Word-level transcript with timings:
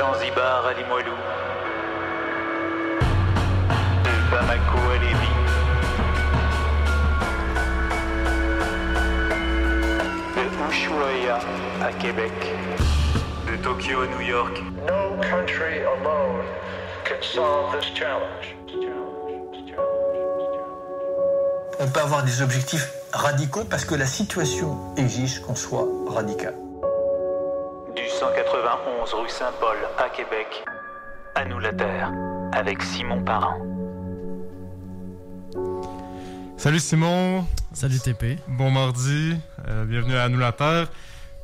Zanzibar 0.00 0.64
à 0.64 0.72
Limoilou, 0.72 1.12
de 4.02 4.30
Bamako 4.30 4.78
à 4.78 4.96
Lévis, 4.96 5.36
de 10.36 10.44
Ushuaia 10.70 11.38
à 11.86 11.92
Québec, 11.92 12.32
de 13.46 13.56
Tokyo 13.62 14.00
à 14.00 14.06
New 14.06 14.22
York. 14.22 14.62
No 14.86 15.20
country 15.20 15.84
alone 15.84 16.46
can 17.04 17.20
solve 17.20 17.78
this 17.78 17.90
challenge. 17.94 18.56
On 21.78 21.88
peut 21.88 22.00
avoir 22.00 22.22
des 22.22 22.40
objectifs 22.40 22.88
radicaux 23.12 23.64
parce 23.68 23.84
que 23.84 23.94
la 23.94 24.06
situation 24.06 24.78
exige 24.96 25.42
qu'on 25.42 25.54
soit 25.54 25.86
radical. 26.08 26.54
Du 28.80 28.86
191 28.86 29.14
rue 29.14 29.28
Saint-Paul 29.28 29.76
à 29.98 30.08
Québec, 30.08 30.64
à 31.34 31.44
nous 31.44 31.58
la 31.58 31.72
terre, 31.72 32.12
avec 32.52 32.82
Simon 32.82 33.22
Parent. 33.22 33.58
Salut 36.56 36.78
Simon, 36.78 37.46
Salut 37.74 37.98
TP. 37.98 38.38
bon 38.48 38.70
mardi, 38.70 39.34
euh, 39.68 39.84
bienvenue 39.84 40.16
à 40.16 40.28
nous 40.28 40.38
la 40.38 40.52
Terre. 40.52 40.88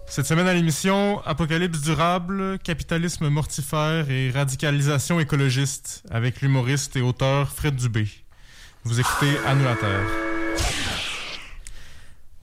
Cette 0.06 0.24
semaine 0.27 0.46
à 0.46 0.54
l'émission 0.54 1.20
Apocalypse 1.27 1.82
durable, 1.82 2.58
capitalisme 2.60 3.28
mortifère 3.28 4.10
et 4.10 4.30
radicalisation 4.30 5.20
écologiste 5.20 6.05
avec 6.10 6.41
l'humoriste 6.41 6.96
et 6.96 7.02
auteur 7.02 7.50
Fred 7.50 7.77
Dubé. 7.77 8.06
Vous 8.84 8.98
écoutez 8.98 9.36
À 9.46 9.55
nous 9.55 9.64
la 9.64 9.74
Terre. 9.77 10.06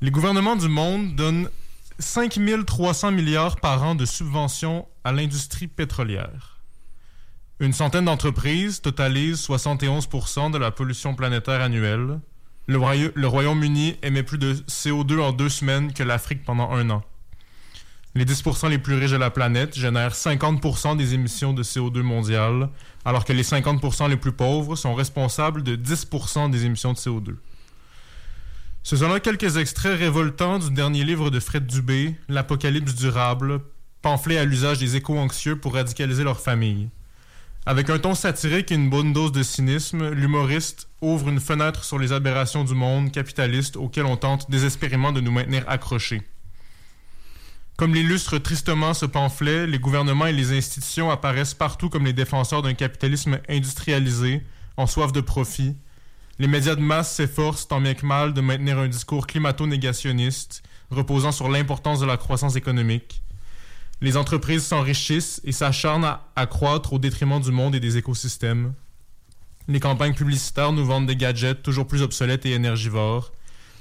Les 0.01 0.12
gouvernements 0.12 0.55
du 0.57 0.67
monde 0.67 1.15
donnent 1.15 1.49
5300 2.03 3.12
milliards 3.12 3.55
par 3.55 3.84
an 3.84 3.95
de 3.95 4.05
subventions 4.05 4.88
à 5.03 5.12
l'industrie 5.12 5.67
pétrolière. 5.67 6.59
Une 7.59 7.73
centaine 7.73 8.05
d'entreprises 8.05 8.82
totalisent 8.82 9.48
71% 9.48 10.51
de 10.51 10.57
la 10.57 10.71
pollution 10.71 11.15
planétaire 11.15 11.62
annuelle. 11.62 12.20
Le 12.68 13.27
Royaume-Uni 13.27 13.96
émet 14.04 14.24
plus 14.24 14.37
de 14.37 14.54
CO2 14.54 15.20
en 15.20 15.31
deux 15.31 15.49
semaines 15.49 15.93
que 15.93 16.04
l'Afrique 16.04 16.43
pendant 16.43 16.71
un 16.71 16.90
an. 16.90 17.04
Les 18.15 18.26
10% 18.26 18.70
les 18.70 18.77
plus 18.77 18.96
riches 18.96 19.12
de 19.12 19.18
la 19.18 19.31
planète 19.31 19.76
génèrent 19.77 20.13
50% 20.13 20.98
des 20.98 21.13
émissions 21.13 21.54
de 21.54 21.63
CO2 21.63 22.01
mondiales, 22.01 22.70
alors 23.05 23.26
que 23.26 23.34
les 23.34 23.43
50% 23.43 24.09
les 24.09 24.18
plus 24.18 24.34
pauvres 24.34 24.76
sont 24.76 24.93
responsables 24.93 25.63
de 25.63 25.76
10% 25.76 26.51
des 26.51 26.65
émissions 26.65 26.93
de 26.93 26.98
CO2. 26.98 27.35
Ce 28.85 28.98
sont 28.98 29.07
là 29.07 29.21
quelques 29.21 29.55
extraits 29.55 29.98
révoltants 29.98 30.59
du 30.59 30.70
dernier 30.70 31.05
livre 31.05 31.29
de 31.29 31.39
Fred 31.39 31.65
Dubé, 31.65 32.15
L'Apocalypse 32.27 32.95
durable, 32.95 33.62
pamphlet 34.01 34.37
à 34.37 34.43
l'usage 34.43 34.79
des 34.79 34.98
éco-anxieux 34.98 35.55
pour 35.55 35.75
radicaliser 35.75 36.25
leur 36.25 36.41
famille. 36.41 36.90
Avec 37.65 37.90
un 37.90 37.98
ton 37.98 38.13
satirique 38.13 38.73
et 38.73 38.75
une 38.75 38.90
bonne 38.90 39.13
dose 39.13 39.31
de 39.31 39.41
cynisme, 39.41 40.09
l'humoriste 40.09 40.90
ouvre 40.99 41.29
une 41.29 41.40
fenêtre 41.40 41.85
sur 41.85 41.98
les 41.98 42.12
aberrations 42.12 42.65
du 42.65 42.73
monde 42.73 43.09
capitaliste 43.13 43.77
auquel 43.77 44.05
on 44.05 44.17
tente 44.17 44.51
désespérément 44.51 45.13
de 45.13 45.21
nous 45.21 45.31
maintenir 45.31 45.63
accrochés. 45.70 46.21
Comme 47.77 47.95
l'illustre 47.95 48.37
tristement 48.37 48.93
ce 48.93 49.05
pamphlet, 49.05 49.65
les 49.65 49.79
gouvernements 49.79 50.27
et 50.27 50.34
les 50.34 50.51
institutions 50.51 51.09
apparaissent 51.09 51.53
partout 51.53 51.90
comme 51.90 52.03
les 52.03 52.12
défenseurs 52.12 52.62
d'un 52.62 52.73
capitalisme 52.73 53.40
industrialisé, 53.47 54.41
en 54.75 54.87
soif 54.87 55.13
de 55.13 55.21
profit. 55.21 55.77
Les 56.44 56.49
médias 56.49 56.76
de 56.76 56.82
masse 56.82 57.16
s'efforcent 57.16 57.70
tant 57.70 57.80
bien 57.80 57.94
que 57.94 58.05
mal 58.05 58.34
de 58.34 58.41
maintenir 58.41 58.77
un 58.77 58.90
discours 58.90 59.27
climato-négationniste, 59.27 60.62
reposant 60.91 61.32
sur 61.32 61.48
l'importance 61.48 62.02
de 62.02 62.05
la 62.05 62.18
croissance 62.18 62.58
économique. 62.58 63.22
Les 64.02 64.18
entreprises 64.18 64.66
s'enrichissent 64.66 65.40
et 65.46 65.53
s'acharnent 65.53 66.18
à, 66.36 66.46
croître 66.46 66.91
au 66.91 67.00
détriment 67.00 67.40
du 67.40 67.52
monde 67.52 67.75
et 67.75 67.80
des 67.80 67.96
écosystèmes. 67.96 68.74
Les 69.69 69.80
campagnes 69.80 70.16
publicitaires 70.16 70.74
nous 70.74 70.86
vendent 70.86 71.08
des 71.08 71.16
gadgets 71.16 71.64
toujours 71.64 71.88
plus 71.88 72.02
obsolètes 72.02 72.46
et 72.46 72.52
énergivores. 72.52 73.32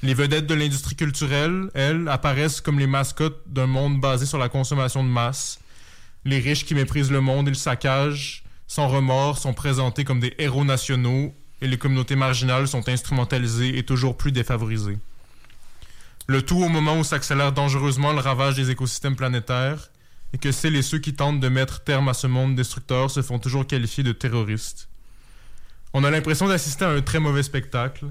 Les 0.05 0.15
vedettes 0.15 0.47
de 0.47 0.55
l'industrie 0.55 0.95
culturelle, 0.95 1.69
elles, 1.75 2.07
apparaissent 2.07 2.61
comme 2.61 2.79
les 2.79 2.87
mascottes 2.87 3.43
d'un 3.49 3.67
monde 3.67 4.01
basé 4.01 4.25
sur 4.25 4.39
la 4.39 4.49
consommation 4.49 5.03
de 5.03 5.09
masse. 5.09 5.59
Les 6.25 6.39
riches 6.39 6.65
qui 6.65 6.77
méprisent 6.77 7.11
le 7.11 7.21
monde 7.21 7.49
et 7.49 7.51
le 7.51 7.57
saccage, 7.57 8.45
sans 8.69 8.87
remords, 8.87 9.39
sont 9.39 9.53
présentés 9.53 10.05
comme 10.05 10.21
des 10.21 10.37
héros 10.39 10.65
nationaux 10.65 11.35
et 11.63 11.69
les 11.69 11.79
communautés 11.79 12.17
marginales 12.17 12.67
sont 12.67 12.89
instrumentalisées 12.89 13.79
et 13.79 13.85
toujours 13.85 14.17
plus 14.17 14.33
défavorisées. 14.33 14.99
Le 16.27 16.43
tout 16.43 16.61
au 16.61 16.69
moment 16.69 16.99
où 16.99 17.05
s'accélère 17.05 17.53
dangereusement 17.53 18.13
le 18.13 18.19
ravage 18.19 18.57
des 18.57 18.71
écosystèmes 18.71 19.17
planétaires 19.17 19.91
et 20.33 20.39
que 20.39 20.51
celles 20.51 20.75
et 20.75 20.83
ceux 20.83 20.99
qui 20.99 21.15
tentent 21.15 21.41
de 21.41 21.49
mettre 21.49 21.85
terme 21.85 22.09
à 22.09 22.15
ce 22.15 22.27
monde 22.27 22.57
destructeur 22.57 23.11
se 23.11 23.23
font 23.23 23.39
toujours 23.39 23.67
qualifier 23.67 24.03
de 24.03 24.13
terroristes. 24.13 24.89
On 25.95 26.05
a 26.05 26.11
l'impression 26.11 26.49
d'assister 26.49 26.85
à 26.85 26.91
un 26.91 27.01
très 27.01 27.21
mauvais 27.21 27.45
spectacle, 27.45 28.07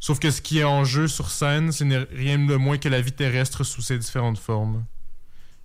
sauf 0.00 0.18
que 0.18 0.30
ce 0.30 0.40
qui 0.40 0.58
est 0.58 0.64
en 0.64 0.84
jeu 0.84 1.06
sur 1.06 1.30
scène, 1.30 1.70
ce 1.70 1.84
n'est 1.84 2.06
rien 2.12 2.38
de 2.38 2.56
moins 2.56 2.78
que 2.78 2.88
la 2.88 3.00
vie 3.00 3.12
terrestre 3.12 3.62
sous 3.62 3.82
ses 3.82 3.98
différentes 3.98 4.38
formes. 4.38 4.84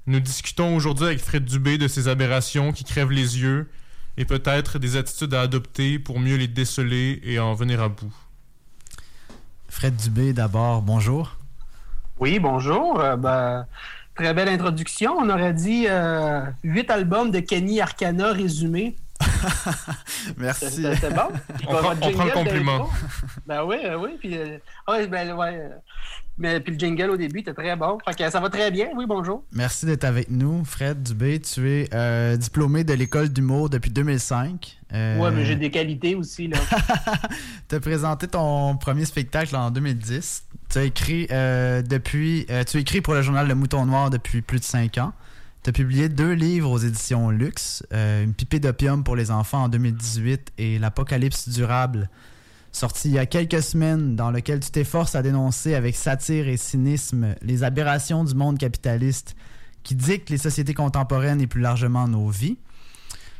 Nous 0.05 0.19
discutons 0.19 0.75
aujourd'hui 0.75 1.05
avec 1.05 1.19
Fred 1.19 1.45
Dubé 1.45 1.79
de 1.79 1.87
ces 1.87 2.07
aberrations 2.07 2.71
qui 2.71 2.83
crèvent 2.83 3.11
les 3.11 3.39
yeux 3.39 3.67
et 4.17 4.25
peut-être 4.25 4.79
des 4.79 4.97
attitudes 4.97 5.33
à 5.33 5.41
adopter 5.41 5.99
pour 5.99 6.19
mieux 6.19 6.35
les 6.35 6.47
déceler 6.47 7.19
et 7.23 7.39
en 7.39 7.53
venir 7.53 7.81
à 7.81 7.89
bout. 7.89 8.13
Fred 9.69 9.95
Dubé 9.95 10.33
d'abord, 10.33 10.81
bonjour. 10.81 11.37
Oui, 12.19 12.39
bonjour. 12.39 12.99
Euh, 12.99 13.15
ben, 13.15 13.65
très 14.15 14.33
belle 14.33 14.49
introduction. 14.49 15.15
On 15.17 15.29
aurait 15.29 15.53
dit 15.53 15.87
euh, 15.89 16.41
huit 16.63 16.89
albums 16.91 17.31
de 17.31 17.39
Kenny 17.39 17.81
Arcana 17.81 18.31
résumés. 18.31 18.95
Merci. 20.37 20.65
C'était 20.69 20.95
c'était 20.95 21.09
bon. 21.13 21.29
Puis, 21.57 21.65
On 21.69 21.73
ben, 21.73 21.79
prend- 21.79 21.91
on 21.91 21.95
prend 22.11 22.23
le 22.23 22.29
jingle 22.31 22.31
compliment. 22.33 22.89
Ben 23.45 23.63
oui, 23.63 23.77
euh, 23.85 23.97
oui. 23.97 24.09
Puis, 24.19 24.37
euh, 24.37 24.57
ouais, 24.87 25.07
ben, 25.07 25.33
ouais, 25.33 25.55
euh, 25.57 25.69
mais 26.37 26.59
puis 26.59 26.73
le 26.73 26.79
jingle 26.79 27.09
au 27.11 27.17
début 27.17 27.39
était 27.39 27.53
très 27.53 27.75
bon. 27.75 27.97
Fait 28.05 28.15
que 28.15 28.29
ça 28.29 28.39
va 28.39 28.49
très 28.49 28.71
bien. 28.71 28.87
Oui, 28.95 29.05
bonjour. 29.07 29.43
Merci 29.51 29.85
d'être 29.85 30.03
avec 30.03 30.29
nous, 30.29 30.63
Fred 30.65 31.01
Dubé. 31.03 31.39
Tu 31.39 31.69
es 31.69 31.89
euh, 31.93 32.35
diplômé 32.37 32.83
de 32.83 32.93
l'école 32.93 33.29
d'humour 33.29 33.69
depuis 33.69 33.91
2005. 33.91 34.79
Euh, 34.93 35.17
Ouais, 35.19 35.31
mais 35.31 35.45
j'ai 35.45 35.55
des 35.55 35.69
qualités 35.71 36.15
aussi. 36.15 36.47
là. 36.47 36.57
Tu 37.69 37.75
as 37.75 37.79
présenté 37.79 38.27
ton 38.27 38.77
premier 38.77 39.05
spectacle 39.05 39.55
en 39.55 39.71
2010. 39.71 40.45
Tu 40.69 40.77
as 40.79 40.83
écrit 40.83 41.27
euh, 41.31 41.81
depuis, 41.81 42.45
euh, 42.49 42.63
tu 42.63 42.77
as 42.77 42.79
écrit 42.79 43.01
pour 43.01 43.13
le 43.13 43.21
journal 43.21 43.47
Le 43.47 43.55
Mouton 43.55 43.85
Noir 43.85 44.09
depuis 44.09 44.41
plus 44.41 44.59
de 44.59 44.63
5 44.65 44.97
ans. 44.97 45.13
Tu 45.63 45.69
as 45.69 45.73
publié 45.73 46.09
deux 46.09 46.33
livres 46.33 46.69
aux 46.69 46.77
éditions 46.77 47.29
Luxe, 47.29 47.85
euh, 47.93 48.25
Une 48.25 48.33
pipée 48.33 48.59
d'opium 48.59 49.05
pour 49.05 49.15
les 49.15 49.31
enfants 49.31 49.63
en 49.63 49.69
2018 49.69 50.51
et 50.57 50.77
L'Apocalypse 50.77 51.47
durable, 51.47 52.09
sorti 52.73 53.07
il 53.07 53.13
y 53.13 53.19
a 53.19 53.25
quelques 53.25 53.63
semaines, 53.63 54.17
dans 54.17 54.29
lequel 54.29 54.59
tu 54.59 54.71
t'efforces 54.71 55.15
à 55.15 55.21
dénoncer 55.21 55.73
avec 55.73 55.95
satire 55.95 56.49
et 56.49 56.57
cynisme 56.57 57.35
les 57.41 57.63
aberrations 57.63 58.25
du 58.25 58.35
monde 58.35 58.57
capitaliste 58.57 59.37
qui 59.83 59.95
dictent 59.95 60.29
les 60.29 60.37
sociétés 60.37 60.73
contemporaines 60.73 61.39
et 61.39 61.47
plus 61.47 61.61
largement 61.61 62.09
nos 62.09 62.27
vies. 62.27 62.57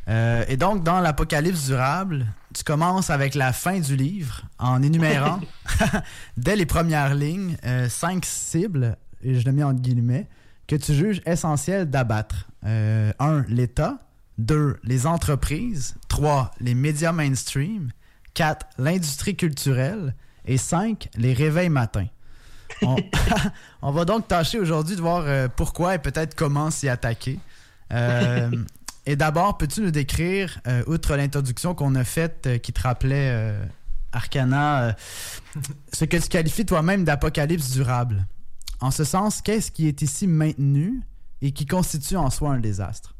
Euh, 0.07 0.45
et 0.47 0.55
donc, 0.55 0.81
dans 0.81 1.01
l'Apocalypse 1.01 1.65
durable, 1.65 2.27
tu 2.53 2.63
commences 2.63 3.09
avec 3.09 3.35
la 3.35 3.51
fin 3.51 3.81
du 3.81 3.97
livre 3.97 4.43
en 4.59 4.81
énumérant, 4.81 5.41
dès 6.37 6.55
les 6.55 6.65
premières 6.65 7.15
lignes, 7.15 7.57
euh, 7.65 7.89
cinq 7.89 8.23
cibles, 8.23 8.95
et 9.21 9.37
je 9.37 9.45
le 9.45 9.51
mets 9.51 9.63
entre 9.63 9.81
guillemets, 9.81 10.27
que 10.67 10.75
tu 10.75 10.93
juges 10.93 11.21
essentielles 11.25 11.89
d'abattre. 11.89 12.47
Euh, 12.65 13.11
un, 13.19 13.43
l'État. 13.47 13.99
Deux, 14.37 14.77
les 14.83 15.05
entreprises. 15.05 15.95
Trois, 16.07 16.51
les 16.59 16.73
médias 16.73 17.11
mainstream. 17.11 17.91
Quatre, 18.33 18.65
l'industrie 18.77 19.35
culturelle. 19.35 20.15
Et 20.45 20.57
cinq, 20.57 21.09
les 21.15 21.33
réveils 21.33 21.69
matins. 21.69 22.07
On, 23.81 23.91
va 23.91 24.05
donc 24.05 24.27
tâcher 24.27 24.59
aujourd'hui 24.59 24.95
de 24.95 25.01
voir 25.01 25.23
euh, 25.25 25.47
pourquoi 25.53 25.95
et 25.95 25.99
peut-être 25.99 26.35
comment 26.35 26.71
s'y 26.71 26.89
attaquer. 26.89 27.39
Euh, 27.91 28.49
et 29.05 29.15
d'abord, 29.15 29.57
peux-tu 29.57 29.81
nous 29.81 29.91
décrire, 29.91 30.59
euh, 30.67 30.83
outre 30.87 31.15
l'introduction 31.15 31.75
qu'on 31.75 31.95
a 31.95 32.03
faite 32.03 32.61
qui 32.61 32.73
te 32.73 32.81
rappelait 32.81 33.53
Arcana, 34.11 34.95
ce 35.91 36.05
que 36.05 36.17
tu 36.17 36.27
qualifies 36.29 36.65
toi-même 36.65 37.03
d'apocalypse 37.03 37.71
durable? 37.71 38.25
En 38.83 38.91
ce 38.91 39.05
sens, 39.05 39.41
qu'est-ce 39.41 39.71
qui 39.71 39.87
est 39.87 40.01
ici 40.01 40.27
maintenu 40.27 41.03
et 41.41 41.53
qui 41.53 41.65
constitue 41.65 42.17
en 42.17 42.29
soi 42.29 42.49
un 42.51 42.59
désastre? 42.59 43.15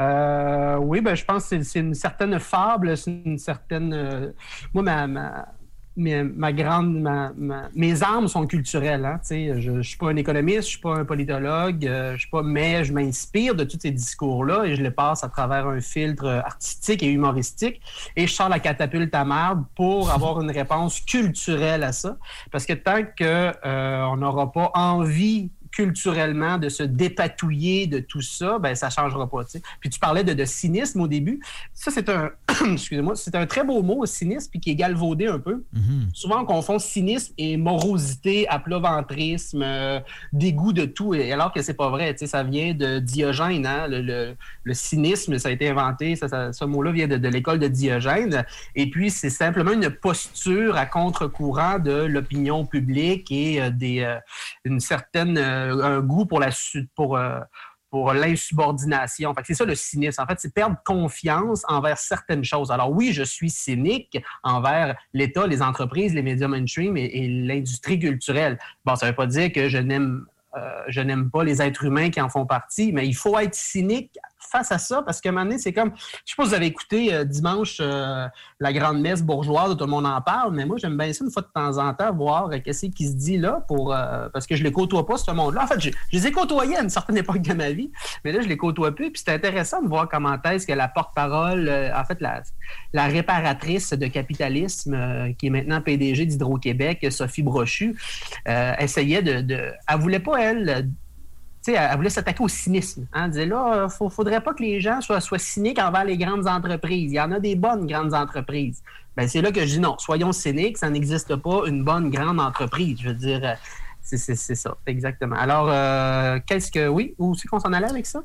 Euh, 0.00 0.76
oui, 0.78 1.00
ben, 1.00 1.14
je 1.14 1.24
pense 1.24 1.48
que 1.48 1.62
c'est- 1.62 1.78
une 1.78 1.94
certaine 1.94 2.40
fable, 2.40 2.96
c'est 2.96 3.22
une 3.24 3.38
certaine. 3.38 3.92
euh, 3.92 4.32
moi, 4.74 4.82
ma, 4.82 5.06
ma, 5.06 5.46
mes- 5.98 6.22
ma 6.24 6.52
grande. 6.52 7.00
ma- 7.00 7.32
ma- 7.36 7.68
mes 7.74 8.02
armes 8.02 8.28
sont 8.28 8.46
culturelles. 8.46 9.04
Hein, 9.04 9.18
tu 9.20 9.28
sais. 9.28 9.60
je 9.60 9.70
ne 9.72 9.82
suis 9.82 9.98
pas 9.98 10.08
un 10.10 10.16
économiste, 10.16 10.54
je 10.54 10.58
ne 10.58 10.70
suis 10.70 10.80
pas 10.80 10.94
un 10.96 11.04
politologue, 11.04 11.86
euh, 11.86 12.14
je 12.14 12.20
suis 12.20 12.30
pas, 12.30 12.42
mais 12.42 12.84
je 12.84 12.92
m'inspire 12.92 13.54
de 13.54 13.64
tous 13.64 13.78
ces 13.80 13.90
discours-là 13.90 14.64
et 14.64 14.74
je 14.76 14.82
les 14.82 14.90
passe 14.90 15.24
à 15.24 15.28
travers 15.28 15.66
un 15.66 15.80
filtre 15.80 16.26
artistique 16.44 17.02
et 17.02 17.08
humoristique 17.10 17.80
et 18.16 18.26
je 18.26 18.32
sors 18.32 18.48
la 18.48 18.58
catapulte 18.60 19.14
à 19.14 19.24
merde 19.24 19.64
pour 19.74 20.10
avoir 20.18 20.40
une 20.40 20.50
réponse 20.50 21.00
culturelle 21.00 21.82
à 21.82 21.92
ça. 21.92 22.16
Parce 22.50 22.64
que 22.64 22.72
tant 22.72 23.02
qu'on 23.18 24.16
n'aura 24.16 24.50
pas 24.52 24.70
envie 24.74 25.50
culturellement, 25.82 26.58
de 26.58 26.68
se 26.68 26.82
dépatouiller 26.82 27.86
de 27.86 28.00
tout 28.00 28.20
ça, 28.20 28.58
ben 28.58 28.74
ça 28.74 28.90
changera 28.90 29.30
pas. 29.30 29.44
tu 29.44 29.52
sais. 29.52 29.62
Puis 29.78 29.90
tu 29.90 30.00
parlais 30.00 30.24
de, 30.24 30.32
de 30.32 30.44
cynisme 30.44 31.00
au 31.00 31.06
début. 31.06 31.38
Ça, 31.72 31.92
c'est 31.92 32.08
un, 32.08 32.30
excusez-moi, 32.72 33.14
c'est 33.14 33.36
un 33.36 33.46
très 33.46 33.62
beau 33.62 33.80
mot, 33.82 34.04
cynisme, 34.04 34.50
puis 34.50 34.58
qui 34.58 34.70
est 34.70 34.74
galvaudé 34.74 35.28
un 35.28 35.38
peu. 35.38 35.62
Souvent, 36.12 36.42
on 36.42 36.44
confond 36.44 36.80
cynisme 36.80 37.32
et 37.38 37.56
morosité, 37.56 38.48
aploventrisme, 38.48 39.62
euh, 39.62 40.00
dégoût 40.32 40.72
de 40.72 40.84
tout, 40.84 41.14
et 41.14 41.32
alors 41.32 41.52
que 41.52 41.62
c'est 41.62 41.74
pas 41.74 41.90
vrai. 41.90 42.12
tu 42.14 42.18
sais, 42.20 42.26
Ça 42.26 42.42
vient 42.42 42.74
de 42.74 42.98
Diogène. 42.98 43.64
Hein? 43.66 43.86
Le, 43.88 44.02
le- 44.02 44.34
le 44.64 44.74
cynisme, 44.74 45.38
ça 45.38 45.48
a 45.48 45.52
été 45.52 45.68
inventé, 45.68 46.16
ça, 46.16 46.28
ça- 46.28 46.52
ce 46.52 46.64
mot-là 46.64 46.90
vient 46.90 47.06
de, 47.06 47.16
de 47.16 47.28
l'école 47.28 47.60
de 47.60 47.68
Diogène. 47.68 48.44
Et 48.74 48.90
puis, 48.90 49.10
c'est 49.10 49.30
simplement 49.30 49.72
une 49.72 49.90
posture 49.90 50.76
à 50.76 50.86
contre-courant 50.86 51.78
de 51.78 51.92
l'opinion 52.04 52.66
publique 52.66 53.30
et 53.30 53.62
euh, 53.62 53.70
des, 53.70 54.00
euh, 54.00 54.16
une 54.64 54.80
certaine, 54.80 55.38
un 55.70 56.00
goût 56.00 56.26
pour 56.26 56.40
la 56.40 56.50
pour, 56.94 57.16
euh, 57.16 57.40
pour 57.90 58.12
l'insubordination. 58.12 59.34
C'est 59.44 59.54
ça 59.54 59.64
le 59.64 59.74
cynisme. 59.74 60.22
En 60.22 60.26
fait, 60.26 60.38
c'est 60.38 60.52
perdre 60.52 60.76
confiance 60.84 61.62
envers 61.68 61.98
certaines 61.98 62.44
choses. 62.44 62.70
Alors 62.70 62.90
oui, 62.90 63.12
je 63.12 63.22
suis 63.22 63.50
cynique 63.50 64.18
envers 64.42 64.96
l'État, 65.12 65.46
les 65.46 65.62
entreprises, 65.62 66.14
les 66.14 66.22
médias 66.22 66.48
mainstream 66.48 66.96
et, 66.96 67.04
et 67.04 67.28
l'industrie 67.28 67.98
culturelle. 67.98 68.58
Bon, 68.84 68.94
ça 68.96 69.06
ne 69.06 69.12
veut 69.12 69.16
pas 69.16 69.26
dire 69.26 69.52
que 69.52 69.68
je 69.68 69.78
n'aime 69.78 70.26
euh, 70.56 70.82
je 70.88 71.00
n'aime 71.00 71.30
pas 71.30 71.44
les 71.44 71.60
êtres 71.60 71.84
humains 71.84 72.10
qui 72.10 72.20
en 72.20 72.28
font 72.28 72.46
partie, 72.46 72.92
mais 72.92 73.06
il 73.06 73.14
faut 73.14 73.38
être 73.38 73.54
cynique 73.54 74.16
face 74.50 74.72
à 74.72 74.78
ça 74.78 75.02
parce 75.02 75.20
qu'à 75.20 75.30
un 75.30 75.32
moment 75.32 75.44
donné, 75.44 75.58
c'est 75.58 75.72
comme, 75.72 75.92
je 75.96 76.32
sais 76.32 76.36
pas 76.36 76.44
si 76.44 76.48
vous 76.48 76.54
avez 76.54 76.66
écouté 76.66 77.14
euh, 77.14 77.24
dimanche 77.24 77.78
euh, 77.80 78.26
la 78.60 78.72
grande 78.72 79.00
messe 79.00 79.22
bourgeoise, 79.22 79.76
tout 79.76 79.84
le 79.84 79.90
monde 79.90 80.06
en 80.06 80.20
parle, 80.20 80.54
mais 80.54 80.66
moi, 80.66 80.76
j'aime 80.78 80.96
bien 80.96 81.12
ça 81.12 81.24
une 81.24 81.30
fois 81.30 81.42
de 81.42 81.48
temps 81.48 81.78
en 81.78 81.94
temps, 81.94 82.14
voir 82.14 82.50
euh, 82.50 82.58
qu'est-ce 82.64 82.86
qui 82.86 83.06
se 83.06 83.14
dit 83.14 83.38
là, 83.38 83.64
pour, 83.68 83.94
parce 84.32 84.46
que 84.46 84.56
je 84.56 84.64
les 84.64 84.72
côtoie 84.72 85.06
pas, 85.06 85.16
ce 85.16 85.30
monde-là. 85.30 85.64
En 85.64 85.66
fait, 85.66 85.80
je, 85.80 85.90
les 86.12 86.26
ai 86.26 86.32
côtoyés 86.32 86.76
à 86.76 86.82
une 86.82 86.90
certaine 86.90 87.16
époque 87.18 87.42
de 87.42 87.52
ma 87.52 87.70
vie, 87.70 87.90
mais 88.24 88.32
là, 88.32 88.40
je 88.40 88.48
les 88.48 88.56
côtoie 88.56 88.94
plus, 88.94 89.10
puis 89.10 89.22
c'est 89.24 89.32
intéressant 89.32 89.82
de 89.82 89.88
voir 89.88 90.08
comment 90.08 90.36
est-ce 90.42 90.66
que 90.66 90.72
la 90.72 90.88
porte-parole, 90.88 91.68
en 91.68 92.04
fait, 92.04 92.20
la, 92.20 93.06
réparatrice 93.06 93.92
de 93.92 94.06
capitalisme, 94.06 95.34
qui 95.38 95.46
est 95.46 95.50
maintenant 95.50 95.80
PDG 95.80 96.26
d'Hydro-Québec, 96.26 97.06
Sophie 97.10 97.42
Brochu, 97.42 97.96
essayait 98.78 99.22
de, 99.22 99.40
de... 99.40 99.72
Elle 99.88 99.98
voulait 99.98 100.20
pas, 100.20 100.36
elle, 100.40 100.88
sais, 101.72 101.78
elle 101.78 101.88
elle 101.90 101.96
voulait 101.96 102.10
s'attaquer 102.10 102.42
au 102.42 102.48
cynisme. 102.48 103.06
Hein. 103.12 103.24
Elle 103.24 103.30
disait 103.30 103.46
là, 103.46 103.86
il 104.00 104.04
ne 104.04 104.10
faudrait 104.10 104.40
pas 104.40 104.54
que 104.54 104.62
les 104.62 104.80
gens 104.80 105.00
soient, 105.00 105.20
soient 105.20 105.38
cyniques 105.38 105.78
envers 105.78 106.04
les 106.04 106.16
grandes 106.16 106.46
entreprises. 106.46 107.12
Il 107.12 107.16
y 107.16 107.20
en 107.20 107.32
a 107.32 107.40
des 107.40 107.56
bonnes 107.56 107.86
grandes 107.86 108.14
entreprises. 108.14 108.82
Ben, 109.16 109.26
c'est 109.26 109.40
là 109.40 109.50
que 109.50 109.60
je 109.60 109.66
dis 109.66 109.80
non, 109.80 109.96
soyons 109.98 110.32
cyniques, 110.32 110.78
ça 110.78 110.88
n'existe 110.90 111.34
pas 111.36 111.62
une 111.66 111.82
bonne 111.82 112.10
grande 112.10 112.38
entreprise. 112.40 112.98
Je 113.02 113.08
veux 113.08 113.14
dire, 113.14 113.40
euh, 113.42 113.54
c'est 114.02 114.34
ça, 114.34 114.76
exactement. 114.86 115.36
Alors, 115.36 115.68
euh, 115.68 116.38
qu'est-ce 116.46 116.70
que. 116.70 116.88
Oui, 116.88 117.14
où 117.18 117.34
c'est 117.34 117.48
qu'on 117.48 117.60
s'en 117.60 117.72
allait 117.72 117.90
avec 117.90 118.06
ça? 118.06 118.22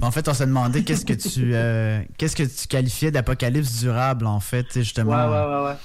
En 0.00 0.10
fait, 0.10 0.26
on 0.28 0.34
s'est 0.34 0.46
demandé 0.46 0.82
qu'est-ce 0.82 1.04
que 1.04 1.12
tu 1.12 1.54
euh, 1.54 2.00
qu'est-ce 2.16 2.34
que 2.34 2.42
tu 2.42 2.66
qualifiais 2.66 3.10
d'apocalypse 3.10 3.80
durable, 3.80 4.26
en 4.26 4.40
fait, 4.40 4.66
justement. 4.74 5.12
Ouais, 5.12 5.16
ouais, 5.16 5.54
ouais, 5.54 5.64
ouais. 5.66 5.76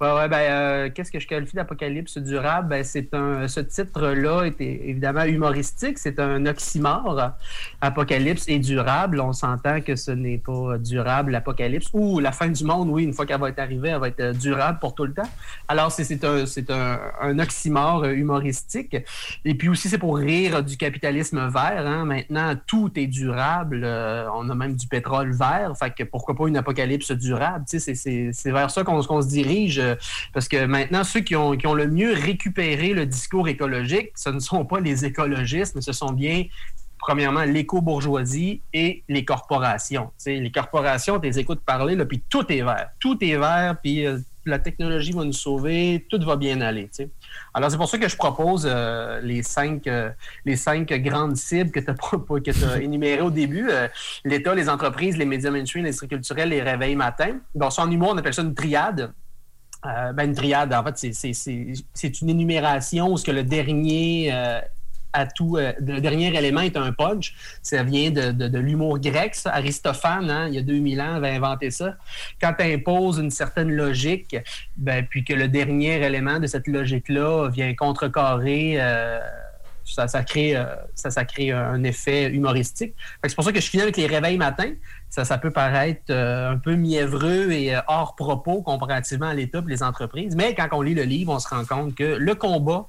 Ouais, 0.00 0.28
ben, 0.28 0.36
euh, 0.36 0.90
qu'est-ce 0.94 1.10
que 1.10 1.18
je 1.18 1.26
qualifie 1.26 1.56
d'apocalypse 1.56 2.18
durable? 2.18 2.68
Ben, 2.68 2.84
c'est 2.84 3.12
un, 3.14 3.48
ce 3.48 3.58
titre-là 3.58 4.44
est 4.44 4.60
évidemment 4.60 5.24
humoristique. 5.24 5.98
C'est 5.98 6.20
un 6.20 6.46
oxymore. 6.46 7.32
Apocalypse 7.80 8.44
et 8.46 8.60
durable. 8.60 9.20
On 9.20 9.32
s'entend 9.32 9.80
que 9.80 9.96
ce 9.96 10.12
n'est 10.12 10.38
pas 10.38 10.78
durable, 10.78 11.32
l'apocalypse. 11.32 11.88
Ou 11.94 12.20
la 12.20 12.30
fin 12.30 12.46
du 12.46 12.62
monde, 12.62 12.90
oui, 12.90 13.02
une 13.02 13.12
fois 13.12 13.26
qu'elle 13.26 13.40
va 13.40 13.48
être 13.48 13.58
arrivée, 13.58 13.88
elle 13.88 13.98
va 13.98 14.06
être 14.06 14.20
euh, 14.20 14.32
durable 14.32 14.78
pour 14.78 14.94
tout 14.94 15.04
le 15.04 15.12
temps. 15.12 15.28
Alors, 15.66 15.90
c'est, 15.90 16.04
c'est 16.04 16.24
un, 16.24 16.46
c'est 16.46 16.70
un, 16.70 17.00
un 17.20 17.38
oxymore 17.40 18.04
humoristique. 18.04 18.96
Et 19.44 19.54
puis 19.56 19.68
aussi, 19.68 19.88
c'est 19.88 19.98
pour 19.98 20.16
rire 20.16 20.62
du 20.62 20.76
capitalisme 20.76 21.48
vert. 21.48 21.84
Hein. 21.84 22.04
Maintenant, 22.04 22.54
tout 22.68 22.92
est 22.94 23.08
durable. 23.08 23.82
Euh, 23.82 24.28
on 24.32 24.48
a 24.48 24.54
même 24.54 24.76
du 24.76 24.86
pétrole 24.86 25.32
vert. 25.32 25.72
Fait 25.76 25.90
que 25.90 26.04
pourquoi 26.04 26.36
pas 26.36 26.46
une 26.46 26.56
apocalypse 26.56 27.10
durable? 27.10 27.64
C'est, 27.66 27.80
c'est, 27.80 28.30
c'est 28.32 28.52
vers 28.52 28.70
ça 28.70 28.84
qu'on 28.84 29.22
se 29.22 29.28
dirige. 29.28 29.82
Euh, 29.88 29.94
Parce 30.32 30.48
que 30.48 30.64
maintenant, 30.64 31.04
ceux 31.04 31.20
qui 31.20 31.36
ont, 31.36 31.56
qui 31.56 31.66
ont 31.66 31.74
le 31.74 31.88
mieux 31.88 32.12
récupéré 32.12 32.94
le 32.94 33.06
discours 33.06 33.48
écologique, 33.48 34.10
ce 34.16 34.30
ne 34.30 34.40
sont 34.40 34.64
pas 34.64 34.80
les 34.80 35.04
écologistes, 35.04 35.74
mais 35.74 35.82
ce 35.82 35.92
sont 35.92 36.12
bien 36.12 36.44
premièrement, 36.98 37.44
l'éco-bourgeoisie 37.44 38.60
et 38.72 39.02
les 39.08 39.24
corporations. 39.24 40.10
Les 40.26 40.50
corporations, 40.50 41.18
tu 41.18 41.26
les 41.26 41.38
écoutes 41.38 41.60
parler, 41.60 41.94
là, 41.94 42.04
puis 42.04 42.22
tout 42.28 42.44
est 42.52 42.62
vert. 42.62 42.90
Tout 42.98 43.16
est 43.24 43.36
vert, 43.36 43.76
puis 43.82 44.06
euh, 44.06 44.18
la 44.44 44.58
technologie 44.58 45.12
va 45.12 45.24
nous 45.24 45.32
sauver, 45.32 46.06
tout 46.10 46.20
va 46.24 46.36
bien 46.36 46.60
aller. 46.60 46.90
Alors, 47.54 47.70
c'est 47.70 47.76
pour 47.76 47.88
ça 47.88 47.98
que 47.98 48.08
je 48.08 48.16
propose 48.16 48.68
euh, 48.70 49.20
les, 49.22 49.42
cinq, 49.42 49.86
euh, 49.86 50.10
les 50.44 50.56
cinq 50.56 50.92
grandes 51.02 51.36
cibles 51.36 51.70
que 51.70 51.80
tu 51.80 52.64
as, 52.64 52.78
énumérées 52.82 53.22
au 53.22 53.30
début. 53.30 53.70
L'État, 54.24 54.54
les 54.54 54.68
entreprises, 54.68 55.16
les 55.16 55.24
médias 55.24 55.50
mainstream, 55.50 55.84
l'industrie 55.84 56.08
culturelle, 56.08 56.50
les 56.50 56.62
réveils 56.62 56.96
matins. 56.96 57.38
Ça, 57.70 57.82
en 57.82 57.90
humour, 57.90 58.10
on 58.12 58.18
appelle 58.18 58.34
ça 58.34 58.42
une 58.42 58.54
triade. 58.54 59.12
Euh, 59.88 60.12
ben, 60.12 60.28
une 60.28 60.34
triade, 60.34 60.72
en 60.74 60.84
fait, 60.84 61.12
c'est- 61.14 62.20
une 62.20 62.28
énumération 62.30 63.12
où 63.12 63.16
ce 63.16 63.24
que 63.24 63.30
le 63.30 63.42
dernier 63.42 64.30
euh, 64.32 64.60
atout, 65.14 65.56
euh, 65.56 65.72
le 65.80 66.00
dernier 66.00 66.36
élément 66.36 66.60
est 66.60 66.76
un 66.76 66.92
punch. 66.92 67.34
Ça 67.62 67.82
vient 67.82 68.10
de, 68.10 68.30
de- 68.32 68.58
l'humour 68.58 68.98
grec. 68.98 69.34
Aristophane, 69.46 70.30
hein, 70.30 70.48
il 70.48 70.54
y 70.54 70.58
a 70.58 70.62
2000 70.62 71.00
ans, 71.00 71.14
avait 71.14 71.30
inventé 71.30 71.70
ça. 71.70 71.96
Quand 72.40 72.52
tu 72.58 72.64
imposes 72.64 73.18
une 73.18 73.30
certaine 73.30 73.70
logique, 73.70 74.36
ben, 74.76 75.06
puis 75.08 75.24
que 75.24 75.32
le 75.32 75.48
dernier 75.48 76.02
élément 76.04 76.38
de 76.38 76.46
cette 76.46 76.66
logique-là 76.66 77.48
vient 77.48 77.74
contrecarrer, 77.74 78.78
ça, 79.88 80.22
crée, 80.22 80.56
euh, 80.56 80.64
ça, 80.94 81.24
crée 81.24 81.50
un 81.50 81.82
effet 81.84 82.30
humoristique. 82.30 82.94
C'est 83.24 83.34
pour 83.34 83.44
ça 83.44 83.52
que 83.52 83.60
je 83.60 83.68
finis 83.68 83.82
avec 83.82 83.96
les 83.96 84.06
réveils 84.06 84.36
matins. 84.36 84.72
Ça, 85.08 85.38
peut 85.38 85.50
paraître 85.50 86.02
euh, 86.10 86.52
un 86.52 86.58
peu 86.58 86.74
mièvreux 86.74 87.50
et 87.50 87.74
euh, 87.74 87.80
hors 87.88 88.14
propos 88.14 88.62
comparativement 88.62 89.28
à 89.28 89.34
l'État 89.34 89.58
et 89.58 89.70
les 89.70 89.82
entreprises. 89.82 90.36
Mais 90.36 90.54
quand 90.54 90.68
on 90.72 90.82
lit 90.82 90.94
le 90.94 91.04
livre, 91.04 91.32
on 91.32 91.38
se 91.38 91.48
rend 91.48 91.64
compte 91.64 91.94
que 91.94 92.04
le 92.04 92.34
combat 92.34 92.86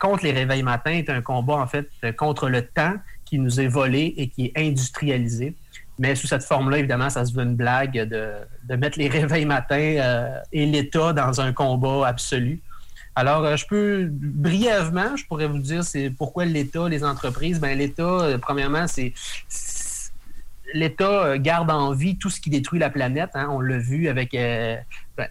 contre 0.00 0.24
les 0.24 0.32
réveils 0.32 0.62
matins 0.62 0.92
est 0.92 1.10
un 1.10 1.22
combat, 1.22 1.54
en 1.54 1.66
fait, 1.66 1.88
contre 2.16 2.48
le 2.48 2.62
temps 2.62 2.94
qui 3.24 3.38
nous 3.38 3.60
est 3.60 3.68
volé 3.68 4.14
et 4.16 4.28
qui 4.28 4.46
est 4.46 4.58
industrialisé. 4.58 5.54
Mais 5.98 6.14
sous 6.14 6.26
cette 6.26 6.42
forme-là, 6.42 6.78
évidemment, 6.78 7.08
ça 7.08 7.24
se 7.24 7.32
veut 7.32 7.42
une 7.42 7.56
blague 7.56 8.08
de, 8.08 8.76
mettre 8.76 8.98
les 8.98 9.08
réveils 9.08 9.46
matins 9.46 10.40
et 10.52 10.66
l'État 10.66 11.12
dans 11.12 11.40
un 11.40 11.52
combat 11.52 12.06
absolu. 12.06 12.60
Alors, 13.18 13.44
euh, 13.44 13.56
je 13.56 13.66
peux 13.66 14.08
brièvement, 14.10 15.16
je 15.16 15.24
pourrais 15.24 15.48
vous 15.48 15.58
dire, 15.58 15.82
c'est 15.82 16.10
pourquoi 16.10 16.44
l'État, 16.44 16.86
les 16.86 17.02
entreprises. 17.02 17.58
Ben, 17.58 17.76
l'État, 17.76 18.02
euh, 18.02 18.36
premièrement, 18.38 18.86
c'est 18.86 19.14
l'État 20.74 21.24
euh, 21.24 21.38
garde 21.38 21.70
en 21.70 21.92
vie 21.92 22.18
tout 22.18 22.28
ce 22.28 22.40
qui 22.40 22.50
détruit 22.50 22.78
la 22.78 22.90
planète. 22.90 23.30
hein. 23.32 23.48
On 23.50 23.60
l'a 23.60 23.78
vu 23.78 24.08
avec 24.08 24.36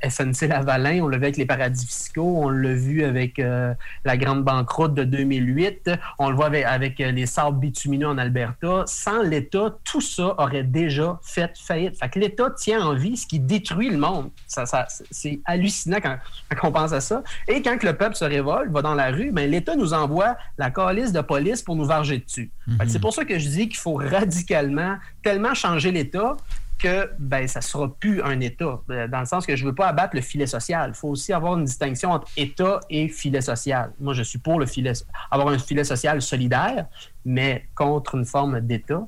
SNC 0.08 0.48
Lavalin, 0.48 1.02
on 1.02 1.08
l'a 1.08 1.18
vu 1.18 1.24
avec 1.26 1.38
les 1.38 1.46
paradis 1.46 1.86
fiscaux, 1.86 2.40
on 2.44 2.50
l'a 2.50 2.74
vu 2.74 3.04
avec 3.04 3.40
euh, 3.40 3.74
la 4.04 4.18
grande 4.18 4.44
banqueroute 4.44 4.94
de 4.94 5.04
2008, 5.04 5.92
on 6.20 6.30
le 6.30 6.36
voit 6.36 6.48
avec, 6.48 6.66
avec, 6.66 7.00
euh, 7.02 7.12
les 7.12 7.26
sables 7.26 7.60
bitumineux 7.60 8.08
en 8.08 8.18
Alberta. 8.18 8.84
Sans 8.88 9.22
l'État, 9.22 9.76
tout 9.84 10.02
ça 10.02 10.36
aurait 10.40 10.64
déjà 10.64 11.20
fait 11.24 11.52
faillite. 11.58 11.98
Fait 12.00 12.10
que 12.10 12.20
l'État 12.20 12.50
tient 12.52 12.82
en 12.86 12.94
vie 12.96 13.18
ce 13.18 13.28
qui 13.28 13.40
détruit 13.40 13.90
le 13.90 13.98
monde. 13.98 14.30
Ça, 14.48 14.66
ça- 14.66 14.88
c'est 15.12 15.40
hallucinant 15.46 15.98
quand, 16.02 16.18
quand 16.56 16.68
on 16.68 16.72
pense 16.72 16.92
à 16.94 17.02
ça. 17.02 17.24
Et 17.48 17.62
quand 17.62 17.82
le 17.84 17.94
peuple 17.94 18.16
se 18.16 18.26
révolte, 18.26 18.72
va 18.72 18.82
dans 18.82 18.96
la 18.96 19.12
rue, 19.12 19.32
ben, 19.32 19.50
l'État 19.50 19.76
nous 19.76 19.94
envoie 19.94 20.38
la 20.58 20.72
calice 20.72 21.12
de 21.12 21.22
police 21.22 21.62
pour 21.62 21.76
nous 21.76 21.86
varger 21.86 22.20
dessus. 22.20 22.52
Que 22.80 22.88
C'est 22.88 23.00
pour 23.00 23.14
ça 23.14 23.26
que 23.26 23.38
je 23.40 23.48
dis 23.48 23.68
qu'il 23.70 23.78
faut 23.78 23.96
radicalement 23.96 24.96
tellement 25.24 25.54
changer 25.54 25.92
l'État 25.92 26.36
que 26.78 27.10
ben 27.20 27.48
ça 27.48 27.62
sera 27.62 27.88
plus 28.00 28.22
un 28.22 28.40
État 28.42 28.80
Euh, 28.90 29.08
dans 29.08 29.20
le 29.22 29.26
sens 29.26 29.46
que 29.46 29.56
je 29.56 29.66
veux 29.66 29.74
pas 29.76 29.88
abattre 29.88 30.16
le 30.16 30.22
filet 30.22 30.46
social. 30.48 30.92
Il 30.94 30.98
faut 30.98 31.10
aussi 31.10 31.32
avoir 31.34 31.58
une 31.58 31.66
distinction 31.66 32.12
entre 32.12 32.28
État 32.38 32.80
et 32.90 33.08
filet 33.08 33.42
social. 33.42 33.94
Moi, 34.00 34.14
je 34.14 34.24
suis 34.24 34.40
pour 34.40 34.60
le 34.60 34.66
filet 34.66 34.92
avoir 35.32 35.50
un 35.50 35.58
filet 35.58 35.84
social 35.84 36.22
solidaire, 36.22 36.88
mais 37.24 37.68
contre 37.76 38.16
une 38.16 38.26
forme 38.26 38.60
d'État. 38.62 39.08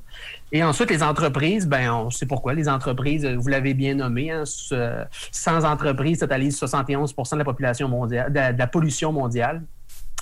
Et 0.50 0.62
ensuite, 0.64 0.90
les 0.90 1.02
entreprises, 1.02 1.66
ben 1.66 1.90
on 1.92 2.10
sait 2.10 2.26
pourquoi. 2.26 2.54
Les 2.54 2.68
entreprises, 2.68 3.24
vous 3.26 3.48
l'avez 3.48 3.74
bien 3.74 3.94
nommé, 3.96 4.30
hein, 4.30 4.44
ce- 4.46 5.04
sans 5.30 5.64
entreprises 5.64 6.18
totalisent 6.20 6.56
71% 6.58 7.36
de 7.36 7.38
la 7.38 7.44
population 7.44 7.88
mondiale, 7.88 8.32
de 8.32 8.58
la 8.58 8.66
pollution 8.66 9.12
mondiale. 9.12 9.62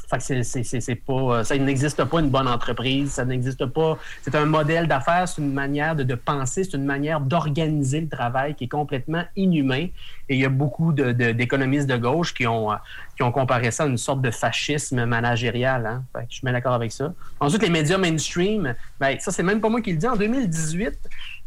Fait 0.08 0.18
que 0.18 0.42
c'est- 0.44 0.94
pas, 0.94 1.12
euh, 1.12 1.44
ça 1.44 1.56
n'existe 1.58 2.02
pas 2.04 2.20
une 2.20 2.30
bonne 2.30 2.46
entreprise, 2.46 3.10
ça 3.12 3.24
n'existe 3.24 3.66
pas. 3.66 3.98
C'est 4.22 4.34
un 4.36 4.44
modèle 4.46 4.86
d'affaires, 4.86 5.26
c'est 5.26 5.42
une 5.42 5.52
manière 5.52 5.96
de, 5.96 6.14
penser, 6.14 6.62
c'est 6.64 6.76
une 6.76 6.84
manière 6.84 7.20
d'organiser 7.20 8.00
le 8.02 8.08
travail 8.08 8.54
qui 8.54 8.64
est 8.64 8.68
complètement 8.68 9.24
inhumain. 9.34 9.88
Et 10.28 10.34
il 10.34 10.38
y 10.40 10.44
a 10.44 10.48
beaucoup 10.48 10.92
de- 10.92 11.12
de- 11.12 11.32
d'économistes 11.32 11.88
de, 11.88 11.96
gauche 11.96 12.34
qui 12.34 12.46
ont, 12.46 12.70
euh, 12.72 12.76
qui 13.16 13.22
ont 13.22 13.32
comparé 13.32 13.70
ça 13.70 13.84
à 13.84 13.86
une 13.86 13.96
sorte 13.96 14.20
de 14.20 14.30
fascisme 14.30 15.04
managérial. 15.06 15.86
Hein. 15.86 16.04
Fait 16.12 16.20
que 16.20 16.26
je 16.30 16.34
suis 16.36 16.44
bien 16.44 16.52
d'accord 16.52 16.74
avec 16.74 16.92
ça. 16.92 17.12
Ensuite, 17.40 17.62
les 17.62 17.70
médias 17.70 17.98
mainstream, 17.98 18.74
ben, 19.00 19.16
ça, 19.18 19.32
c'est 19.32 19.42
même 19.42 19.60
pas 19.60 19.68
moi 19.68 19.80
qui 19.80 19.92
le 19.92 19.98
dis. 19.98 20.06
En 20.06 20.16
2018, 20.16 20.98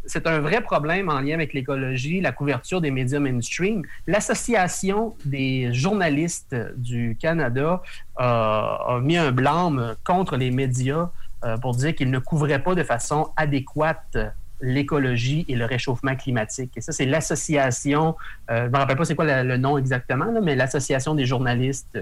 c'est 0.09 0.27
un 0.27 0.39
vrai 0.39 0.61
problème 0.61 1.09
en 1.09 1.19
lien 1.19 1.35
avec 1.35 1.53
l'écologie, 1.53 2.19
la 2.19 2.31
couverture 2.31 2.81
des 2.81 2.91
médias 2.91 3.19
mainstream. 3.19 3.83
L'Association 4.07 5.15
des 5.23 5.71
journalistes 5.73 6.55
du 6.75 7.15
Canada 7.21 7.81
euh, 8.19 8.23
a 8.23 8.99
mis 9.01 9.17
un 9.17 9.31
blâme 9.31 9.95
contre 10.03 10.35
les 10.35 10.51
médias 10.51 11.09
euh, 11.43 11.57
pour 11.57 11.75
dire 11.75 11.95
qu'ils 11.95 12.09
ne 12.09 12.19
couvraient 12.19 12.63
pas 12.63 12.75
de 12.75 12.83
façon 12.83 13.29
adéquate 13.37 14.17
l'écologie 14.61 15.45
et 15.47 15.55
le 15.55 15.65
réchauffement 15.65 16.15
climatique. 16.15 16.71
Et 16.75 16.81
ça, 16.81 16.91
c'est 16.91 17.05
l'association, 17.05 18.15
euh, 18.49 18.61
je 18.61 18.65
ne 18.65 18.69
me 18.69 18.77
rappelle 18.77 18.97
pas 18.97 19.05
c'est 19.05 19.15
quoi 19.15 19.43
le, 19.43 19.57
nom 19.57 19.77
exactement, 19.77 20.25
mais 20.41 20.55
l'association 20.55 21.13
des 21.15 21.25
journalistes 21.25 21.97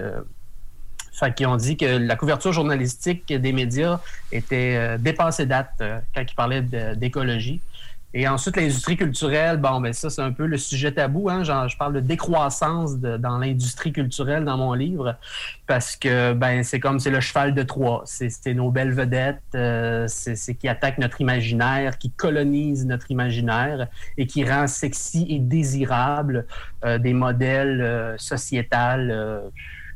qu'ils 1.34 1.48
ont 1.48 1.56
dit 1.56 1.76
que 1.76 1.84
la 1.84 2.14
couverture 2.14 2.52
journalistique 2.52 3.26
des 3.26 3.52
médias 3.52 3.98
était 4.30 4.96
dépassée 4.98 5.46
date 5.46 5.82
quand 6.14 6.22
ils 6.22 6.34
parlaient 6.36 6.62
d'écologie. 6.62 7.60
Et 8.14 8.26
ensuite, 8.26 8.56
l'industrie 8.56 8.96
culturelle, 8.96 9.58
bon, 9.58 9.82
ben 9.82 9.92
ça, 9.92 10.08
c'est 10.08 10.22
un 10.22 10.32
peu 10.32 10.46
le 10.46 10.56
sujet 10.56 10.92
tabou. 10.92 11.28
Hein? 11.28 11.44
Je 11.44 11.76
parle 11.76 11.92
de 11.92 12.00
décroissance 12.00 12.96
dans 12.96 13.36
l'industrie 13.36 13.92
culturelle 13.92 14.44
dans 14.44 14.56
mon 14.56 14.72
livre, 14.72 15.16
parce 15.66 15.94
que 15.94 16.32
ben 16.32 16.62
c'est 16.62 16.80
comme 16.80 17.00
c'est 17.00 17.10
le 17.10 17.20
cheval 17.20 17.54
de 17.54 17.62
Troie. 17.62 18.02
C'est 18.06 18.54
nos 18.54 18.70
belles 18.70 18.92
vedettes, 18.92 19.42
euh, 19.54 20.06
c'est 20.08 20.36
c'est 20.36 20.54
qui 20.54 20.68
attaque 20.68 20.96
notre 20.96 21.20
imaginaire, 21.20 21.98
qui 21.98 22.10
colonise 22.10 22.86
notre 22.86 23.10
imaginaire 23.10 23.88
et 24.16 24.26
qui 24.26 24.42
rend 24.42 24.66
sexy 24.66 25.26
et 25.28 25.38
désirable 25.38 26.46
euh, 26.84 26.98
des 26.98 27.12
modèles 27.12 27.80
euh, 27.82 28.16
sociétals 28.16 29.10
euh, 29.10 29.40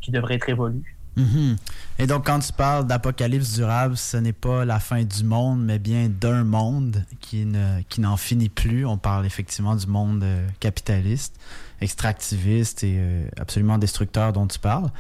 qui 0.03 0.11
devraient 0.11 0.35
être 0.35 0.49
évolus. 0.51 0.97
Mhm. 1.17 1.57
Et 1.99 2.07
donc, 2.07 2.25
quand 2.27 2.39
tu 2.39 2.53
parles 2.53 2.87
d'apocalypse 2.87 3.53
durable, 3.55 3.97
ce 3.97 4.17
n'est 4.17 4.33
pas 4.33 4.65
la 4.65 4.81
fin 4.81 5.03
du 5.05 5.25
monde, 5.25 5.63
mais 5.63 5.79
bien 5.79 6.09
d'un 6.09 6.43
monde 6.45 7.05
qui 7.21 7.45
ne 7.45 7.83
qui 7.89 8.01
n'en 8.01 8.17
finit 8.17 8.49
plus. 8.49 8.87
On 8.87 8.97
parle 8.97 9.27
effectivement 9.27 9.77
du 9.77 9.87
monde 9.87 10.23
euh, 10.23 10.47
capitaliste, 10.59 11.35
extractiviste 11.83 12.83
et 12.85 12.95
euh, 12.97 13.27
absolument 13.39 13.77
destructeur 13.79 14.33
dont 14.33 14.47
tu 14.47 14.59
parles. 14.59 14.91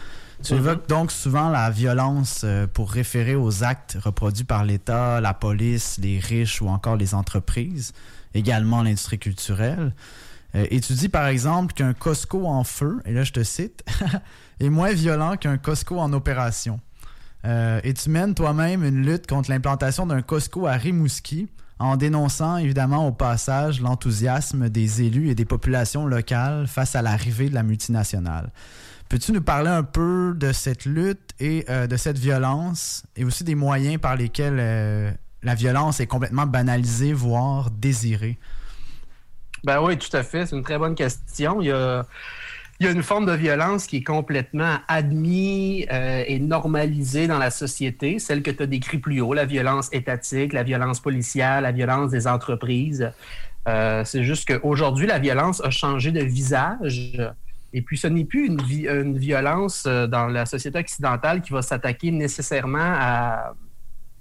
Tu 0.42 0.52
Mhm. 0.52 0.59
évoques 0.59 0.88
donc 0.88 1.12
souvent 1.12 1.49
la 1.49 1.71
violence 1.71 2.42
euh, 2.45 2.66
pour 2.66 2.90
référer 2.90 3.35
aux 3.35 3.64
actes 3.64 3.97
reproduits 4.02 4.45
par 4.45 4.64
l'État, 4.64 5.21
la 5.21 5.33
police, 5.35 5.99
les 6.02 6.19
riches 6.19 6.61
ou 6.61 6.69
encore 6.69 6.97
les 6.97 7.14
entreprises, 7.14 7.92
également 8.35 8.83
l'industrie 8.83 9.19
culturelle. 9.19 9.92
Et 10.54 10.81
tu 10.83 10.92
dis 10.92 11.09
par 11.09 11.28
exemple 11.28 11.73
qu'un 11.73 11.95
Costco 11.95 12.47
en 12.47 12.62
feu, 12.62 13.00
et 13.07 13.12
là 13.14 13.25
je 13.25 13.33
te 13.33 13.42
cite, 13.42 13.83
est 14.61 14.71
moins 14.71 14.92
violent 14.92 15.37
qu'un 15.37 15.59
Costco 15.59 15.99
en 15.99 16.12
opération. 16.12 16.80
Euh, 17.44 17.80
et 17.82 17.92
tu 17.94 18.11
mènes 18.11 18.35
toi-même 18.35 18.85
une 18.85 19.04
lutte 19.04 19.26
contre 19.26 19.50
l'implantation 19.50 20.06
d'un 20.06 20.23
Costco 20.23 20.66
à 20.66 20.73
Rimouski 20.73 21.49
en 21.78 21.97
dénonçant 21.97 22.59
évidemment 22.59 23.09
au 23.09 23.12
passage 23.12 23.80
l'enthousiasme 23.80 24.68
des 24.68 25.02
élus 25.02 25.30
et 25.30 25.35
des 25.35 25.44
populations 25.44 26.06
locales 26.06 26.68
face 26.68 26.94
à 26.94 27.02
l'arrivée 27.02 27.49
de 27.49 27.54
la 27.54 27.64
multinationale. 27.64 28.52
Peux-tu 29.09 29.32
nous 29.32 29.42
parler 29.42 29.68
un 29.68 29.82
peu 29.82 30.32
de 30.37 30.52
cette 30.52 30.85
lutte 30.85 31.32
et 31.40 31.64
euh, 31.68 31.87
de 31.87 31.97
cette 31.97 32.18
violence 32.18 33.02
et 33.16 33.25
aussi 33.25 33.42
des 33.44 33.56
moyens 33.56 34.00
par 34.00 34.16
lesquels 34.16 34.59
euh, 34.59 35.11
la 35.42 35.54
violence 35.54 35.99
est 35.99 36.06
complètement 36.06 36.47
banalisée, 36.47 37.12
voire 37.12 37.71
désirée? 37.71 38.38
Ben 39.64 39.80
oui, 39.82 39.99
tout 39.99 40.16
à 40.16 40.23
fait. 40.23 40.47
C'est 40.47 40.56
une 40.56 40.62
très 40.62 40.78
bonne 40.78 40.94
question. 40.94 41.61
Il 41.61 41.66
y 41.66 41.73
a, 41.73 42.06
il 42.83 42.87
y 42.87 42.89
a 42.89 42.91
une 42.91 43.05
forme 43.05 43.27
de 43.27 43.33
violence 43.33 43.87
qui 43.87 43.99
est 43.99 44.03
complètement 44.03 44.79
admise 44.89 45.87
euh, 45.93 46.25
et 46.27 46.41
normalisée 46.41 47.29
dans 47.29 47.39
la 47.39 47.53
société, 47.53 48.19
celle 48.19 48.43
que 48.43 48.51
tu 48.51 48.61
as 48.61 48.67
décrit 48.67 48.99
plus 48.99 49.21
haut, 49.21 49.35
la 49.35 49.45
violence 49.45 49.89
étatique, 49.93 50.53
la 50.53 50.65
violence 50.65 50.99
policière, 50.99 51.61
la 51.61 51.71
violence 51.71 52.11
des 52.11 52.27
entreprises. 52.27 53.12
Euh, 53.69 54.03
c'est 54.05 54.25
juste 54.25 54.49
qu'aujourd'hui, 54.49 55.07
la 55.07 55.21
violence 55.21 55.62
a 55.65 55.71
changé 55.71 56.11
de 56.11 56.25
visage. 56.25 57.21
Et 57.73 57.83
puis, 57.83 57.97
ce 57.97 58.09
n'est 58.09 58.25
plus 58.25 58.49
une 58.49 59.17
violence 59.17 59.85
euh, 59.87 60.09
dans 60.09 60.27
la 60.27 60.45
société 60.45 60.81
occidentale 60.81 61.41
qui 61.41 61.53
va 61.53 61.62
s'attaquer 61.62 62.11
nécessairement 62.11 62.81
à, 62.81 63.55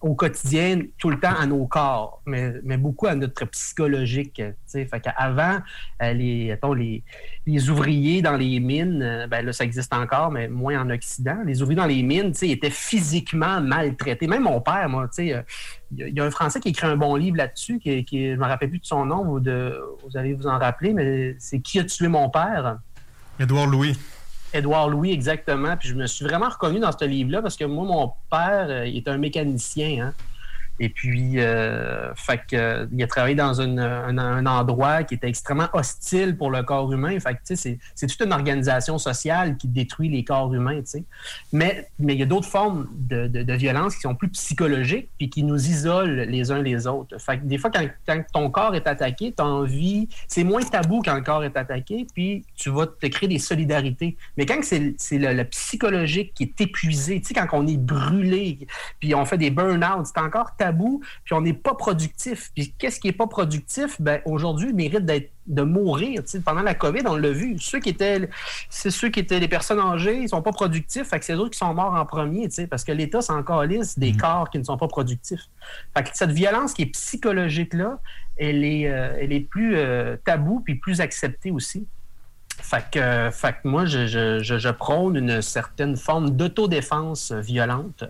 au 0.02 0.16
quotidien, 0.16 0.82
tout 0.98 1.12
le 1.12 1.20
temps 1.20 1.36
à 1.40 1.46
nos 1.46 1.68
corps, 1.68 2.22
mais, 2.26 2.54
mais 2.64 2.78
beaucoup 2.78 3.06
à 3.06 3.16
notre 3.16 3.46
psychologique. 3.46 4.34
tu 4.36 4.54
sais. 4.66 4.86
Fait 4.86 5.08
euh, 5.08 6.14
les, 6.14 6.48
mettons, 6.48 6.74
les, 6.74 7.04
les 7.46 7.70
ouvriers 7.70 8.22
dans 8.24 8.36
les 8.36 8.60
mines, 8.60 9.02
euh, 9.04 9.28
ben 9.28 9.46
là, 9.46 9.54
ça 9.54 9.64
existe 9.64 9.94
encore, 9.94 10.32
mais 10.32 10.48
moins 10.48 10.82
en 10.82 10.90
Occident. 10.90 11.38
Les 11.46 11.62
ouvriers 11.62 11.78
dans 11.78 11.86
les 11.86 12.02
mines, 12.02 12.34
étaient 12.42 12.72
physiquement 12.72 13.62
maltraités. 13.62 14.28
Même 14.28 14.44
mon 14.44 14.60
père, 14.60 14.90
moi, 14.90 15.08
euh, 15.20 15.42
il 15.96 16.08
y, 16.08 16.12
y 16.14 16.20
a 16.20 16.26
un 16.26 16.32
Français 16.32 16.60
qui 16.60 16.70
écrit 16.70 16.88
un 16.88 16.98
bon 16.98 17.16
livre 17.16 17.38
là-dessus, 17.38 17.80
qui, 17.80 18.04
qui, 18.04 18.30
je 18.30 18.32
ne 18.34 18.38
me 18.38 18.46
rappelle 18.46 18.70
plus 18.70 18.80
de 18.80 18.86
son 18.86 19.06
nom, 19.06 19.28
ou 19.28 19.40
de, 19.40 19.80
vous 20.04 20.18
allez 20.18 20.34
vous 20.34 20.48
en 20.48 20.58
rappeler, 20.58 20.94
mais 20.94 21.36
c'est 21.38 21.60
Qui 21.60 21.80
a 21.80 21.84
tué 21.84 22.08
mon 22.08 22.30
père? 22.30 22.80
Édouard 23.40 23.68
Louis. 23.68 23.98
Édouard 24.54 24.90
Louis, 24.90 25.12
exactement. 25.12 25.78
Puis 25.78 25.90
je 25.90 25.96
me 25.96 26.08
suis 26.08 26.26
vraiment 26.26 26.50
reconnu 26.50 26.80
dans 26.80 26.92
ce 26.92 27.06
livre-là 27.06 27.42
parce 27.42 27.56
que 27.56 27.66
moi, 27.66 27.86
mon 27.86 28.12
père, 28.30 28.68
euh, 28.70 28.86
il 28.86 28.98
est 28.98 29.08
un 29.08 29.18
mécanicien. 29.18 30.08
Hein? 30.08 30.14
Et 30.84 30.90
puis, 30.90 31.40
euh, 31.40 32.12
fait 32.16 32.42
que, 32.50 32.56
euh, 32.56 32.86
il 32.92 33.04
a 33.04 33.08
travaillé 33.08 33.36
dans 33.36 33.62
un, 33.62 34.48
endroit 34.48 35.04
qui 35.04 35.14
était 35.14 35.30
extrêmement 35.30 35.68
hostile 35.74 36.36
pour 36.36 36.50
le 36.50 36.64
corps 36.64 36.92
humain. 36.92 37.18
C'est, 37.44 37.78
toute 38.02 38.22
une 38.22 38.34
organisation 38.34 38.98
sociale 38.98 39.58
qui 39.58 39.68
détruit 39.68 40.10
les 40.10 40.24
corps 40.24 40.52
humains. 40.52 40.82
Mais, 41.54 41.88
mais 42.00 42.16
il 42.16 42.20
y 42.20 42.24
a 42.24 42.26
d'autres 42.26 42.48
formes 42.48 42.88
de, 42.96 43.54
violence 43.54 43.94
qui 43.96 44.02
sont 44.02 44.16
plus 44.16 44.30
psychologiques 44.30 45.10
puis 45.20 45.30
qui 45.30 45.44
nous 45.44 45.68
isolent 45.68 46.26
les 46.28 46.52
uns 46.52 46.64
les 46.64 46.88
autres. 46.88 47.20
Fait 47.22 47.38
que 47.38 47.46
des 47.46 47.60
fois, 47.60 47.70
quand, 47.70 48.24
ton 48.34 48.50
corps 48.50 48.74
est 48.74 48.88
attaqué, 48.88 49.36
tu 49.38 49.44
envie. 49.44 50.10
C'est 50.28 50.44
moins 50.44 50.64
tabou 50.64 51.04
quand 51.06 51.14
le 51.14 51.22
corps 51.22 51.44
est 51.44 51.58
attaqué, 51.58 52.08
puis 52.16 52.44
tu 52.56 52.72
vas 52.72 52.88
te 52.88 53.06
créer 53.06 53.30
des 53.30 53.38
solidarités. 53.38 54.18
Mais 54.36 54.48
quand 54.48 54.64
c'est, 54.64 54.96
le, 55.12 55.44
psychologique 55.44 56.34
qui 56.34 56.44
est 56.44 56.62
épuisé, 56.62 57.22
quand 57.36 57.48
on 57.54 57.68
est 57.68 57.78
brûlé, 57.78 58.68
puis 59.00 59.14
on 59.14 59.26
fait 59.26 59.38
des 59.38 59.52
burn-out, 59.52 60.08
c'est 60.08 60.20
encore 60.20 60.56
tabou, 60.56 60.71
puis 61.24 61.34
on 61.34 61.42
n'est 61.42 61.54
pas 61.54 61.74
productif. 61.74 62.52
Puis 62.56 62.74
qu'est-ce 62.78 63.00
qui 63.00 63.08
n'est 63.08 63.14
pas 63.14 63.28
productif? 63.28 64.00
Ben, 64.02 64.22
aujourd'hui, 64.26 64.74
mérite 64.74 65.06
d'être 65.06 65.32
de 65.48 65.64
mourir. 65.64 66.22
Pendant 66.46 66.62
la 66.62 66.76
COVID, 66.76 67.02
on 67.06 67.16
l'a 67.16 67.32
vu. 67.32 67.58
Ceux 67.60 67.80
qui 67.80 67.90
étaient, 67.90 68.30
c'est 68.70 68.92
ceux 68.92 69.10
qui 69.10 69.20
étaient 69.20 69.40
les 69.40 69.48
personnes 69.48 69.80
âgées, 69.80 70.20
ils 70.22 70.30
sont 70.30 70.42
pas 70.42 70.52
productifs. 70.52 71.08
Fait 71.08 71.20
que 71.20 71.26
c'est 71.26 71.34
eux 71.36 71.50
qui 71.50 71.58
sont 71.58 71.74
morts 71.74 71.94
en 71.94 72.06
premier, 72.06 72.48
parce 72.70 72.84
que 72.84 72.92
l'État 72.92 73.22
s'en 73.22 73.44
calisse 73.44 73.98
des 73.98 74.14
corps 74.14 74.50
qui 74.50 74.60
ne 74.60 74.64
sont 74.64 74.78
pas 74.78 74.88
productifs. 74.88 75.50
Fait 75.96 76.04
que 76.04 76.10
cette 76.14 76.32
violence 76.32 76.74
qui 76.74 76.84
est 76.84 76.88
psychologique 76.88 77.74
là, 77.74 78.00
elle 78.38 78.64
est, 78.64 78.88
euh, 78.88 79.18
elle 79.20 79.34
est 79.34 79.42
plus 79.42 79.76
euh, 79.76 80.16
taboue 80.26 80.62
puis 80.62 80.76
plus 80.76 81.02
acceptée 81.02 81.52
aussi. 81.52 81.86
Fait 82.62 82.86
que, 82.92 83.00
euh, 83.00 83.32
fait 83.32 83.54
que 83.54 83.68
moi, 83.68 83.86
je, 83.86 84.06
je, 84.08 84.42
je, 84.44 84.58
je 84.58 84.70
prône 84.70 85.16
une 85.16 85.42
certaine 85.42 85.98
forme 85.98 86.32
d'autodéfense 86.32 87.32
violente. 87.32 88.04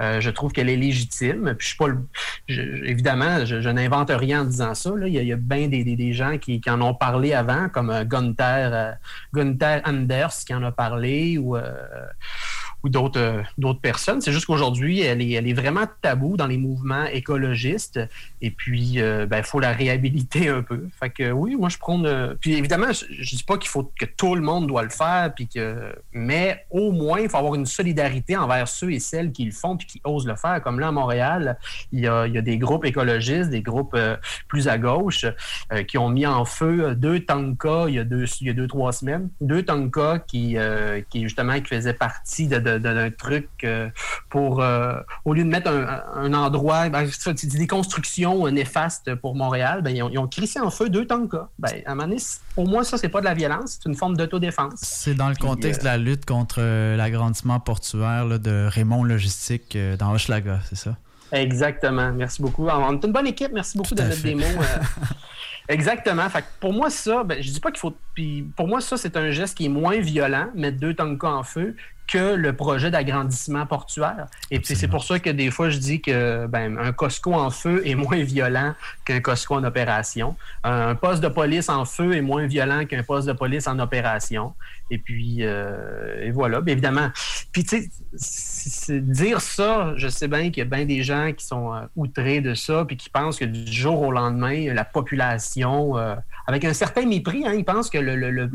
Euh, 0.00 0.20
je 0.20 0.30
trouve 0.30 0.52
qu'elle 0.52 0.68
est 0.68 0.76
légitime. 0.76 1.54
Puis 1.58 1.64
je 1.64 1.68
suis 1.68 1.76
pas 1.78 1.88
le- 1.88 2.06
je- 2.48 2.60
évidemment, 2.84 3.44
je, 3.46 3.60
je 3.60 3.68
n'invente 3.70 4.10
rien 4.10 4.42
en 4.42 4.44
disant 4.44 4.74
ça. 4.74 4.90
là. 4.94 5.06
Il 5.08 5.14
y 5.14 5.18
a, 5.18 5.22
il 5.22 5.28
y 5.28 5.32
a 5.32 5.36
bien 5.36 5.68
des, 5.68 5.84
des- 5.84 5.96
des 5.96 6.12
gens 6.12 6.36
qui, 6.38 6.60
qui 6.60 6.70
en 6.70 6.80
ont 6.82 6.94
parlé 6.94 7.32
avant, 7.32 7.68
comme 7.68 7.90
euh, 7.90 8.04
Gunther, 8.04 8.70
euh, 8.72 8.92
Gunther 9.34 9.80
Anders 9.84 10.32
qui 10.46 10.54
en 10.54 10.62
a 10.62 10.72
parlé, 10.72 11.38
ou, 11.38 11.56
euh, 11.56 11.72
d'autres 12.88 13.20
euh, 13.20 13.42
d'autres 13.58 13.80
personnes. 13.80 14.20
C'est 14.20 14.32
juste 14.32 14.46
qu'aujourd'hui, 14.46 15.00
elle 15.00 15.22
est, 15.22 15.32
elle 15.32 15.48
est 15.48 15.52
vraiment 15.54 15.84
taboue 16.02 16.36
dans 16.36 16.46
les 16.46 16.58
mouvements 16.58 17.04
écologistes. 17.06 18.00
Et 18.42 18.50
puis, 18.50 18.98
il 19.00 19.42
faut 19.44 19.60
la 19.60 19.72
réhabiliter 19.72 20.48
un 20.48 20.62
peu. 20.62 20.88
Fait 20.98 21.30
oui, 21.32 21.56
moi, 21.56 21.68
je 21.68 21.78
prône. 21.78 22.06
euh, 22.06 22.34
puis 22.40 22.54
évidemment, 22.54 22.92
je, 22.92 23.04
je 23.10 23.36
dis 23.36 23.44
pas 23.44 23.56
qu'il 23.58 23.68
faut 23.68 23.90
que 23.98 24.04
tout 24.04 24.34
le 24.34 24.40
monde 24.40 24.66
doit 24.66 24.82
le 24.82 24.88
faire, 24.90 25.32
puis 25.34 25.46
que, 25.48 25.94
mais 26.12 26.64
au 26.70 26.92
moins, 26.92 27.20
il 27.20 27.28
faut 27.28 27.36
avoir 27.38 27.54
une 27.54 27.66
solidarité 27.66 28.36
envers 28.36 28.68
ceux 28.68 28.92
et 28.92 29.00
celles 29.00 29.32
qui 29.32 29.44
le 29.44 29.52
font 29.52 29.76
puis 29.76 29.86
qui 29.86 30.00
osent 30.04 30.26
le 30.26 30.36
faire. 30.36 30.62
Comme 30.62 30.80
là, 30.80 30.88
à 30.88 30.92
Montréal, 30.92 31.58
il 31.92 32.00
y 32.00 32.06
a, 32.08 32.26
il 32.26 32.34
y 32.34 32.38
a 32.38 32.42
des 32.42 32.58
groupes 32.58 32.84
écologistes, 32.84 33.50
des 33.50 33.62
groupes 33.62 33.94
euh, 33.94 34.16
plus 34.48 34.68
à 34.68 34.78
gauche, 34.78 35.24
euh, 35.72 35.82
qui 35.82 35.98
ont 35.98 36.08
mis 36.08 36.26
en 36.26 36.44
feu 36.44 36.94
deux 36.94 37.20
tankas 37.20 37.86
il 37.88 37.94
y 37.94 37.98
a 37.98 38.04
deux, 38.04 38.24
il 38.40 38.46
y 38.46 38.50
a 38.50 38.52
deux 38.52 38.66
trois 38.68 38.92
semaines. 38.92 39.28
Deux 39.40 39.62
tankas 39.62 40.20
qui, 40.20 40.56
euh, 40.56 41.00
qui 41.10 41.22
justement, 41.22 41.54
qui 41.60 41.74
faisaient 41.74 41.92
partie 41.94 42.46
de- 42.48 42.75
d'un 42.78 43.10
truc 43.10 43.48
euh, 43.64 43.88
pour, 44.30 44.62
euh, 44.62 44.94
au 45.24 45.34
lieu 45.34 45.44
de 45.44 45.48
mettre 45.48 45.70
un, 45.70 46.02
un 46.14 46.34
endroit, 46.34 46.88
ben, 46.88 47.06
des 47.42 47.66
constructions 47.66 48.48
néfastes 48.50 49.14
pour 49.16 49.34
Montréal, 49.34 49.82
ben, 49.82 49.90
ils, 49.94 50.02
ont, 50.02 50.08
ils 50.10 50.18
ont 50.18 50.26
crissé 50.28 50.60
en 50.60 50.70
feu 50.70 50.88
deux 50.88 51.06
tankas. 51.06 51.48
Ben, 51.58 51.70
à 51.86 51.92
un 51.92 51.94
moment 51.94 52.08
donné, 52.08 52.18
c'est- 52.18 52.40
pour 52.54 52.66
moi, 52.68 52.84
ça, 52.84 52.96
c'est 52.98 53.08
pas 53.08 53.20
de 53.20 53.26
la 53.26 53.34
violence, 53.34 53.78
c'est 53.80 53.88
une 53.88 53.94
forme 53.96 54.16
d'autodéfense. 54.16 54.74
C'est 54.82 55.14
dans 55.14 55.28
le 55.28 55.34
Puis, 55.34 55.46
contexte 55.46 55.80
euh, 55.80 55.84
de 55.84 55.88
la 55.88 55.96
lutte 55.98 56.24
contre 56.26 56.56
euh, 56.60 56.96
l'agrandissement 56.96 57.60
portuaire 57.60 58.24
là, 58.24 58.38
de 58.38 58.66
Raymond 58.70 59.04
Logistique 59.04 59.76
euh, 59.76 59.96
dans 59.96 60.12
Hochelaga, 60.12 60.60
c'est 60.68 60.76
ça? 60.76 60.96
Exactement. 61.32 62.12
Merci 62.12 62.40
beaucoup. 62.40 62.68
On 62.68 62.92
est 62.94 63.04
une 63.04 63.12
bonne 63.12 63.26
équipe. 63.26 63.50
Merci 63.52 63.76
beaucoup 63.76 63.88
Tout 63.90 63.94
de 63.96 64.02
mettre 64.02 64.16
fait. 64.16 64.28
des 64.28 64.34
mots. 64.36 64.44
euh, 64.44 65.04
Exactement. 65.68 66.28
Fait 66.30 66.42
que 66.42 66.46
pour 66.60 66.72
moi, 66.72 66.88
ça, 66.90 67.24
ben, 67.24 67.42
je 67.42 67.50
dis 67.50 67.58
pas 67.60 67.70
qu'il 67.70 67.80
faut. 67.80 67.94
Puis 68.14 68.48
pour 68.56 68.68
moi, 68.68 68.80
ça, 68.80 68.96
c'est 68.96 69.16
un 69.16 69.30
geste 69.32 69.56
qui 69.56 69.64
est 69.66 69.68
moins 69.70 69.98
violent, 69.98 70.46
mettre 70.54 70.78
deux 70.78 70.94
tankas 70.94 71.28
en 71.28 71.42
feu, 71.42 71.74
que 72.06 72.34
le 72.34 72.52
projet 72.54 72.90
d'agrandissement 72.90 73.66
portuaire. 73.66 74.26
Et 74.50 74.60
puis 74.60 74.76
c'est 74.76 74.88
pour 74.88 75.04
ça 75.04 75.18
que 75.18 75.30
des 75.30 75.50
fois 75.50 75.70
je 75.70 75.78
dis 75.78 76.00
que 76.00 76.46
ben, 76.46 76.78
un 76.78 76.92
Costco 76.92 77.34
en 77.34 77.50
feu 77.50 77.82
est 77.84 77.94
moins 77.94 78.22
violent 78.22 78.74
qu'un 79.04 79.20
Costco 79.20 79.56
en 79.56 79.64
opération. 79.64 80.36
Un 80.64 80.94
poste 80.94 81.22
de 81.22 81.28
police 81.28 81.68
en 81.68 81.84
feu 81.84 82.14
est 82.14 82.22
moins 82.22 82.46
violent 82.46 82.84
qu'un 82.86 83.02
poste 83.02 83.26
de 83.26 83.32
police 83.32 83.66
en 83.66 83.78
opération. 83.78 84.54
Et 84.90 84.98
puis 84.98 85.38
euh, 85.40 86.22
et 86.22 86.30
voilà, 86.30 86.60
bien 86.60 86.72
évidemment. 86.72 87.10
Puis 87.52 87.64
tu 87.64 87.90
sais, 88.14 89.00
dire 89.00 89.40
ça, 89.40 89.94
je 89.96 90.08
sais 90.08 90.28
bien 90.28 90.50
qu'il 90.50 90.58
y 90.58 90.60
a 90.62 90.64
bien 90.64 90.84
des 90.84 91.02
gens 91.02 91.32
qui 91.32 91.44
sont 91.44 91.74
euh, 91.74 91.80
outrés 91.96 92.40
de 92.40 92.54
ça, 92.54 92.84
puis 92.84 92.96
qui 92.96 93.10
pensent 93.10 93.38
que 93.38 93.44
du 93.44 93.72
jour 93.72 94.00
au 94.02 94.12
lendemain, 94.12 94.72
la 94.72 94.84
population, 94.84 95.96
euh, 95.98 96.14
avec 96.46 96.64
un 96.64 96.72
certain 96.72 97.04
mépris, 97.06 97.46
hein, 97.46 97.54
ils 97.54 97.64
pensent 97.64 97.90
que 97.90 97.98
le, 97.98 98.50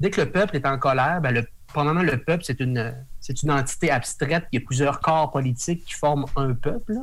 dès 0.00 0.10
que 0.10 0.20
le 0.20 0.30
peuple 0.30 0.56
est 0.56 0.66
en 0.66 0.78
colère, 0.78 1.20
ben, 1.20 1.32
le 1.32 1.44
probablement 1.74 2.02
le 2.02 2.16
peuple, 2.22 2.44
c'est 2.44 2.60
une, 2.60 2.94
c'est 3.20 3.42
une 3.42 3.50
entité 3.50 3.90
abstraite. 3.90 4.44
Il 4.52 4.60
y 4.60 4.62
a 4.62 4.64
plusieurs 4.64 5.00
corps 5.00 5.30
politiques 5.30 5.84
qui 5.84 5.92
forment 5.92 6.24
un 6.36 6.54
peuple, 6.54 6.94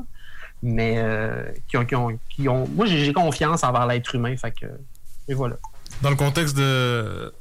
mais 0.63 0.95
euh, 0.97 1.43
qui, 1.67 1.77
ont, 1.77 2.17
qui, 2.29 2.49
ont, 2.49 2.67
Moi, 2.67 2.87
j'ai 2.87 3.13
confiance 3.13 3.63
envers 3.63 3.85
l'être 3.85 4.15
humain. 4.15 4.35
Fait 4.37 4.51
que, 4.51 4.65
et 5.27 5.35
voilà. 5.35 5.57
Dans 6.01 6.09
le 6.09 6.15
contexte 6.15 6.57
de, 6.57 7.31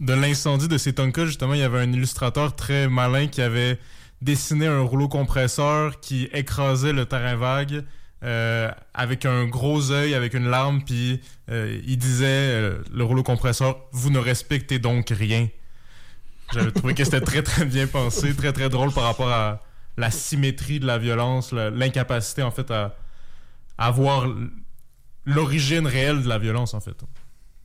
de 0.00 0.14
l'incendie 0.14 0.68
de 0.68 0.78
ces 0.78 0.94
Tonka, 0.94 1.26
justement, 1.26 1.52
il 1.54 1.60
y 1.60 1.64
avait 1.64 1.80
un 1.80 1.92
illustrateur 1.92 2.56
très 2.56 2.88
malin 2.88 3.26
qui 3.26 3.42
avait 3.42 3.78
dessiné 4.22 4.66
un 4.66 4.80
rouleau 4.80 5.08
compresseur 5.08 6.00
qui 6.00 6.30
écrasait 6.32 6.94
le 6.94 7.04
terrain 7.04 7.36
vague. 7.36 7.84
Euh, 8.22 8.70
avec 8.94 9.26
un 9.26 9.44
gros 9.44 9.90
œil, 9.90 10.14
avec 10.14 10.32
une 10.32 10.48
larme, 10.48 10.82
puis 10.82 11.20
euh, 11.50 11.78
il 11.86 11.98
disait, 11.98 12.58
le 12.90 13.04
rouleau 13.04 13.22
compresseur, 13.22 13.76
vous 13.92 14.08
ne 14.08 14.18
respectez 14.18 14.78
donc 14.78 15.10
rien. 15.10 15.48
J'avais 16.54 16.70
trouvé 16.70 16.94
que 16.94 17.04
c'était 17.04 17.20
très 17.20 17.42
très 17.42 17.64
bien 17.64 17.86
pensé, 17.86 18.34
très 18.34 18.52
très 18.52 18.68
drôle 18.68 18.92
par 18.92 19.04
rapport 19.04 19.28
à 19.28 19.60
la 19.96 20.10
symétrie 20.10 20.80
de 20.80 20.86
la 20.86 20.98
violence, 20.98 21.52
l'incapacité 21.52 22.42
en 22.42 22.50
fait 22.50 22.70
à, 22.70 23.90
voir 23.90 24.26
l'origine 25.24 25.86
réelle 25.86 26.22
de 26.22 26.28
la 26.28 26.38
violence 26.38 26.74
en 26.74 26.80
fait. 26.80 26.96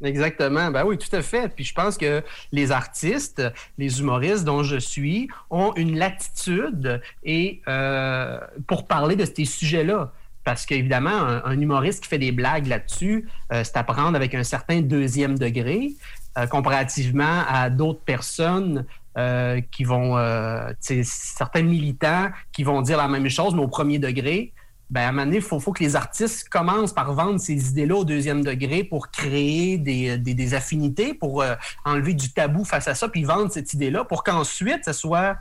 Exactement. 0.02 0.72
Ben 0.72 0.86
oui, 0.86 0.98
tout 0.98 1.14
à 1.14 1.22
fait. 1.22 1.54
Puis 1.54 1.66
je 1.66 1.74
pense 1.74 1.98
que 1.98 2.24
les 2.52 2.72
artistes, 2.72 3.44
les 3.78 4.00
humoristes 4.00 4.46
dont 4.46 4.64
je 4.64 4.78
suis, 4.78 5.28
ont 5.50 5.74
une 5.76 5.98
latitude 5.98 7.02
et 7.24 7.62
euh, 7.68 8.40
pour 8.66 8.88
parler 8.88 9.16
de 9.16 9.26
ces 9.26 9.46
sujets-là. 9.46 10.14
Parce 10.46 10.66
qu'évidemment, 10.66 11.12
un, 11.12 11.60
humoriste 11.60 12.02
qui 12.02 12.10
fait 12.10 12.18
des 12.18 12.32
blagues 12.32 12.66
là-dessus, 12.66 13.28
euh, 13.52 13.64
c'est 13.64 13.76
à 13.76 13.84
prendre 13.84 14.16
avec 14.16 14.34
un 14.34 14.44
certain 14.44 14.82
deuxième 14.82 15.38
degré. 15.38 15.92
Euh, 16.38 16.46
comparativement 16.46 17.44
à 17.48 17.72
d'autres 17.72 18.02
personnes 18.02 18.86
euh, 19.18 19.62
qui 19.72 19.84
vont, 19.84 20.16
euh, 20.16 20.72
certains 20.80 21.64
militants 21.64 22.30
qui 22.52 22.64
vont 22.64 22.84
dire 22.84 22.98
la 22.98 23.08
même 23.08 23.28
chose, 23.30 23.56
mais 23.56 23.64
au 23.64 23.68
premier 23.68 23.98
degré. 23.98 24.54
Ben, 24.92 25.02
à 25.02 25.08
un 25.08 25.12
moment 25.12 25.26
donné, 25.26 25.38
il 25.38 25.42
faut, 25.42 25.60
que 25.60 25.84
les 25.84 25.96
artistes 25.96 26.48
commencent 26.48 26.94
par 26.94 27.14
vendre 27.14 27.40
ces 27.40 27.72
idées-là 27.72 27.96
au 27.96 28.06
deuxième 28.06 28.44
degré 28.44 28.84
pour 28.84 29.10
créer 29.10 29.80
des, 29.80 30.54
affinités, 30.54 31.16
pour 31.16 31.44
enlever 31.84 32.14
du 32.14 32.32
tabou 32.32 32.64
face 32.64 32.88
à 32.88 32.94
ça, 32.94 33.10
puis 33.10 33.24
vendre 33.24 33.52
cette 33.52 33.74
idée-là 33.74 34.04
pour 34.04 34.24
qu'ensuite, 34.24 34.86
ça 34.86 34.94
soit, 34.94 35.38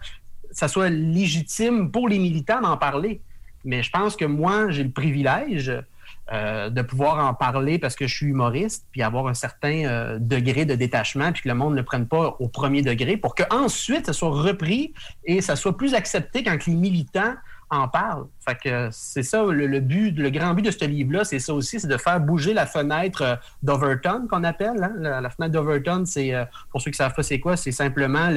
ça 0.51 0.69
soit 0.69 0.89
légitime 0.89 1.91
pour 1.91 2.09
les 2.09 2.19
militants 2.19 2.63
d'en 2.63 2.79
parler. 2.79 3.21
Mais 3.65 3.83
je 3.83 3.91
pense 3.91 4.17
que 4.17 4.25
moi, 4.25 4.71
j'ai 4.71 4.85
le 4.85 4.91
privilège 4.91 5.73
euh, 6.31 6.69
de 6.69 6.83
pouvoir 6.83 7.27
en 7.27 7.33
parler 7.33 7.79
parce 7.79 7.97
que 7.97 8.07
je 8.07 8.15
suis 8.15 8.27
humoriste, 8.27 8.87
puis 8.93 9.03
avoir 9.03 9.29
un 9.29 9.35
certain 9.35 9.87
euh, 9.87 10.19
degré 10.21 10.67
de 10.67 10.75
détachement, 10.75 11.33
puis 11.33 11.43
que 11.43 11.49
le 11.49 11.55
monde 11.55 11.75
ne 11.75 11.81
prenne 11.81 12.07
pas 12.07 12.37
au 12.39 12.49
premier 12.49 12.83
degré, 12.83 13.17
pour 13.17 13.35
qu'ensuite, 13.35 14.05
ça 14.05 14.13
soit 14.13 14.29
repris 14.29 14.93
et 15.25 15.41
ça 15.41 15.57
soit 15.57 15.75
plus 15.75 15.95
accepté 15.95 16.43
quand 16.45 16.67
les 16.67 16.75
militants 16.75 17.35
en 17.71 17.89
parlent. 17.89 18.27
Fait 18.47 18.59
que 18.63 18.89
c'est 18.93 19.23
ça 19.23 19.43
le, 19.43 19.81
but, 19.81 20.19
le 20.19 20.29
grand 20.29 20.53
but 20.53 20.67
de 20.67 20.71
ce 20.71 20.85
livre-là, 20.85 21.25
c'est 21.25 21.39
ça 21.39 21.55
aussi, 21.55 21.81
c'est 21.81 21.89
de 21.89 21.97
faire 21.97 22.21
bouger 22.21 22.53
la 22.53 22.67
fenêtre 22.67 23.23
euh, 23.23 23.37
d'Overton 23.63 24.27
qu'on 24.29 24.45
appelle. 24.45 24.83
Hein. 24.83 24.93
La, 24.99 25.31
fenêtre 25.31 25.53
d'Overton, 25.53 26.05
c'est 26.05 26.35
pour 26.71 26.83
ceux 26.83 26.91
qui 26.91 26.99
savent 26.99 27.15
pas 27.15 27.23
c'est 27.23 27.41
quoi, 27.41 27.57
c'est 27.57 27.73
simplement 27.73 28.29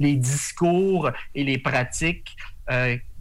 les 0.00 0.16
discours 0.16 1.10
et 1.34 1.44
les 1.44 1.58
pratiques 1.58 2.36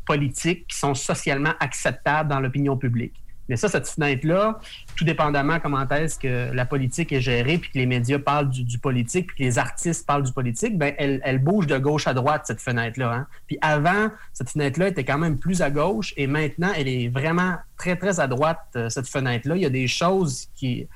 politiques 0.06 0.68
qui 0.68 0.78
sont 0.78 0.94
socialement 0.94 1.54
acceptables 1.60 2.30
dans 2.30 2.40
l'opinion 2.40 2.78
publique. 2.78 3.14
Mais 3.48 3.58
ça, 3.58 3.70
cette 3.70 3.88
fenêtre-là, 3.88 4.60
tout 4.96 5.06
dépendamment 5.06 5.60
comment 5.60 5.88
est-ce 5.88 6.18
que 6.18 6.52
la 6.52 6.66
politique 6.66 7.12
est 7.12 7.22
gérée, 7.22 7.58
puis 7.58 7.70
que 7.72 7.78
les 7.78 7.86
médias 7.86 8.18
parlent 8.18 8.50
du, 8.50 8.80
politique, 8.80 9.28
puis 9.28 9.38
que 9.38 9.44
les 9.44 9.60
artistes 9.60 10.06
parlent 10.06 10.24
du 10.24 10.32
politique, 10.32 10.78
ben 10.78 10.94
elle, 10.98 11.40
bouge 11.40 11.68
de 11.68 11.78
gauche 11.78 12.08
à 12.08 12.14
droite, 12.14 12.44
cette 12.46 12.62
fenêtre-là. 12.62 13.14
Hein. 13.14 13.28
Puis 13.46 13.58
avant, 13.62 14.10
cette 14.34 14.50
fenêtre-là 14.50 14.88
était 14.88 15.04
quand 15.04 15.20
même 15.20 15.38
plus 15.38 15.62
à 15.62 15.70
gauche, 15.70 16.14
et 16.18 16.26
maintenant, 16.26 16.72
elle 16.76 16.88
est 16.88 17.08
vraiment 17.08 17.56
très, 17.78 17.96
très 17.96 18.20
à 18.20 18.28
droite, 18.28 18.60
euh, 18.76 18.90
cette 18.90 19.08
fenêtre-là. 19.08 19.56
Il 19.56 19.62
y 19.62 19.66
a 19.66 19.70
des 19.70 19.88
choses 19.88 20.48
qui, 20.56 20.88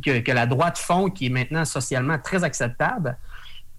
que, 0.00 0.32
la 0.32 0.46
droite 0.46 0.76
font 0.76 1.08
qui 1.08 1.26
est 1.26 1.30
maintenant 1.30 1.64
socialement 1.64 2.18
très 2.18 2.44
acceptable. 2.44 3.16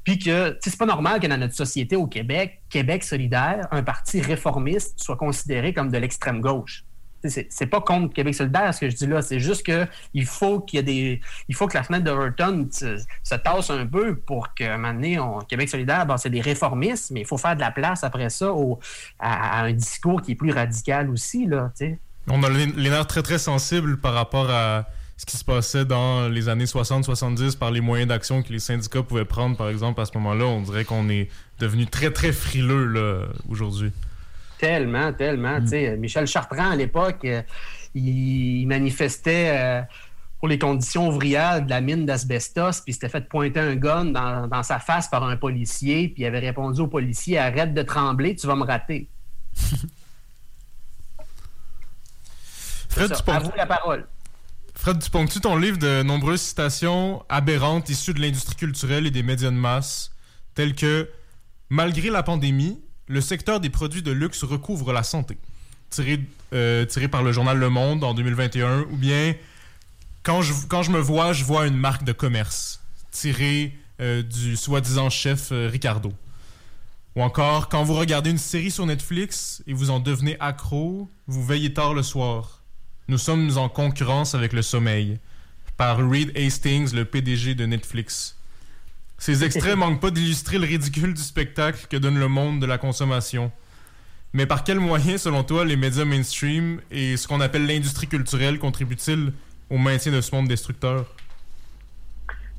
Puis 0.03 0.17
que 0.17 0.57
c'est 0.61 0.77
pas 0.77 0.85
normal 0.85 1.19
que 1.19 1.27
dans 1.27 1.37
notre 1.37 1.53
société 1.53 1.97
au 1.97 2.07
Québec, 2.07 2.61
Québec 2.69 3.03
solidaire, 3.03 3.67
un 3.71 3.83
parti 3.83 4.21
réformiste 4.21 4.97
soit 5.03 5.17
considéré 5.17 5.73
comme 5.73 5.91
de 5.91 5.97
l'extrême 5.97 6.39
gauche 6.39 6.85
c'est 7.23 7.65
pas 7.65 7.81
contre 7.81 8.13
Québec 8.13 8.35
solidaire 8.35 8.73
ce 8.73 8.79
que 8.79 8.89
je 8.89 8.95
dis 8.95 9.07
là, 9.07 9.21
c'est 9.21 9.39
juste 9.39 9.65
que 9.65 9.87
il 10.13 10.25
faut 10.25 10.59
qu'il 10.59 10.77
y 10.77 10.79
ait 10.79 10.83
des. 10.83 11.21
Il 11.47 11.55
faut 11.55 11.67
que 11.67 11.75
la 11.75 11.83
fenêtre 11.83 12.03
d'Overton 12.03 12.67
se, 12.71 13.35
tasse 13.35 13.69
un 13.69 13.85
peu 13.85 14.15
pour 14.15 14.53
que 14.53 14.77
maintenant, 14.77 15.39
Québec 15.39 15.69
solidaire, 15.69 16.05
c'est 16.17 16.29
des 16.29 16.41
réformistes, 16.41 17.11
mais 17.11 17.21
il 17.21 17.25
faut 17.25 17.37
faire 17.37 17.55
de 17.55 17.61
la 17.61 17.71
place 17.71 18.03
après 18.03 18.29
ça 18.29 18.51
à, 19.19 19.61
un 19.63 19.73
discours 19.73 20.21
qui 20.21 20.33
est 20.33 20.35
plus 20.35 20.51
radical 20.51 21.09
aussi. 21.09 21.45
Là, 21.45 21.71
On 22.29 22.43
a 22.43 22.49
les 22.49 22.89
nerfs 22.89 23.07
très 23.07 23.23
très 23.23 23.39
sensibles 23.39 23.97
par 23.97 24.13
rapport 24.13 24.49
à 24.49 24.85
ce 25.17 25.25
qui 25.25 25.35
se 25.35 25.43
passait 25.43 25.83
dans 25.83 26.29
les 26.29 26.47
années 26.47 26.65
60-70 26.65 27.57
par 27.57 27.71
les 27.71 27.81
moyens 27.81 28.07
d'action 28.07 28.43
que 28.43 28.53
les 28.53 28.59
syndicats 28.59 29.01
pouvaient 29.01 29.25
prendre, 29.25 29.57
par 29.57 29.69
exemple, 29.69 29.99
à 29.99 30.05
ce 30.05 30.11
moment-là. 30.15 30.45
On 30.45 30.61
dirait 30.61 30.85
qu'on 30.85 31.09
est 31.09 31.29
devenu 31.59 31.87
très 31.87 32.11
très 32.11 32.31
frileux 32.31 33.27
aujourd'hui. 33.49 33.91
Tellement, 34.59 35.13
tellement. 35.13 35.59
Mm. 35.59 35.97
Michel 35.97 36.27
Chartrand, 36.27 36.71
à 36.71 36.75
l'époque, 36.75 37.23
euh, 37.25 37.41
il 37.93 38.65
manifestait 38.67 39.51
euh, 39.57 39.81
pour 40.39 40.47
les 40.47 40.59
conditions 40.59 41.09
ouvrières 41.09 41.61
de 41.63 41.69
la 41.69 41.81
mine 41.81 42.05
d'asbestos, 42.05 42.81
puis 42.81 42.93
s'était 42.93 43.09
fait 43.09 43.27
pointer 43.27 43.59
un 43.59 43.75
gun 43.75 44.05
dans, 44.05 44.63
sa 44.63 44.79
face 44.79 45.07
par 45.07 45.23
un 45.23 45.35
policier, 45.35 46.09
puis 46.09 46.23
il 46.23 46.25
avait 46.25 46.39
répondu 46.39 46.81
au 46.81 46.87
policier 46.87 47.37
Arrête 47.37 47.73
de 47.73 47.81
trembler, 47.81 48.35
tu 48.35 48.47
vas 48.47 48.55
me 48.55 48.63
rater. 48.63 49.07
Fred 52.89 53.11
Dupont... 53.11 53.51
la 53.55 53.65
parole. 53.67 54.07
Fred 54.73 54.97
Dupont-tu 54.97 55.39
ton 55.39 55.55
livre 55.55 55.77
de 55.77 56.01
nombreuses 56.03 56.41
citations 56.41 57.23
aberrantes 57.29 57.89
issues 57.89 58.13
de 58.13 58.21
l'industrie 58.21 58.55
culturelle 58.55 59.05
et 59.05 59.11
des 59.11 59.23
médias 59.23 59.51
de 59.51 59.55
masse, 59.55 60.11
telles 60.55 60.75
que 60.75 61.09
Malgré 61.69 62.09
la 62.09 62.23
pandémie, 62.23 62.79
le 63.07 63.21
secteur 63.21 63.59
des 63.59 63.69
produits 63.69 64.01
de 64.01 64.11
luxe 64.11 64.43
recouvre 64.43 64.93
la 64.93 65.03
santé. 65.03 65.37
Tiré, 65.89 66.19
euh, 66.53 66.85
par 67.09 67.23
le 67.23 67.31
journal 67.31 67.57
Le 67.57 67.69
Monde 67.69 68.03
en 68.03 68.13
2021, 68.13 68.81
ou 68.91 68.97
bien 68.97 69.35
quand 70.23 70.41
je, 70.41 70.53
quand 70.67 70.83
je 70.83 70.91
me 70.91 70.99
vois, 70.99 71.31
je 71.31 71.45
vois 71.45 71.67
une 71.67 71.77
marque 71.77 72.03
de 72.03 72.11
commerce, 72.11 72.81
tiré 73.11 73.73
euh, 74.01 74.21
du 74.21 74.57
soi-disant 74.57 75.09
chef 75.09 75.51
euh, 75.51 75.69
Ricardo. 75.71 76.11
Ou 77.15 77.23
encore, 77.23 77.69
quand 77.69 77.83
vous 77.83 77.95
regardez 77.95 78.29
une 78.29 78.37
série 78.37 78.69
sur 78.69 78.85
Netflix 78.85 79.63
et 79.65 79.73
vous 79.73 79.89
en 79.89 79.99
devenez 79.99 80.37
accro, 80.39 81.09
vous 81.27 81.43
veillez 81.43 81.73
tard 81.73 81.93
le 81.93 82.03
soir. 82.03 82.61
Nous 83.07 83.17
sommes 83.17 83.57
en 83.57 83.69
concurrence 83.69 84.35
avec 84.35 84.53
le 84.53 84.61
sommeil. 84.61 85.17
Par 85.77 85.97
Reed 85.97 86.37
Hastings, 86.37 86.93
le 86.93 87.05
PDG 87.05 87.55
de 87.55 87.65
Netflix. 87.65 88.36
Ces 89.17 89.43
extraits 89.43 89.75
manquent 89.75 89.99
pas 89.99 90.11
d'illustrer 90.11 90.59
le 90.59 90.65
ridicule 90.65 91.13
du 91.13 91.21
spectacle 91.21 91.87
que 91.89 91.97
donne 91.97 92.19
le 92.19 92.27
monde 92.27 92.59
de 92.59 92.65
la 92.65 92.77
consommation. 92.77 93.51
Mais 94.33 94.45
par 94.45 94.63
quels 94.63 94.79
moyens, 94.79 95.21
selon 95.21 95.43
toi, 95.43 95.65
les 95.65 95.75
médias 95.75 96.05
mainstream 96.05 96.79
et 96.91 97.17
ce 97.17 97.27
qu'on 97.27 97.41
appelle 97.41 97.65
l'industrie 97.65 98.07
culturelle 98.07 98.59
contribuent-ils 98.59 99.31
au 99.69 99.77
maintien 99.77 100.11
de 100.11 100.21
ce 100.21 100.35
monde 100.35 100.47
destructeur? 100.47 101.05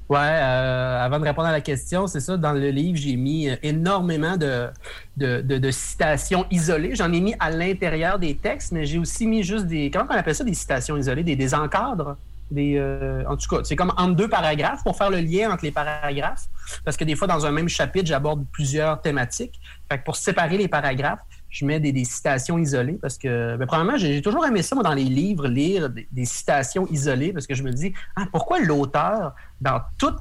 Ouais, 0.09 0.19
euh, 0.19 1.05
avant 1.05 1.19
de 1.19 1.25
répondre 1.25 1.49
à 1.49 1.53
la 1.53 1.61
question, 1.61 2.07
c'est 2.07 2.21
ça, 2.21 2.39
dans 2.39 2.53
le 2.53 2.71
livre, 2.71 2.97
j'ai 2.97 3.17
mis 3.17 3.51
euh, 3.51 3.57
énormément 3.63 4.39
de, 4.39 4.71
de, 5.19 5.71
citations 5.71 6.47
isolées. 6.51 6.95
J'en 6.95 7.13
ai 7.13 7.21
mis 7.21 7.35
à 7.39 7.51
l'intérieur 7.51 8.19
des 8.19 8.35
textes, 8.35 8.73
mais 8.73 8.87
j'ai 8.87 8.99
aussi 8.99 9.27
mis 9.27 9.43
juste 9.43 9.67
des, 9.67 9.91
comment 9.91 10.07
on 10.09 10.17
appelle 10.17 10.35
ça, 10.35 10.45
des 10.45 10.55
citations 10.55 10.97
isolées, 10.97 11.25
des, 11.25 11.37
des 11.37 11.55
encadres? 11.55 12.17
Euh, 12.57 13.25
en 13.27 13.37
tout 13.37 13.49
cas, 13.49 13.63
c'est 13.65 13.77
comme 13.77 13.93
en 13.97 14.09
deux 14.09 14.29
paragraphes 14.29 14.83
pour 14.83 14.97
faire 14.97 15.11
le 15.11 15.19
lien 15.19 15.51
entre 15.51 15.65
les 15.65 15.71
paragraphes. 15.71 16.47
Parce 16.85 16.97
que 16.97 17.05
des 17.05 17.17
fois, 17.17 17.27
dans 17.27 17.47
un 17.47 17.51
même 17.51 17.69
chapitre, 17.69 18.07
j'aborde 18.07 18.47
plusieurs 18.53 19.01
thématiques. 19.01 19.61
Fait 19.91 20.03
pour 20.03 20.17
séparer 20.17 20.57
les 20.57 20.69
paragraphes, 20.69 21.21
je 21.51 21.65
mets 21.65 21.81
des, 21.81 22.05
citations 22.05 22.59
isolées 22.59 22.99
parce 23.01 23.17
que, 23.19 23.57
ben, 23.57 23.67
premièrement, 23.67 23.97
j'ai 23.97 24.21
toujours 24.23 24.47
aimé 24.47 24.63
ça, 24.63 24.75
moi, 24.75 24.85
dans 24.85 24.95
les 24.95 25.05
livres, 25.05 25.49
lire 25.49 25.91
des, 25.91 26.25
citations 26.25 26.87
isolées 26.91 27.33
parce 27.33 27.47
que 27.47 27.55
je 27.55 27.63
me 27.63 27.73
dis, 27.73 27.93
ah, 28.17 28.27
pourquoi 28.31 28.61
l'auteur, 28.61 29.35
dans 29.61 29.81
tout, 29.99 30.15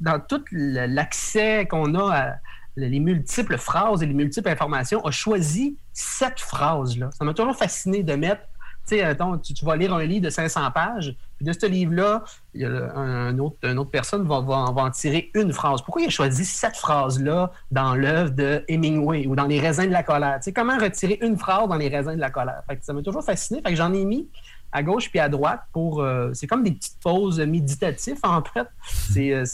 dans 0.00 0.20
l'accès 0.62 1.66
qu'on 1.66 1.94
a 1.94 2.14
à 2.14 2.34
les 2.76 3.00
multiples 3.00 3.58
phrases 3.58 4.02
et 4.02 4.06
les 4.06 4.14
multiples 4.14 4.48
informations, 4.48 5.04
a 5.04 5.10
choisi 5.10 5.76
cette 5.92 6.40
phrase-là. 6.40 7.10
Ça 7.12 7.24
m'a 7.24 7.34
toujours 7.34 7.56
fasciné 7.56 8.02
de 8.02 8.14
mettre 8.14 8.42
tu 8.88 8.96
sais, 8.96 9.16
tu, 9.54 9.64
vas 9.64 9.76
lire 9.76 9.94
un 9.94 10.04
livre 10.04 10.24
de 10.24 10.30
500 10.30 10.70
pages, 10.72 11.14
puis 11.40 11.46
de 11.46 11.58
ce 11.58 11.64
livre-là, 11.64 12.22
une 12.54 13.40
autre 13.40 13.90
personne 13.90 14.28
va, 14.28 14.34
en 14.36 14.90
tirer 14.90 15.30
une 15.32 15.54
phrase. 15.54 15.80
Pourquoi 15.80 16.02
il 16.02 16.08
a 16.08 16.10
choisi 16.10 16.44
cette 16.44 16.76
phrase-là 16.76 17.50
dans 17.70 17.94
l'œuvre 17.94 18.32
de 18.32 18.62
Hemingway 18.68 19.26
ou 19.26 19.34
dans 19.34 19.46
Les 19.46 19.58
raisins 19.58 19.86
de 19.86 19.92
la 19.92 20.02
colère? 20.02 20.38
Comment 20.54 20.76
retirer 20.76 21.18
une 21.22 21.38
phrase 21.38 21.66
dans 21.66 21.76
Les 21.76 21.88
raisins 21.88 22.14
de 22.14 22.20
la 22.20 22.28
colère? 22.28 22.62
ça 22.82 22.92
m'a 22.92 23.00
toujours 23.00 23.24
fasciné. 23.24 23.62
Fait 23.62 23.70
que 23.70 23.76
j'en 23.76 23.94
ai 23.94 24.04
mis 24.04 24.28
à 24.70 24.82
gauche 24.82 25.08
puis 25.08 25.18
à 25.18 25.30
droite 25.30 25.62
pour. 25.72 26.02
Euh, 26.02 26.30
c'est 26.34 26.46
comme 26.46 26.62
des 26.62 26.72
petites 26.72 27.00
pauses 27.02 27.40
méditatives, 27.40 28.18
en 28.22 28.42
fait. 28.42 28.68
Euh, 29.16 29.44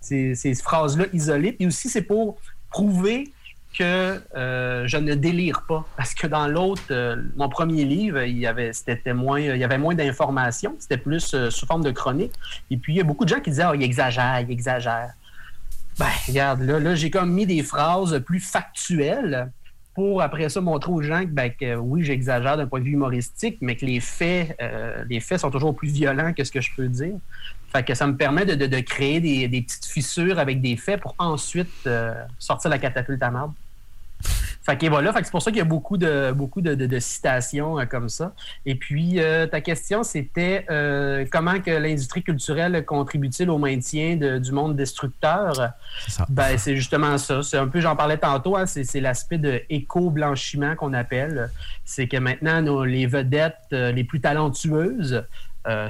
ces 0.00 0.54
phrases-là 0.56 1.04
isolées. 1.12 1.52
Puis 1.52 1.68
aussi, 1.68 1.88
c'est 1.88 2.02
pour 2.02 2.36
prouver 2.68 3.32
que 3.76 4.22
euh, 4.36 4.86
je 4.86 4.96
ne 4.96 5.14
délire 5.14 5.64
pas. 5.66 5.86
Parce 5.96 6.14
que 6.14 6.26
dans 6.26 6.46
l'autre, 6.46 6.82
mon 7.36 7.48
premier 7.48 7.84
livre, 7.84 8.22
il 8.22 8.38
y 8.38 8.46
avait, 8.46 8.72
c'était 8.72 9.14
moins, 9.14 9.40
il 9.40 9.56
y 9.56 9.64
avait 9.64 9.78
moins 9.78 9.94
d'informations. 9.94 10.76
C'était 10.78 10.98
plus 10.98 11.34
sous 11.50 11.66
forme 11.66 11.84
de 11.84 11.90
chronique. 11.90 12.32
Et 12.70 12.76
puis, 12.76 12.94
il 12.94 12.96
y 12.96 13.00
a 13.00 13.04
beaucoup 13.04 13.24
de 13.24 13.30
gens 13.30 13.40
qui 13.40 13.50
disaient, 13.50 13.66
oh, 13.68 13.74
il 13.74 13.82
exagère, 13.82 14.40
il 14.40 14.50
exagère. 14.50 15.12
Ben, 15.98 16.06
regarde, 16.26 16.62
là, 16.62 16.78
là 16.78 16.94
j'ai 16.94 17.10
comme 17.10 17.32
mis 17.32 17.46
des 17.46 17.62
phrases 17.62 18.18
plus 18.24 18.40
factuelles 18.40 19.50
pour 19.94 20.22
après 20.22 20.48
ça 20.48 20.60
montrer 20.60 20.90
aux 20.90 21.02
gens 21.02 21.22
que, 21.22 21.26
ben, 21.26 21.52
oui, 21.78 22.02
j'exagère 22.02 22.56
d'un 22.56 22.66
point 22.66 22.80
de 22.80 22.84
vue 22.84 22.92
humoristique, 22.92 23.58
mais 23.60 23.76
que 23.76 23.84
les 23.84 24.00
faits, 24.00 24.56
euh, 24.60 25.04
les 25.08 25.20
faits 25.20 25.40
sont 25.40 25.50
toujours 25.50 25.76
plus 25.76 25.88
violents 25.88 26.32
que 26.32 26.44
ce 26.44 26.50
que 26.50 26.60
je 26.60 26.70
peux 26.74 26.88
dire. 26.88 27.16
Fait 27.72 27.82
que 27.82 27.94
ça 27.94 28.06
me 28.06 28.16
permet 28.16 28.44
de, 28.44 28.80
créer 28.80 29.20
des, 29.20 29.62
petites 29.62 29.86
fissures 29.86 30.38
avec 30.38 30.60
des 30.60 30.76
faits 30.76 31.00
pour 31.00 31.14
ensuite 31.18 31.68
euh, 31.86 32.14
sortir 32.38 32.70
la 32.70 32.78
catapulte 32.78 33.22
à 33.22 33.30
marde. 33.30 33.52
Fait 34.62 34.78
que 34.78 34.86
voilà, 34.86 35.12
c'est 35.16 35.30
pour 35.30 35.42
ça 35.42 35.50
qu'il 35.50 35.58
y 35.58 35.62
a 35.62 35.64
beaucoup 35.64 35.96
de, 35.96 36.32
beaucoup 36.32 36.60
de, 36.60 36.98
citations 37.00 37.80
euh, 37.80 37.84
comme 37.84 38.08
ça. 38.08 38.32
Et 38.64 38.76
puis, 38.76 39.20
euh, 39.20 39.46
ta 39.46 39.60
question, 39.60 40.04
c'était 40.04 40.64
euh, 40.70 41.24
comment 41.30 41.60
que 41.60 41.70
l'industrie 41.70 42.22
culturelle 42.22 42.84
contribue-t-il 42.84 43.50
au 43.50 43.58
maintien 43.58 44.16
du 44.38 44.52
monde 44.52 44.76
destructeur? 44.76 45.72
C'est 46.06 46.22
ben, 46.28 46.56
c'est 46.58 46.76
justement 46.76 47.18
ça. 47.18 47.42
C'est 47.42 47.58
un 47.58 47.66
peu, 47.66 47.80
j'en 47.80 47.96
parlais 47.96 48.18
tantôt, 48.18 48.56
hein, 48.56 48.66
c'est 48.66 49.00
l'aspect 49.00 49.38
de 49.38 49.62
éco-blanchiment 49.68 50.76
qu'on 50.76 50.92
appelle. 50.92 51.50
C'est 51.84 52.06
que 52.06 52.16
maintenant, 52.16 52.84
les 52.84 53.06
vedettes 53.06 53.56
les 53.70 54.04
plus 54.04 54.20
talentueuses, 54.20 55.24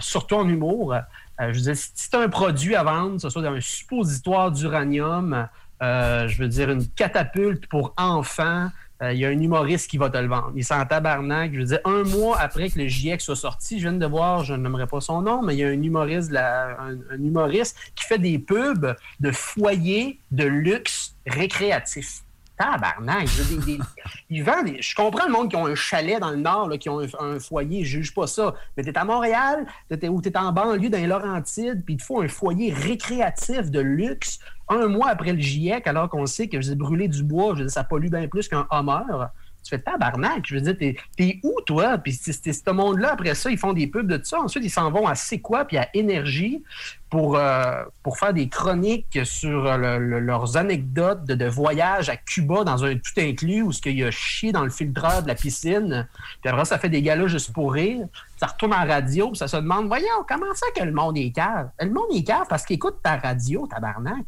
surtout 0.01 0.37
en 0.37 0.49
humour, 0.49 0.95
je 1.38 1.47
veux 1.47 1.61
dire, 1.61 1.77
si 1.77 2.11
tu 2.11 2.16
as 2.16 2.21
un 2.21 2.29
produit 2.29 2.75
à 2.75 2.85
vendre, 2.85 3.16
que 3.16 3.23
ce 3.23 3.31
soit 3.31 3.47
un 3.47 3.61
suppositoire 3.61 4.51
d'uranium, 4.51 5.49
euh, 5.83 6.29
je 6.29 6.38
veux 6.38 6.49
dire, 6.49 6.71
une 6.71 6.87
catapulte 6.88 7.66
pour 7.66 7.92
enfants. 7.97 8.68
Euh, 9.03 9.12
il 9.12 9.18
y 9.18 9.25
a 9.25 9.29
un 9.29 9.40
humoriste 9.40 9.90
qui 9.90 9.99
va 9.99 10.11
te 10.11 10.18
le 10.18 10.29
vendre. 10.29 10.53
Il 10.55 10.64
s'en 10.64 10.85
tabarnak. 10.87 11.53
Je 11.53 11.59
veux 11.59 11.64
dire, 11.64 11.81
un 11.85 12.05
mois 12.05 12.38
après 12.38 12.71
que 12.71 12.79
le 12.79 12.87
GIEC 12.87 13.21
soit 13.21 13.37
sorti, 13.37 13.79
je 13.79 13.88
viens 13.88 13.99
de 13.99 14.07
voir, 14.07 14.45
je 14.45 14.55
n'aimerais 14.55 14.87
pas 14.87 15.01
son 15.01 15.23
nom, 15.23 15.42
mais 15.42 15.57
il 15.57 15.59
y 15.59 15.64
a 15.64 15.68
un 15.68 15.83
humoriste, 15.83 16.33
un, 16.37 16.97
humoriste 17.18 17.77
qui 17.97 18.05
fait 18.05 18.18
des 18.18 18.38
pubs 18.38 18.95
de 19.18 19.31
foyers 19.33 20.21
de 20.31 20.45
luxe 20.45 21.16
récréatif. 21.27 22.23
Tabarnak! 22.57 23.27
Des, 23.65 23.79
ils 24.31 24.43
vendent 24.43 24.77
je 24.81 24.95
comprends 24.95 25.27
le 25.27 25.33
monde 25.33 25.51
qui 25.51 25.57
ont 25.57 25.67
un 25.67 25.75
chalet 25.75 26.21
dans 26.21 26.31
le 26.31 26.37
Nord, 26.37 26.71
qui 26.79 26.88
ont 26.88 27.01
un, 27.19 27.38
foyer, 27.41 27.85
je 27.85 27.99
juge 27.99 28.15
pas 28.15 28.27
ça. 28.27 28.55
Mais 28.77 28.83
tu 28.83 28.91
es 28.91 28.99
à 28.99 29.05
Montréal, 29.05 29.67
es, 29.91 30.09
ou 30.09 30.21
tu 30.21 30.29
es 30.29 30.37
en 30.37 30.53
banlieue, 30.53 30.91
dans 30.91 30.99
les 30.99 31.07
Laurentides, 31.07 31.85
puis 31.85 31.95
il 31.95 31.97
te 31.99 32.03
faut 32.03 32.21
un 32.21 32.29
foyer 32.29 32.73
récréatif 32.73 33.71
de 33.71 33.81
luxe 33.81 34.38
un 34.69 34.88
mois 34.88 35.09
après 35.09 35.33
le 35.33 35.41
GIEC, 35.41 35.87
alors 35.87 36.09
qu'on 36.09 36.27
sait 36.27 36.49
que 36.49 36.61
je 36.61 36.75
brûler 36.75 37.09
du 37.09 37.23
bois, 37.23 37.55
je 37.57 37.69
ça 37.69 37.85
pollue 37.85 38.09
bien 38.09 38.27
plus 38.29 38.49
qu'un 38.49 38.67
Hummer. 38.71 39.27
Tu 39.62 39.70
fais 39.70 39.79
tabarnak. 39.79 40.44
Je 40.46 40.55
veux 40.55 40.61
dire, 40.61 40.77
t'es, 40.77 40.96
es 41.18 41.40
où, 41.42 41.55
toi? 41.66 41.98
Puis 41.98 42.12
c'est, 42.12 42.53
ce 42.53 42.70
monde-là, 42.70 43.12
après 43.12 43.35
ça, 43.35 43.51
ils 43.51 43.59
font 43.59 43.72
des 43.72 43.87
pubs 43.87 44.07
de 44.07 44.16
tout 44.16 44.25
ça. 44.25 44.40
Ensuite, 44.40 44.64
ils 44.64 44.70
s'en 44.70 44.90
vont 44.90 45.07
à 45.07 45.14
C'est 45.14 45.40
quoi? 45.40 45.64
Puis 45.64 45.77
à 45.77 45.88
Énergie 45.94 46.62
pour, 47.11 47.37
euh, 47.37 47.85
pour 48.03 48.18
faire 48.18 48.33
des 48.33 48.48
chroniques 48.48 49.18
sur 49.25 49.77
leurs 49.77 50.57
anecdotes 50.57 51.25
de, 51.25 51.35
de, 51.35 51.44
voyage 51.44 52.09
à 52.09 52.16
Cuba 52.16 52.64
dans 52.64 52.85
un 52.85 52.94
tout 52.94 53.18
inclus 53.18 53.62
où 53.62 53.70
ce 53.70 53.83
qu'il 53.83 53.98
y 53.98 54.05
a 54.05 54.11
chié 54.11 54.51
dans 54.51 54.64
le 54.64 54.70
filtreur 54.70 55.22
de 55.22 55.29
la 55.29 55.35
piscine. 55.35 56.09
Puis 56.40 56.51
après, 56.51 56.64
ça 56.64 56.79
fait 56.79 56.88
des 56.88 57.03
galas 57.03 57.27
juste 57.27 57.53
pour 57.53 57.75
rire. 57.75 58.07
Ça 58.38 58.46
retourne 58.46 58.72
en 58.72 58.87
radio, 58.87 59.29
puis 59.29 59.37
ça 59.37 59.46
se 59.46 59.57
demande, 59.57 59.88
voyons, 59.88 60.07
comment 60.27 60.53
ça 60.55 60.66
que 60.75 60.83
le 60.83 60.92
monde 60.92 61.18
est 61.18 61.31
cave? 61.31 61.68
Le 61.79 61.90
monde 61.90 62.09
est 62.14 62.25
cave 62.25 62.46
parce 62.48 62.64
qu'il 62.64 62.77
écoute 62.77 62.96
ta 63.03 63.16
radio, 63.16 63.66
tabarnak. 63.66 64.27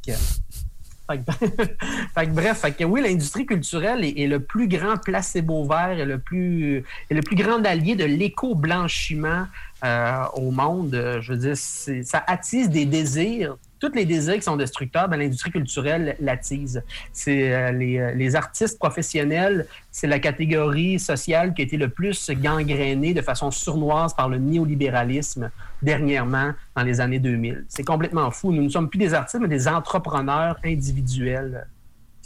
Fait 2.14 2.26
que, 2.26 2.30
bref, 2.30 2.64
oui, 2.86 3.02
l'industrie 3.02 3.46
culturelle 3.46 4.04
est, 4.04 4.26
le 4.26 4.40
plus 4.40 4.68
grand 4.68 4.96
placebo 4.96 5.64
vert 5.64 5.98
et 5.98 6.04
le 6.04 6.18
plus, 6.18 6.84
et 7.10 7.14
le 7.14 7.20
plus 7.20 7.36
grand 7.36 7.64
allié 7.64 7.94
de 7.94 8.04
l'éco-blanchiment 8.04 9.46
euh, 9.84 10.24
au 10.34 10.50
monde. 10.50 11.18
Je 11.20 11.32
veux 11.32 11.38
dire, 11.38 11.56
ça 11.56 12.24
attise 12.26 12.70
des 12.70 12.86
désirs 12.86 13.56
tous 13.84 13.94
les 13.94 14.04
désirs 14.04 14.36
qui 14.36 14.42
sont 14.42 14.56
destructeurs, 14.56 15.08
ben, 15.08 15.18
l'industrie 15.18 15.50
culturelle 15.50 16.16
l'attise. 16.20 16.82
C'est 17.12 17.52
euh, 17.52 17.72
euh, 17.72 18.12
les, 18.12 18.36
artistes 18.36 18.78
professionnels, 18.78 19.66
c'est 19.90 20.06
la 20.06 20.18
catégorie 20.18 20.98
sociale 20.98 21.54
qui 21.54 21.62
a 21.62 21.64
été 21.64 21.76
le 21.76 21.88
plus 21.88 22.30
gangrénée 22.30 23.14
de 23.14 23.22
façon 23.22 23.50
sournoise 23.50 24.14
par 24.14 24.28
le 24.28 24.38
néolibéralisme 24.38 25.50
dernièrement 25.82 26.52
dans 26.74 26.82
les 26.82 27.00
années 27.00 27.18
2000. 27.18 27.66
C'est 27.68 27.84
complètement 27.84 28.30
fou. 28.30 28.52
Nous 28.52 28.62
ne 28.62 28.68
sommes 28.68 28.88
plus 28.88 28.98
des 28.98 29.14
artistes, 29.14 29.40
mais 29.40 29.48
des 29.48 29.68
entrepreneurs 29.68 30.56
individuels. 30.64 31.66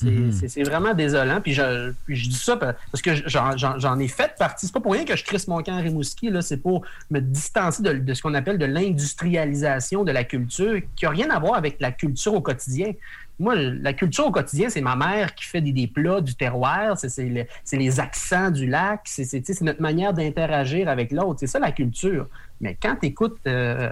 Mhm. 0.02 0.32
C'est 0.32 0.62
vraiment 0.62 0.94
désolant. 0.94 1.40
Puis 1.40 1.54
je, 1.54 1.92
dis 2.08 2.32
ça 2.32 2.56
parce 2.56 3.02
que 3.02 3.10
j'en 3.26 3.98
ai 3.98 4.08
fait 4.08 4.34
partie. 4.38 4.66
C'est 4.66 4.72
pas 4.72 4.80
pour 4.80 4.92
rien 4.92 5.04
que 5.04 5.16
je 5.16 5.24
crisse 5.24 5.48
mon 5.48 5.62
camp 5.62 5.76
à 5.76 5.80
Rimouski. 5.80 6.30
C'est 6.40 6.58
pour 6.58 6.84
me 7.10 7.20
distancer 7.20 7.82
de, 7.82 8.14
ce 8.14 8.22
qu'on 8.22 8.34
appelle 8.34 8.58
de 8.58 8.66
l'industrialisation 8.66 10.04
de 10.04 10.12
la 10.12 10.24
culture, 10.24 10.80
qui 10.96 11.04
n'a 11.04 11.10
rien 11.10 11.30
à 11.30 11.38
voir 11.38 11.54
avec 11.54 11.80
la 11.80 11.92
culture 11.92 12.34
au 12.34 12.40
quotidien. 12.40 12.92
Moi, 13.40 13.54
la 13.54 13.92
culture 13.92 14.26
au 14.26 14.32
quotidien, 14.32 14.68
c'est 14.68 14.80
ma 14.80 14.96
mère 14.96 15.34
qui 15.34 15.44
fait 15.44 15.60
des, 15.60 15.86
plats 15.86 16.20
du 16.20 16.34
terroir, 16.34 16.98
c'est 16.98 17.46
les 17.72 18.00
accents 18.00 18.50
du 18.50 18.66
lac, 18.66 19.02
c'est 19.04 19.60
notre 19.60 19.80
manière 19.80 20.12
d'interagir 20.12 20.88
avec 20.88 21.12
l'autre. 21.12 21.38
C'est 21.40 21.46
ça 21.46 21.60
la 21.60 21.70
culture. 21.70 22.26
Mais 22.60 22.76
quand 22.80 22.96
tu 23.00 23.06
écoutes 23.06 23.38
euh, 23.46 23.90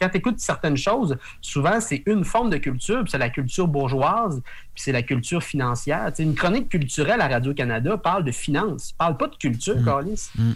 quand 0.00 0.08
tu 0.08 0.18
écoutes 0.18 0.40
certaines 0.40 0.76
choses, 0.76 1.16
souvent, 1.40 1.80
c'est 1.80 2.02
une 2.06 2.24
forme 2.24 2.50
de 2.50 2.56
culture, 2.56 3.04
c'est 3.08 3.18
la 3.18 3.30
culture 3.30 3.68
bourgeoise, 3.68 4.42
puis 4.74 4.82
c'est 4.82 4.92
la 4.92 5.02
culture 5.02 5.42
financière. 5.42 6.12
une 6.18 6.34
chronique 6.34 6.68
culturelle 6.68 7.20
à 7.20 7.28
Radio-Canada 7.28 7.96
parle 7.96 8.24
de 8.24 8.32
finances, 8.32 8.92
parle 8.98 9.16
pas 9.16 9.28
de 9.28 9.36
culture, 9.36 9.76
mm. 9.76 9.84
Carlis. 9.84 10.28
Mm. 10.36 10.52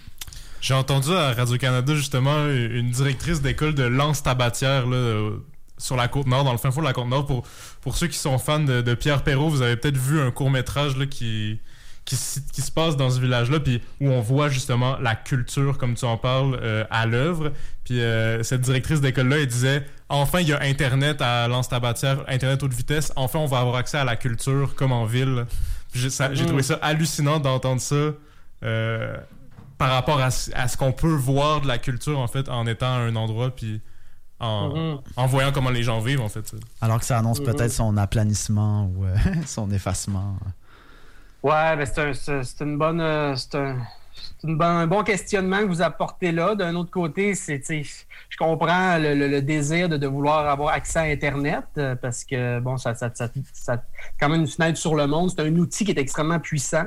J'ai 0.61 0.75
entendu 0.75 1.13
à 1.13 1.33
Radio-Canada, 1.33 1.95
justement, 1.95 2.47
une 2.49 2.91
directrice 2.91 3.41
d'école 3.43 3.75
de 3.75 3.85
Lance 3.85 4.23
Tabatière, 4.23 4.87
là, 4.87 5.31
sur 5.79 5.97
la 5.97 6.09
côte 6.09 6.27
nord, 6.27 6.45
dans 6.45 6.53
le 6.53 6.59
fin 6.59 6.71
fond 6.71 6.81
de 6.81 6.87
la 6.87 6.93
côte 6.93 7.07
nord. 7.07 7.27
Pour, 7.27 7.47
pour 7.83 7.97
ceux 7.97 8.07
qui 8.07 8.19
sont 8.19 8.39
fans 8.39 8.61
de, 8.61 8.95
Pierre 8.95 9.23
Perrault, 9.23 9.49
vous 9.49 9.63
avez 9.63 9.77
peut-être 9.77 9.97
vu 9.97 10.21
un 10.21 10.31
court-métrage 10.31 10.95
qui, 11.09 11.61
qui, 12.07 12.17
qui, 12.53 12.63
se 12.63 12.71
passe 12.71 12.97
dans 12.97 13.11
ce 13.11 13.21
village-là, 13.21 13.61
puis 13.61 13.83
où 14.01 14.09
on 14.09 14.21
voit 14.21 14.49
justement 14.49 14.97
la 14.99 15.17
culture, 15.17 15.77
comme 15.77 15.95
tu 15.95 16.05
en 16.05 16.17
parles, 16.17 16.59
euh, 16.63 16.85
à 16.89 17.05
l'œuvre. 17.05 17.53
Puis 17.85 18.01
euh, 18.01 18.43
cette 18.43 18.63
directrice 18.63 19.01
d'école-là, 19.01 19.39
elle 19.41 19.47
disait 19.47 19.85
Enfin, 20.09 20.41
il 20.41 20.49
y 20.49 20.53
a 20.53 20.63
Internet 20.63 21.21
à 21.21 21.49
Lance 21.49 21.69
Tabatière, 21.69 22.25
Internet 22.29 22.63
haute 22.63 22.73
vitesse. 22.73 23.13
Enfin, 23.17 23.41
on 23.41 23.47
va 23.47 23.59
avoir 23.59 23.77
accès 23.77 23.99
à 23.99 24.05
la 24.05 24.17
culture 24.17 24.75
comme 24.77 24.93
en 24.93 25.05
ville. 25.05 25.47
J'ai 25.93 26.11
trouvé 26.47 26.63
ça 26.63 26.79
hallucinant 26.81 27.41
d'entendre 27.41 27.81
ça. 27.81 28.13
Euh, 28.63 29.17
par 29.77 29.91
rapport 29.91 30.21
à, 30.21 30.31
ce 30.31 30.77
qu'on 30.79 30.93
peut 30.93 31.13
voir 31.13 31.61
de 31.61 31.69
la 31.69 31.77
culture 31.77 32.19
en 32.19 32.27
fait 32.27 32.49
en 32.49 32.67
étant 32.67 32.87
à 32.87 32.99
un 32.99 33.15
endroit 33.15 33.55
puis 33.55 33.83
en, 34.41 34.71
mm-hmm. 34.71 35.01
en 35.17 35.27
voyant 35.27 35.53
comment 35.53 35.69
les 35.69 35.83
gens 35.83 36.01
vivent 36.01 36.23
en 36.23 36.31
fait. 36.31 36.55
Alors 36.81 36.99
que 36.99 37.05
ça 37.05 37.19
annonce 37.19 37.41
mm-hmm. 37.41 37.45
peut-être 37.45 37.73
son 37.73 37.97
aplanissement 37.99 38.87
ou 38.87 39.05
son 39.47 39.71
effacement. 39.71 40.39
Ouais, 41.47 41.77
ben 41.77 42.13
c'est 42.13 42.61
une 42.61 42.77
bonne. 42.77 43.01
Euh, 43.01 43.37
c'est 43.37 43.55
un, 43.55 44.87
bon 44.89 45.05
questionnement 45.05 45.61
que 45.61 45.67
vous 45.67 45.81
apportez 45.81 46.33
là. 46.33 46.57
D'un 46.57 46.75
autre 46.75 46.91
côté, 46.91 47.37
c'est, 47.37 47.63
je 47.69 48.37
comprends 48.37 48.99
le, 48.99 49.41
désir 49.43 49.89
de, 49.89 50.07
vouloir 50.09 50.49
avoir 50.49 50.75
accès 50.75 50.99
à 50.99 51.03
Internet 51.03 51.63
euh, 51.79 51.95
parce 51.95 52.25
que, 52.25 52.59
bon, 52.59 52.77
ça, 52.79 52.97
ça, 52.97 53.13
ça, 53.15 53.83
quand 54.19 54.29
même 54.29 54.41
une 54.41 54.49
fenêtre 54.49 54.77
sur 54.77 54.97
le 54.97 55.07
monde. 55.07 55.31
C'est 55.31 55.43
un 55.43 55.55
outil 55.55 55.85
qui 55.85 55.93
est 55.93 55.99
extrêmement 55.99 56.41
puissant. 56.41 56.87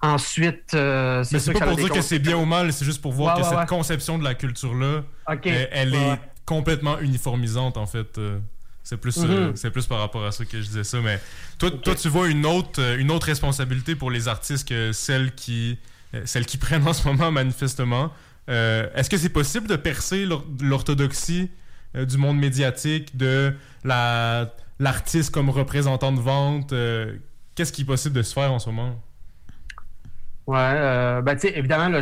Ensuite, 0.00 0.72
euh, 0.72 1.22
c'est 1.24 1.38
c'est 1.38 1.52
pas 1.52 1.66
pour 1.66 1.76
dire 1.76 1.90
que 1.90 2.00
c'est 2.00 2.20
bien 2.20 2.38
ou 2.38 2.46
mal, 2.46 2.72
c'est 2.72 2.86
juste 2.86 3.02
pour 3.02 3.12
voir 3.12 3.36
que 3.36 3.42
cette 3.42 3.68
conception 3.68 4.16
de 4.16 4.24
la 4.24 4.32
culture-là, 4.32 5.02
elle, 5.44 5.94
est 5.94 6.18
complètement 6.46 6.98
uniformisante, 7.00 7.76
en 7.76 7.86
fait. 7.86 8.18
C'est 8.88 8.96
plus, 8.96 9.18
euh, 9.18 9.48
mhm. 9.48 9.56
c'est 9.56 9.70
plus 9.70 9.86
par 9.86 9.98
rapport 9.98 10.24
à 10.24 10.32
ça 10.32 10.46
que 10.46 10.62
je 10.62 10.66
disais 10.66 10.82
ça. 10.82 10.98
Mais 11.02 11.20
toi, 11.58 11.70
toi 11.70 11.94
tu 11.94 12.08
vois 12.08 12.26
une 12.30 12.46
autre, 12.46 12.80
euh, 12.80 12.96
une 12.96 13.10
autre 13.10 13.26
responsabilité 13.26 13.94
pour 13.94 14.10
les 14.10 14.28
artistes 14.28 14.66
que 14.66 14.92
celle 14.92 15.34
qui, 15.34 15.78
euh, 16.14 16.22
celle 16.24 16.46
qui 16.46 16.56
prennent 16.56 16.88
en 16.88 16.94
ce 16.94 17.06
moment, 17.06 17.30
manifestement. 17.30 18.10
Est-ce 18.48 19.10
que 19.10 19.18
c'est 19.18 19.28
possible 19.28 19.68
de 19.68 19.76
percer 19.76 20.26
l'orthodoxie 20.62 21.50
du 21.94 22.16
monde 22.16 22.38
médiatique, 22.38 23.14
de 23.14 23.52
la, 23.84 24.54
l'artiste 24.78 25.34
comme 25.34 25.50
représentant 25.50 26.10
de 26.10 26.20
vente? 26.20 26.72
Euh, 26.72 27.14
qu'est-ce 27.54 27.74
qui 27.74 27.82
est 27.82 27.84
possible 27.84 28.16
de 28.16 28.22
se 28.22 28.32
faire 28.32 28.50
en 28.50 28.58
ce 28.58 28.70
moment? 28.70 28.98
Ouais, 30.46 30.56
euh, 30.56 31.20
ben, 31.20 31.34
tu 31.34 31.48
sais, 31.48 31.58
évidemment, 31.58 31.90
là, 31.90 32.00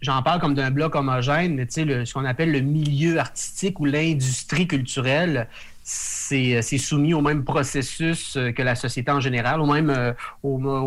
j'en 0.00 0.20
parle 0.24 0.40
comme 0.40 0.56
d'un 0.56 0.72
bloc 0.72 0.96
homogène, 0.96 1.54
mais 1.54 1.68
ce 1.70 2.12
qu'on 2.12 2.24
appelle 2.24 2.50
le 2.50 2.60
milieu 2.60 3.20
artistique 3.20 3.78
ou 3.78 3.84
l'industrie 3.84 4.66
culturelle, 4.66 5.46
c'est 5.88 6.78
soumis 6.78 7.14
au 7.14 7.20
même 7.20 7.44
processus 7.44 8.36
que 8.56 8.62
la 8.62 8.74
société 8.74 9.12
en 9.12 9.20
général, 9.20 9.60
au 9.60 9.66
même, 9.66 10.14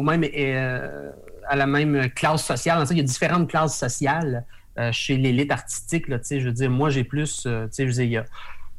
même 0.01 0.23
à 1.47 1.55
la 1.55 1.65
même 1.65 2.09
classe 2.09 2.45
sociale. 2.45 2.85
il 2.91 2.97
y 2.97 2.99
a 2.99 3.03
différentes 3.03 3.49
classes 3.49 3.79
sociales 3.79 4.43
chez 4.91 5.15
l'élite 5.15 5.51
artistique. 5.51 6.09
Là, 6.09 6.17
je 6.29 6.49
veux 6.49 6.67
moi, 6.67 6.89
j'ai 6.89 7.05
plus, 7.05 7.43
je 7.45 8.13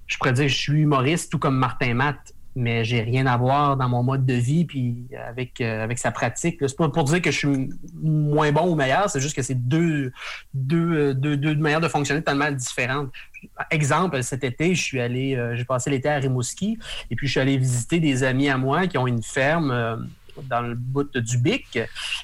je 0.06 0.18
pourrais 0.18 0.32
dire 0.32 0.48
je 0.48 0.58
suis 0.58 0.80
humoriste, 0.80 1.32
tout 1.32 1.38
comme 1.38 1.56
Martin 1.56 1.94
Matt, 1.94 2.34
mais 2.56 2.84
j'ai 2.84 3.00
rien 3.00 3.26
à 3.26 3.36
voir 3.36 3.76
dans 3.76 3.88
mon 3.88 4.02
mode 4.02 4.26
de 4.26 4.34
vie 4.34 4.64
puis 4.64 5.06
avec, 5.28 5.60
euh, 5.60 5.84
avec 5.84 5.98
sa 5.98 6.10
pratique. 6.10 6.58
C'est 6.60 6.76
pas 6.76 6.88
pour 6.88 7.04
dire 7.04 7.22
que 7.22 7.30
je 7.30 7.38
suis 7.38 7.70
moins 8.02 8.52
bon 8.52 8.72
ou 8.72 8.74
meilleur, 8.74 9.08
c'est 9.08 9.20
juste 9.20 9.36
que 9.36 9.42
c'est 9.42 9.54
deux, 9.54 10.12
deux, 10.54 11.14
deux, 11.14 11.54
manières 11.56 11.80
de 11.80 11.88
fonctionner 11.88 12.20
totalement 12.20 12.50
différentes. 12.50 13.10
Exemple, 13.70 14.22
cet 14.22 14.44
été, 14.44 14.74
je 14.74 14.82
suis 14.82 15.00
allé, 15.00 15.36
euh, 15.36 15.56
j'ai 15.56 15.64
passé 15.64 15.90
l'été 15.90 16.08
à 16.08 16.16
Rimouski 16.16 16.78
et 17.10 17.16
puis 17.16 17.26
je 17.26 17.32
suis 17.32 17.40
allé 17.40 17.56
visiter 17.56 18.00
des 18.00 18.22
amis 18.22 18.48
à 18.48 18.58
moi 18.58 18.86
qui 18.86 18.98
ont 18.98 19.06
une 19.06 19.22
ferme. 19.22 20.08
Dans 20.48 20.60
le 20.60 20.74
bout 20.74 21.16
du 21.16 21.38
Bic 21.38 21.78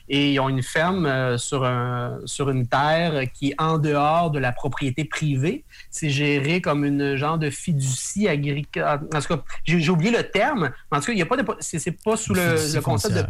et 0.09 0.33
ils 0.33 0.41
ont 0.41 0.49
une 0.49 0.63
ferme 0.63 1.07
euh, 1.07 1.39
sur, 1.39 1.65
un, 1.65 2.19
sur 2.25 2.51
une 2.51 2.67
terre 2.67 3.25
qui 3.33 3.51
est 3.51 3.61
en 3.61 3.79
dehors 3.79 4.31
de 4.31 4.39
la 4.39 4.53
propriété 4.53 5.05
privée. 5.05 5.65
C'est 5.91 6.11
géré 6.11 6.61
comme 6.61 6.85
une 6.85 7.17
genre 7.17 7.39
de 7.39 7.51
fiducie 7.51 8.29
agricole. 8.29 9.01
En 9.15 9.21
tout 9.21 9.37
cas, 9.37 9.43
j'ai 9.65 9.91
oublié 9.91 10.11
le 10.11 10.23
terme. 10.23 10.71
En 10.91 11.01
tout 11.01 11.07
cas, 11.07 11.13
il 11.13 11.19
y 11.19 11.23
a 11.23 11.27
pas 11.27 11.37
de. 11.37 11.45
C'est 11.61 12.03
pas 12.03 12.17
sous 12.17 12.35
le, 12.35 12.81
concept 12.81 13.15
de. 13.15 13.25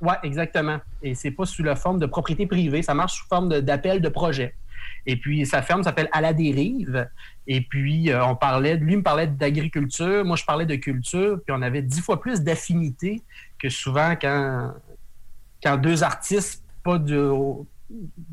Oui, 0.00 0.14
exactement. 0.22 0.78
Et 1.02 1.14
c'est 1.14 1.30
pas 1.30 1.44
sous 1.44 1.62
la 1.62 1.76
forme 1.76 1.98
de 1.98 2.06
propriété 2.06 2.46
privée. 2.46 2.82
Ça 2.82 2.94
marche 2.94 3.14
sous 3.14 3.26
forme 3.26 3.60
d'appel 3.60 4.00
de, 4.00 4.08
projet. 4.08 4.54
Et 5.08 5.16
puis, 5.16 5.46
sa 5.46 5.62
ferme 5.62 5.82
s'appelle 5.82 6.10
À 6.12 6.20
la 6.20 6.34
dérive. 6.34 7.08
Et 7.46 7.62
puis, 7.62 8.10
euh, 8.10 8.22
on 8.26 8.36
parlait, 8.36 8.76
lui 8.76 8.94
me 8.94 9.02
parlait 9.02 9.26
d'agriculture, 9.26 10.22
moi 10.22 10.36
je 10.36 10.44
parlais 10.44 10.66
de 10.66 10.76
culture, 10.76 11.40
puis 11.44 11.56
on 11.56 11.62
avait 11.62 11.80
dix 11.80 12.02
fois 12.02 12.20
plus 12.20 12.42
d'affinités 12.42 13.22
que 13.58 13.70
souvent 13.70 14.14
quand, 14.20 14.74
quand 15.62 15.78
deux 15.78 16.02
artistes 16.04 16.62
pas 16.84 16.98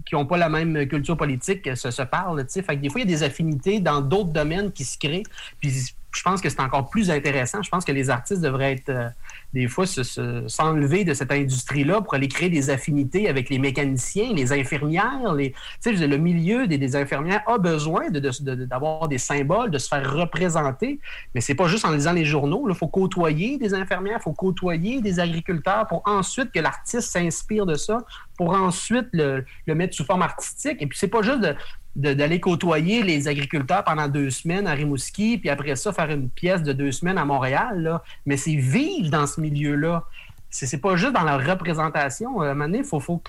qui 0.05 0.15
n'ont 0.15 0.25
pas 0.25 0.35
la 0.35 0.49
même 0.49 0.85
culture 0.85 1.15
politique 1.15 1.77
se, 1.77 1.91
se 1.91 2.01
parlent. 2.01 2.45
Fait 2.49 2.75
des 2.75 2.89
fois, 2.89 2.99
il 2.99 3.09
y 3.09 3.13
a 3.13 3.17
des 3.17 3.23
affinités 3.23 3.79
dans 3.79 4.01
d'autres 4.01 4.33
domaines 4.33 4.73
qui 4.73 4.83
se 4.83 4.97
créent. 4.97 5.23
Puis 5.61 5.71
je 6.11 6.23
pense 6.23 6.41
que 6.41 6.49
c'est 6.49 6.59
encore 6.59 6.89
plus 6.89 7.09
intéressant. 7.09 7.61
Je 7.61 7.69
pense 7.69 7.85
que 7.85 7.93
les 7.93 8.09
artistes 8.09 8.41
devraient 8.41 8.73
être 8.73 8.89
euh, 8.89 9.09
des 9.55 9.69
fois 9.69 9.85
s'enlever 9.87 11.05
de 11.05 11.13
cette 11.13 11.31
industrie-là 11.31 12.01
pour 12.01 12.13
aller 12.13 12.27
créer 12.27 12.49
des 12.49 12.69
affinités 12.69 13.29
avec 13.29 13.49
les 13.49 13.57
mécaniciens, 13.57 14.33
les 14.33 14.51
infirmières. 14.51 15.33
Les, 15.33 15.53
le 15.85 16.17
milieu 16.17 16.67
des, 16.67 16.95
infirmières 16.97 17.41
a 17.47 17.57
besoin 17.57 18.09
d'avoir 18.09 19.07
des 19.07 19.17
symboles, 19.17 19.71
de 19.71 19.77
se 19.77 19.87
faire 19.87 20.13
représenter. 20.13 20.99
Mais 21.33 21.39
c'est 21.39 21.55
pas 21.55 21.67
juste 21.67 21.85
en 21.85 21.91
lisant 21.91 22.11
les 22.11 22.25
journaux. 22.25 22.67
Il 22.67 22.75
faut 22.75 22.89
côtoyer 22.89 23.57
des 23.57 23.73
infirmières, 23.73 24.17
il 24.19 24.23
faut 24.23 24.33
côtoyer 24.33 25.01
des 25.01 25.21
agriculteurs 25.21 25.87
pour 25.87 26.01
ensuite 26.05 26.51
que 26.51 26.59
l'artiste 26.59 27.09
s'inspire 27.09 27.65
de 27.65 27.75
ça, 27.75 27.99
pour 28.37 28.51
ensuite 28.51 29.07
le, 29.13 29.45
mettre 29.67 29.95
sous 29.95 30.03
forme 30.03 30.21
artistique. 30.21 30.81
Et 30.81 30.87
puis 30.87 30.97
c'est 30.99 31.07
pas 31.07 31.21
juste 31.21 31.39
de 31.39 31.55
d'aller 31.95 32.39
côtoyer 32.39 33.03
les 33.03 33.27
agriculteurs 33.27 33.83
pendant 33.83 34.07
deux 34.07 34.29
semaines 34.29 34.67
à 34.67 34.73
Rimouski, 34.73 35.37
puis 35.37 35.49
après 35.49 35.75
ça, 35.75 35.93
faire 35.93 36.09
une 36.11 36.29
pièce 36.29 36.61
de 36.61 36.73
deux 36.73 36.91
semaines 36.91 37.17
à 37.17 37.25
Montréal. 37.25 37.81
Là. 37.81 38.03
Mais 38.25 38.37
c'est 38.37 38.55
vivre 38.55 39.09
dans 39.09 39.27
ce 39.27 39.39
milieu-là. 39.39 40.03
C'est 40.49 40.79
pas 40.79 40.95
juste 40.95 41.13
dans 41.13 41.23
la 41.23 41.37
représentation. 41.37 42.39
À 42.41 42.45
un 42.45 42.53
moment 42.53 42.65
donné, 42.65 42.77
il 42.79 42.83
faut, 42.83 42.99
faut, 42.99 43.21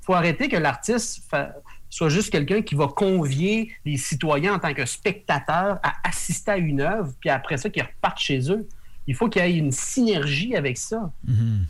faut 0.00 0.14
arrêter 0.14 0.48
que 0.48 0.56
l'artiste 0.56 1.22
soit 1.90 2.08
juste 2.08 2.30
quelqu'un 2.30 2.62
qui 2.62 2.74
va 2.74 2.86
convier 2.86 3.72
les 3.84 3.96
citoyens 3.96 4.54
en 4.54 4.58
tant 4.58 4.72
que 4.72 4.86
spectateurs 4.86 5.78
à 5.82 5.94
assister 6.04 6.52
à 6.52 6.56
une 6.56 6.80
œuvre, 6.80 7.12
puis 7.20 7.28
après 7.28 7.58
ça, 7.58 7.68
qu'ils 7.68 7.82
repartent 7.82 8.20
chez 8.20 8.50
eux. 8.50 8.66
Il 9.06 9.16
faut 9.16 9.28
qu'il 9.28 9.42
y 9.42 9.44
ait 9.44 9.56
une 9.56 9.72
synergie 9.72 10.54
avec 10.54 10.78
ça. 10.78 11.10
Mm-hmm. 11.28 11.64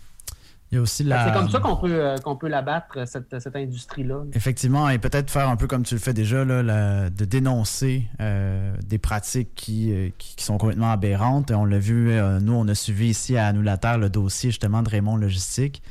Il 0.72 0.76
y 0.76 0.78
a 0.78 0.82
aussi 0.82 1.02
la... 1.02 1.26
C'est 1.26 1.32
comme 1.32 1.50
ça 1.50 1.58
qu'on 1.58 1.76
peut, 1.76 1.90
euh, 1.90 2.16
qu'on 2.18 2.36
peut 2.36 2.46
l'abattre, 2.46 3.06
cette, 3.08 3.40
cette 3.40 3.56
industrie-là. 3.56 4.22
Effectivement, 4.34 4.88
et 4.88 4.98
peut-être 4.98 5.28
faire 5.28 5.48
un 5.48 5.56
peu 5.56 5.66
comme 5.66 5.82
tu 5.82 5.94
le 5.94 6.00
fais 6.00 6.14
déjà, 6.14 6.44
là, 6.44 7.10
de 7.10 7.24
dénoncer 7.24 8.06
euh, 8.20 8.72
des 8.86 8.98
pratiques 8.98 9.52
qui, 9.56 9.92
euh, 9.92 10.10
qui, 10.18 10.44
sont 10.44 10.58
complètement 10.58 10.92
aberrantes. 10.92 11.50
On 11.50 11.64
l'a 11.64 11.80
vu, 11.80 12.16
nous, 12.40 12.52
on 12.52 12.68
a 12.68 12.74
suivi 12.76 13.08
ici 13.08 13.36
à 13.36 13.52
Nous 13.52 13.62
la 13.62 13.78
Terre 13.78 13.98
le 13.98 14.10
dossier 14.10 14.50
justement 14.50 14.82
de 14.82 14.88
Raymond 14.88 15.16
Logistique. 15.16 15.82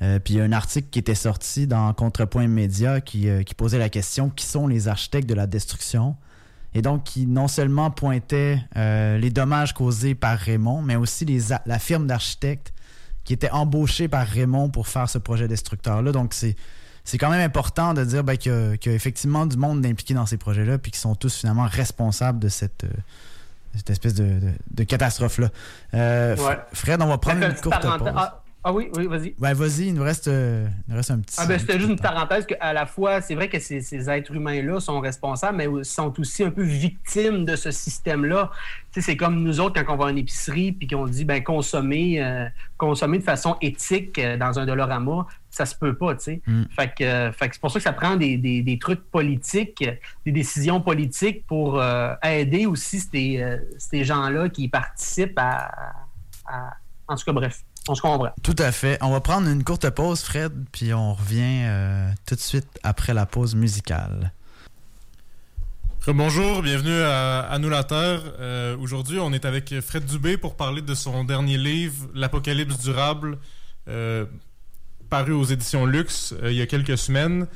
puis 0.00 0.34
il 0.34 0.36
y 0.36 0.40
a 0.40 0.44
un 0.44 0.52
article 0.52 0.88
qui 0.90 0.98
était 0.98 1.14
sorti 1.14 1.68
dans 1.68 1.92
Contrepoint 1.92 2.48
Média 2.48 3.00
qui, 3.00 3.28
qui 3.44 3.54
posait 3.54 3.78
la 3.78 3.88
question 3.88 4.30
qui 4.30 4.44
sont 4.44 4.66
les 4.66 4.88
architectes 4.88 5.28
de 5.28 5.34
la 5.34 5.46
destruction? 5.46 6.16
Et 6.74 6.82
donc 6.82 7.04
qui 7.04 7.26
non 7.26 7.46
seulement 7.46 7.92
pointait 7.92 8.58
les 8.74 9.30
dommages 9.30 9.74
causés 9.74 10.16
par 10.16 10.38
Raymond, 10.38 10.82
mais 10.82 10.96
aussi 10.96 11.24
les, 11.24 11.40
la 11.66 11.78
firme 11.78 12.08
d'architectes 12.08 12.73
qui 13.24 13.32
était 13.32 13.50
embauché 13.50 14.08
par 14.08 14.26
Raymond 14.26 14.68
pour 14.68 14.88
faire 14.88 15.08
ce 15.08 15.18
projet 15.18 15.48
destructeur-là. 15.48 16.12
Donc, 16.12 16.34
c'est, 16.34 16.56
c'est 17.04 17.18
quand 17.18 17.30
même 17.30 17.40
important 17.40 17.94
de 17.94 18.04
dire 18.04 18.22
ben, 18.22 18.36
qu'il, 18.36 18.52
y 18.52 18.88
a, 18.88 18.92
effectivement 18.92 19.46
du 19.46 19.56
monde 19.56 19.84
impliqué 19.84 20.14
dans 20.14 20.26
ces 20.26 20.36
projets-là, 20.36 20.78
puis 20.78 20.92
qui 20.92 20.98
sont 20.98 21.14
tous 21.14 21.34
finalement 21.34 21.66
responsables 21.66 22.38
de 22.38 22.48
cette, 22.48 22.84
euh, 22.84 22.88
cette 23.76 23.90
espèce 23.90 24.14
de, 24.14 24.38
de, 24.70 24.84
catastrophe-là. 24.84 25.48
Euh, 25.94 26.36
Fred, 26.72 27.00
on 27.02 27.06
va 27.06 27.18
prendre 27.18 27.44
une 27.44 27.54
courte 27.54 27.80
pause. 27.80 28.12
Ah, 28.14 28.43
ah 28.66 28.72
oui, 28.72 28.88
oui, 28.96 29.06
vas-y. 29.06 29.34
Ben, 29.38 29.52
vas-y, 29.52 29.88
il 29.88 29.94
nous 29.94 30.02
reste, 30.02 30.26
euh, 30.26 30.66
il 30.88 30.94
reste 30.94 31.10
un 31.10 31.20
petit. 31.20 31.36
Ah, 31.38 31.44
ben, 31.44 31.58
c'était 31.58 31.78
juste 31.78 31.90
une 31.90 31.98
parenthèse 31.98 32.46
qu'à 32.46 32.72
la 32.72 32.86
fois, 32.86 33.20
c'est 33.20 33.34
vrai 33.34 33.50
que 33.50 33.58
ces, 33.58 33.82
ces 33.82 34.08
êtres 34.08 34.34
humains-là 34.34 34.80
sont 34.80 35.00
responsables, 35.00 35.58
mais 35.58 35.84
sont 35.84 36.18
aussi 36.18 36.44
un 36.44 36.50
peu 36.50 36.62
victimes 36.62 37.44
de 37.44 37.56
ce 37.56 37.70
système-là. 37.70 38.50
Tu 38.90 39.02
sais, 39.02 39.10
c'est 39.10 39.16
comme 39.18 39.42
nous 39.42 39.60
autres 39.60 39.82
quand 39.82 39.92
on 39.92 39.98
va 39.98 40.06
à 40.06 40.10
une 40.12 40.16
épicerie 40.16 40.72
puis 40.72 40.88
qu'on 40.88 41.06
dit, 41.06 41.26
ben, 41.26 41.44
consommer, 41.44 42.24
euh, 42.24 42.46
consommer 42.78 43.18
de 43.18 43.24
façon 43.24 43.58
éthique 43.60 44.18
euh, 44.18 44.38
dans 44.38 44.58
un 44.58 44.64
Dollarama, 44.64 45.26
ça 45.50 45.66
se 45.66 45.74
peut 45.74 45.94
pas, 45.94 46.14
tu 46.14 46.24
sais. 46.24 46.42
Mm. 46.46 46.62
Fait 46.70 46.88
que, 46.88 47.30
que 47.32 47.52
c'est 47.52 47.60
pour 47.60 47.70
ça 47.70 47.78
que 47.78 47.82
ça 47.82 47.92
prend 47.92 48.16
des, 48.16 48.38
des, 48.38 48.62
des, 48.62 48.78
trucs 48.78 49.02
politiques, 49.10 49.84
des 50.24 50.32
décisions 50.32 50.80
politiques 50.80 51.46
pour 51.46 51.84
aider 52.22 52.64
aussi 52.64 52.98
ces, 53.00 53.44
ces 53.76 54.04
gens-là 54.04 54.48
qui 54.48 54.68
participent 54.68 55.38
à, 55.38 55.70
à. 56.46 56.78
En 57.06 57.16
tout 57.16 57.24
cas, 57.26 57.32
bref. 57.32 57.62
On 57.86 57.94
se 57.94 58.00
comprend. 58.00 58.30
Tout 58.42 58.56
à 58.58 58.72
fait. 58.72 58.96
On 59.02 59.10
va 59.10 59.20
prendre 59.20 59.48
une 59.48 59.62
courte 59.62 59.88
pause, 59.90 60.22
Fred, 60.22 60.52
puis 60.72 60.94
on 60.94 61.14
revient 61.14 61.64
euh, 61.64 62.08
tout 62.26 62.34
de 62.34 62.40
suite 62.40 62.66
après 62.82 63.12
la 63.12 63.26
pause 63.26 63.54
musicale. 63.54 64.32
Bonjour, 66.06 66.62
bienvenue 66.62 66.98
à, 67.02 67.40
à 67.40 67.58
Nous 67.58 67.68
la 67.68 67.84
Terre. 67.84 68.20
Euh, 68.38 68.76
aujourd'hui, 68.78 69.18
on 69.18 69.32
est 69.32 69.44
avec 69.44 69.80
Fred 69.80 70.04
Dubé 70.04 70.36
pour 70.36 70.56
parler 70.56 70.82
de 70.82 70.94
son 70.94 71.24
dernier 71.24 71.58
livre, 71.58 72.08
L'Apocalypse 72.14 72.78
durable, 72.78 73.38
euh, 73.88 74.24
paru 75.10 75.32
aux 75.32 75.44
éditions 75.44 75.84
Luxe 75.84 76.34
il 76.42 76.54
y 76.54 76.62
a 76.62 76.66
quelques 76.66 76.96
semaines. 76.96 77.46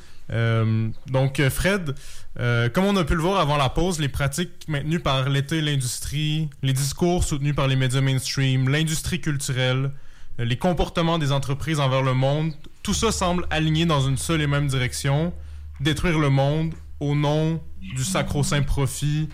donc, 1.06 1.42
Fred, 1.48 1.94
comme 2.36 2.84
on 2.84 2.96
a 2.96 3.04
pu 3.04 3.14
le 3.14 3.22
voir 3.22 3.40
avant 3.40 3.56
la 3.56 3.70
pause, 3.70 3.98
les 3.98 4.08
pratiques 4.08 4.66
maintenues 4.68 5.00
par 5.00 5.30
l'État 5.30 5.56
et 5.56 5.62
l'industrie, 5.62 6.50
les 6.62 6.74
discours 6.74 7.24
soutenus 7.24 7.54
par 7.54 7.66
les 7.66 7.76
médias 7.76 8.02
mainstream, 8.02 8.68
l'industrie 8.68 9.20
culturelle, 9.20 9.90
les 10.38 10.56
comportements 10.56 11.18
des 11.18 11.32
entreprises 11.32 11.80
envers 11.80 12.02
le 12.02 12.14
monde, 12.14 12.52
tout 12.82 12.94
ça 12.94 13.12
semble 13.12 13.46
aligné 13.50 13.86
dans 13.86 14.00
une 14.00 14.16
seule 14.16 14.40
et 14.40 14.46
même 14.46 14.68
direction, 14.68 15.32
détruire 15.80 16.18
le 16.18 16.30
monde 16.30 16.74
au 17.00 17.14
nom 17.14 17.60
du 17.80 18.04
sacro-saint 18.04 18.62
profit 18.62 19.28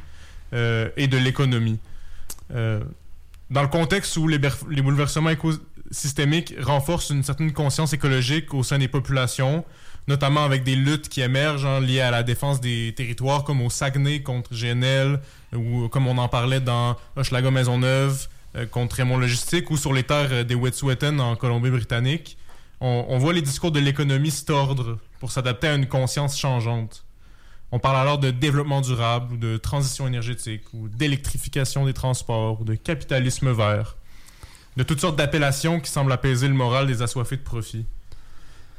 euh, 0.53 0.89
et 0.97 1.07
de 1.07 1.17
l'économie. 1.17 1.79
Euh, 2.55 2.81
dans 3.51 3.63
le 3.63 3.69
contexte 3.69 4.17
où 4.17 4.27
les, 4.29 4.39
bouleversements 4.39 5.31
écosystémiques 5.31 6.55
renforcent 6.61 7.11
une 7.11 7.23
certaine 7.23 7.53
conscience 7.53 7.93
écologique 7.93 8.55
au 8.55 8.63
sein 8.63 8.79
des 8.79 8.89
populations, 8.89 9.65
notamment 10.09 10.45
avec 10.45 10.65
des 10.65 10.77
luttes 10.77 11.09
qui 11.09 11.21
émergent 11.21 11.67
hein, 11.67 11.81
liées 11.81 12.01
à 12.01 12.11
la 12.11 12.23
défense 12.23 12.61
des 12.61 12.95
territoires, 12.97 13.45
comme 13.45 13.61
au 13.61 13.71
Saguenay 13.71 14.23
contre 14.23 14.55
GNL, 14.55 15.21
ou 15.55 15.89
comme 15.89 16.07
on 16.07 16.19
en 16.19 16.29
parlait 16.29 16.61
dans 16.61 16.97
Hochelaga-Maisonneuve, 17.17 18.13
euh, 18.13 18.34
contre 18.71 18.97
Raymond 18.97 19.19
Logistique 19.19 19.71
ou 19.71 19.77
sur 19.77 19.93
les 19.93 20.05
terres 20.05 20.33
euh, 20.33 20.45
des 20.45 20.55
Wet'suwet'en 20.55 21.19
en 21.19 21.37
Colombie-Britannique, 21.37 22.39
on, 22.81 23.17
voit 23.19 23.33
les 23.33 23.41
discours 23.41 23.73
de 23.73 23.81
l'économie 23.81 24.31
se 24.31 24.45
pour 25.19 25.33
s'adapter 25.33 25.69
à 25.69 25.75
une 25.75 25.87
conscience 25.87 26.39
changeante. 26.39 27.05
On 27.73 27.79
parle 27.79 27.97
alors 27.97 28.19
de 28.19 28.31
développement 28.31 28.83
durable 28.83 29.35
ou 29.35 29.37
de 29.39 29.57
transition 29.57 30.07
énergétique 30.07 30.63
ou 30.75 30.89
d'électrification 30.89 31.87
des 31.87 31.95
transports 31.95 32.61
ou 32.61 32.65
de 32.65 32.75
capitalisme 32.75 33.51
vert. 33.53 33.97
De 34.77 34.83
toutes 34.83 35.01
sortes 35.01 35.17
d'appellations 35.17 35.81
qui 35.81 35.91
semblent 35.91 36.13
apaiser 36.13 36.47
le 36.47 36.55
moral 36.55 36.87
des 36.87 37.01
assoiffés 37.01 37.39
de 37.39 37.43
profit. 37.43 37.87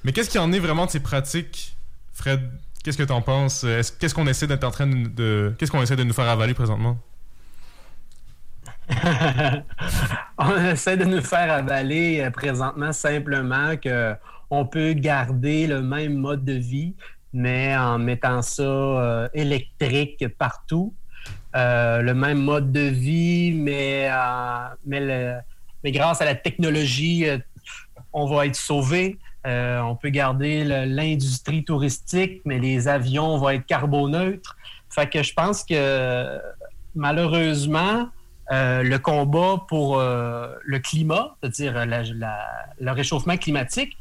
Mais 0.04 0.12
qu'est-ce 0.12 0.30
qu'il 0.30 0.40
en 0.40 0.52
est 0.52 0.60
vraiment 0.60 0.86
de 0.86 0.92
ces 0.92 1.00
pratiques, 1.00 1.76
Fred 2.14 2.48
Qu'est-ce 2.84 3.00
que 3.00 3.04
tu 3.04 3.12
en 3.12 3.24
penses 3.24 3.66
Qu'est-ce 3.98 4.14
qu'on 4.14 4.28
essaie 4.28 4.46
d'être 4.46 4.66
en 4.66 4.70
train 4.70 4.86
de, 4.86 5.56
qu'est-ce 5.58 5.72
qu'on 5.72 5.82
essaie 5.82 5.96
de 5.96 6.04
nous 6.04 6.14
faire 6.14 6.30
avaler 6.30 6.54
présentement? 6.54 7.00
on 10.38 10.65
essaie 10.65 10.98
de 10.98 11.06
nous 11.06 11.21
faire 11.21 11.52
avaler 11.52 12.21
euh, 12.21 12.30
présentement 12.30 12.91
simplement 12.91 13.76
que 13.78 14.15
on 14.50 14.65
peut 14.65 14.93
garder 14.93 15.65
le 15.65 15.82
même 15.82 16.15
mode 16.15 16.45
de 16.45 16.54
vie, 16.54 16.93
mais 17.34 17.76
en 17.76 17.98
mettant 17.98 18.41
ça 18.41 18.63
euh, 18.63 19.28
électrique 19.34 20.28
partout. 20.38 20.93
Euh, 21.56 22.02
le 22.02 22.13
même 22.13 22.39
mode 22.39 22.71
de 22.71 22.82
vie, 22.82 23.54
mais, 23.54 24.10
mais, 24.86 25.36
mais 25.84 25.91
grâce 25.91 26.21
à 26.21 26.26
la 26.26 26.36
technologie, 26.36 27.26
on 28.13 28.28
va 28.28 28.45
être 28.45 28.56
sauvé. 28.56 29.17
on 29.45 29.98
peut 30.00 30.10
garder 30.10 30.63
l'industrie 30.86 31.63
touristique, 31.63 32.41
mais 32.45 32.60
les 32.60 32.88
avions 32.88 33.38
vont 33.38 33.50
être 33.50 33.65
carboneutres. 33.65 34.56
Fait 34.89 35.10
que 35.10 35.24
je 35.24 35.34
pense 35.34 35.63
que 35.63 36.39
malheureusement, 36.93 38.10
euh, 38.51 38.84
le 38.84 38.99
combat 38.99 39.65
pour 39.67 39.99
euh, 39.99 40.53
le 40.63 40.79
climat, 40.79 41.36
c'est-à-dire 41.41 41.86
le 41.86 42.91
réchauffement 42.91 43.38
climatique, 43.38 43.97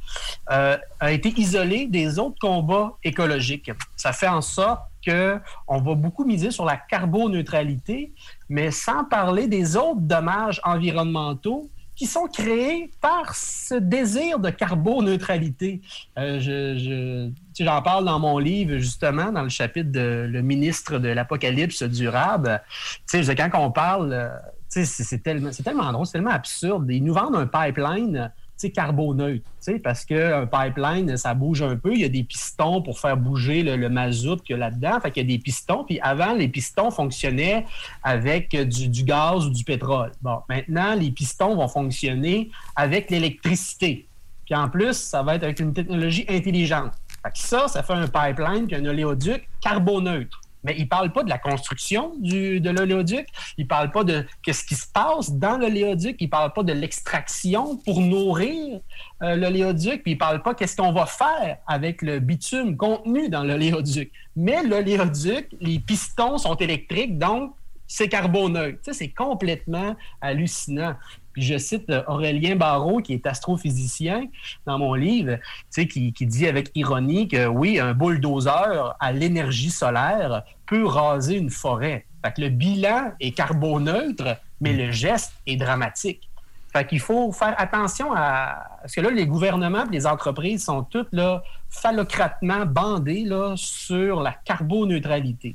euh, 0.51 0.77
a 1.01 1.13
été 1.13 1.33
isolé 1.37 1.87
des 1.87 2.19
autres 2.19 2.39
combats 2.41 2.93
écologiques. 3.03 3.71
Ça 3.97 4.13
fait 4.13 4.29
en 4.29 4.43
sorte 4.43 4.83
qu'on 5.07 5.81
va 5.81 5.95
beaucoup 5.95 6.25
miser 6.25 6.51
sur 6.51 6.65
la 6.65 6.77
carboneutralité, 6.77 8.13
mais 8.49 8.71
sans 8.71 9.05
parler 9.05 9.47
des 9.47 9.77
autres 9.77 10.01
dommages 10.01 10.61
environnementaux 10.65 11.69
qui 11.97 12.07
sont 12.07 12.27
créés 12.27 12.91
par 13.01 13.35
ce 13.35 13.75
désir 13.75 14.39
de 14.39 14.51
carboneutralité. 14.51 15.81
Euh, 16.19 17.31
j'en 17.61 17.83
parle 17.83 18.05
dans 18.05 18.19
mon 18.19 18.39
livre, 18.39 18.79
justement, 18.79 19.31
dans 19.33 19.43
le 19.43 19.49
chapitre 19.49 19.93
de 19.93 20.27
Le 20.31 20.43
ministre 20.43 20.99
de 20.99 21.09
l'Apocalypse 21.09 21.83
durable. 21.83 22.63
Tu 23.09 23.23
sais, 23.23 23.35
quand 23.35 23.51
on 23.55 23.71
parle, 23.71 24.13
euh, 24.13 24.29
c'est, 24.69 25.23
tellement, 25.23 25.51
c'est 25.53 25.63
tellement 25.63 25.93
drôle, 25.93 26.07
c'est 26.07 26.13
tellement 26.13 26.31
absurde. 26.31 26.87
Ils 26.91 27.05
nous 27.05 27.15
vendent 27.15 27.37
un 27.37 27.47
pipeline 27.47 28.31
carboneutre, 28.71 29.45
parce 29.83 30.05
qu'un 30.05 30.47
pipeline, 30.47 31.17
ça 31.17 31.35
bouge 31.35 31.63
un 31.63 31.77
peu. 31.77 31.95
Il 31.95 32.01
y 32.01 32.05
a 32.05 32.09
des 32.09 32.25
pistons 32.25 32.83
pour 32.83 32.99
faire 32.99 33.17
bouger 33.17 33.63
le, 33.63 33.89
mazout 33.89 34.37
qu'il 34.43 34.55
y 34.55 34.57
a 34.57 34.59
là-dedans. 34.59 35.01
Fait 35.01 35.11
qu'il 35.11 35.29
y 35.29 35.35
a 35.35 35.37
des 35.37 35.43
pistons. 35.43 35.85
Puis 35.85 36.01
avant, 36.01 36.35
les 36.35 36.49
pistons 36.49 36.91
fonctionnaient 36.91 37.67
avec 38.03 38.55
du, 38.57 38.89
du, 38.89 39.05
gaz 39.05 39.47
ou 39.47 39.51
du 39.51 39.65
pétrole. 39.65 40.13
Bon, 40.23 40.41
maintenant, 40.49 40.95
les 40.95 41.11
pistons 41.11 41.57
vont 41.57 41.69
fonctionner 41.69 42.51
avec 42.77 43.11
l'électricité. 43.11 44.07
Puis 44.45 44.55
en 44.55 44.69
plus, 44.69 44.95
ça 44.95 45.23
va 45.23 45.37
être 45.37 45.45
avec 45.45 45.61
une 45.61 45.73
technologie 45.73 46.27
intelligente. 46.29 46.93
Fait 47.25 47.33
que 47.33 47.39
ça, 47.39 47.69
ça 47.69 47.83
fait 47.83 47.95
un 47.95 48.07
pipeline 48.07 48.67
puis 48.67 48.77
un 48.77 48.85
oléoduc 48.85 49.49
carboneutre 49.61 50.41
mais 50.65 50.75
il 50.79 50.85
ne 50.85 50.89
parle 50.89 51.13
pas 51.13 51.23
de 51.23 51.29
la 51.29 51.39
construction 51.39 52.15
du, 52.19 52.61
de 52.61 52.71
l'oléoduc, 52.71 53.29
il 53.59 53.65
ne 53.65 53.69
parle 53.69 53.91
pas 53.91 54.03
de 54.03 54.25
ce 54.47 54.65
qui 54.65 54.75
se 54.75 54.87
passe 54.91 55.31
dans 55.31 55.59
l'oléoduc, 55.59 56.17
il 56.19 56.25
ne 56.25 56.31
parle 56.31 56.53
pas 56.53 56.63
de 56.63 56.73
l'extraction 56.73 57.77
pour 57.77 58.01
nourrir 58.01 58.81
euh, 59.23 59.37
l'oléoduc, 59.37 60.03
puis 60.03 60.13
il 60.13 60.15
ne 60.15 60.19
parle 60.19 60.43
pas 60.43 60.55
qu'est-ce 60.55 60.77
qu'on 60.77 60.93
va 60.93 61.07
faire 61.07 61.59
avec 61.67 62.03
le 62.03 62.19
bitume 62.19 62.77
contenu 62.77 63.29
dans 63.29 63.45
l'oléoduc. 63.45 64.11
Mais 64.35 64.63
l'oléoduc, 64.63 65.49
les 65.61 65.79
pistons 65.79 66.39
sont 66.39 66.57
électriques, 66.57 67.19
donc 67.19 67.55
c'est 67.87 68.09
carboneutre. 68.09 68.79
C'est 68.93 69.09
complètement 69.09 69.97
hallucinant. 70.21 70.95
Puis 71.33 71.43
je 71.43 71.59
cite 71.59 71.91
euh, 71.91 72.03
Aurélien 72.07 72.57
Barrault, 72.57 73.03
qui 73.03 73.13
est 73.13 73.27
astrophysicien 73.27 74.29
dans 74.67 74.79
mon 74.79 74.95
livre, 74.95 75.39
qui, 75.75 76.13
qui 76.13 76.27
dit 76.27 76.47
avec 76.47 76.71
ironie 76.75 77.29
que 77.29 77.47
oui, 77.47 77.79
un 77.79 77.93
bulldozer 77.93 78.95
à 79.01 79.13
l'énergie 79.13 79.71
solaire 79.71 80.45
peut 80.67 80.87
raser 80.87 81.37
une 81.37 81.51
forêt. 81.51 82.07
Fait 82.25 82.33
que 82.33 82.41
le 82.41 82.49
bilan 82.49 83.13
est 83.21 83.33
carboneutre, 83.33 84.37
mais 84.61 84.73
le 84.73 84.91
geste 84.93 85.35
est 85.47 85.57
dramatique. 85.57 86.31
Fait 86.73 86.99
faut 86.99 87.31
faire 87.31 87.55
attention 87.59 88.13
à. 88.15 88.67
Parce 88.81 88.95
que 88.95 89.01
là, 89.01 89.11
les 89.11 89.27
gouvernements 89.27 89.85
et 89.85 89.93
les 89.93 90.07
entreprises 90.07 90.65
sont 90.65 90.83
toutes 90.83 91.13
là, 91.13 91.43
phallocratement 91.69 92.67
bandés 92.67 93.25
là, 93.25 93.55
sur 93.57 94.21
la 94.21 94.33
carboneutralité. 94.33 95.55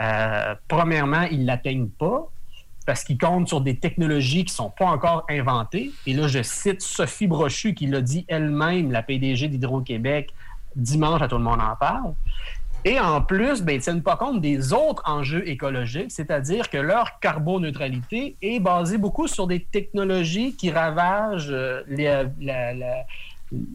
Euh, 0.00 0.54
premièrement, 0.68 1.22
ils 1.30 1.42
ne 1.42 1.46
l'atteignent 1.46 1.88
pas 1.88 2.28
parce 2.86 3.04
qu'ils 3.04 3.18
comptent 3.18 3.48
sur 3.48 3.60
des 3.60 3.76
technologies 3.76 4.44
qui 4.44 4.52
ne 4.52 4.56
sont 4.56 4.70
pas 4.70 4.86
encore 4.86 5.24
inventées. 5.30 5.92
Et 6.06 6.14
là, 6.14 6.26
je 6.26 6.42
cite 6.42 6.82
Sophie 6.82 7.26
Brochu 7.26 7.74
qui 7.74 7.86
l'a 7.86 8.00
dit 8.00 8.24
elle-même, 8.28 8.90
la 8.90 9.02
PDG 9.02 9.48
d'Hydro-Québec, 9.48 10.32
dimanche 10.74 11.22
à 11.22 11.28
Tout 11.28 11.38
le 11.38 11.44
monde 11.44 11.60
en 11.60 11.76
parle. 11.76 12.14
Et 12.84 12.98
en 12.98 13.22
plus, 13.22 13.62
ben, 13.62 13.74
ils 13.74 13.76
ne 13.76 13.82
tiennent 13.82 14.02
pas 14.02 14.16
compte 14.16 14.40
des 14.40 14.72
autres 14.72 15.02
enjeux 15.06 15.48
écologiques, 15.48 16.10
c'est-à-dire 16.10 16.68
que 16.68 16.78
leur 16.78 17.20
carboneutralité 17.20 18.36
est 18.42 18.58
basée 18.58 18.98
beaucoup 18.98 19.28
sur 19.28 19.46
des 19.46 19.62
technologies 19.62 20.56
qui 20.56 20.72
ravagent 20.72 21.52
euh, 21.52 21.82
les, 21.86 22.26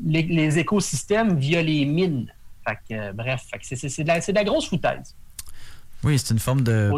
les, 0.03 0.59
écosystèmes 0.59 1.37
via 1.37 1.61
les 1.61 1.85
mines. 1.85 2.33
Euh, 2.91 3.13
bref, 3.13 3.45
c'est 3.61 4.03
de, 4.03 4.33
la 4.33 4.43
grosse 4.43 4.67
foutaise. 4.67 5.15
Oui, 6.03 6.19
c'est 6.19 6.33
une 6.33 6.39
forme 6.39 6.61
de, 6.61 6.91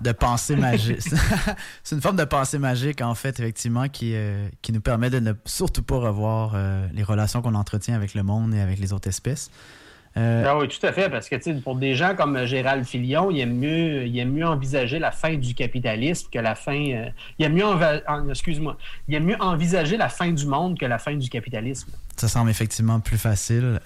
de 0.00 0.12
pensée 0.12 0.56
magique. 0.56 1.00
c'est 1.82 1.96
une 1.96 2.02
forme 2.02 2.16
de 2.16 2.24
pensée 2.24 2.58
magique, 2.58 3.00
en 3.00 3.14
fait, 3.14 3.40
effectivement, 3.40 3.88
qui, 3.88 4.14
euh, 4.14 4.48
qui 4.62 4.72
nous 4.72 4.80
permet 4.80 5.10
de 5.10 5.18
ne 5.18 5.32
surtout 5.44 5.82
pas 5.82 5.96
revoir 5.96 6.52
euh, 6.54 6.86
les 6.92 7.02
relations 7.02 7.40
qu'on 7.40 7.54
entretient 7.54 7.94
avec 7.94 8.14
le 8.14 8.22
monde 8.22 8.54
et 8.54 8.60
avec 8.60 8.78
les 8.78 8.92
autres 8.92 9.08
espèces. 9.08 9.50
Euh, 10.16 10.44
ah 10.46 10.58
oui, 10.58 10.68
tout 10.68 10.84
à 10.86 10.92
fait, 10.92 11.10
parce 11.10 11.28
que 11.28 11.60
pour 11.60 11.76
des 11.76 11.94
gens 11.96 12.14
comme 12.14 12.44
Gérald 12.44 12.84
Filion, 12.84 13.30
il 13.30 13.40
aime 13.40 13.56
mieux, 13.56 14.06
il 14.06 14.16
aime 14.18 14.32
mieux 14.32 14.46
envisager 14.46 14.98
la 14.98 15.10
fin 15.10 15.34
du 15.34 15.54
capitalisme 15.54 16.28
que 16.30 16.38
la 16.38 16.54
fin. 16.54 16.74
il 16.74 17.12
aime 17.40 17.54
mieux, 17.54 17.64
excuse-moi, 18.30 18.76
il 19.08 19.14
aime 19.16 19.24
mieux 19.24 19.40
envisager 19.40 19.96
la 19.96 20.08
fin 20.08 20.30
du 20.30 20.46
monde 20.46 20.78
que 20.78 20.86
la 20.86 20.98
fin 20.98 21.16
du 21.16 21.28
capitalisme. 21.28 21.90
Ça 22.16 22.28
semble 22.28 22.50
effectivement 22.50 23.00
plus 23.00 23.18
facile. 23.18 23.80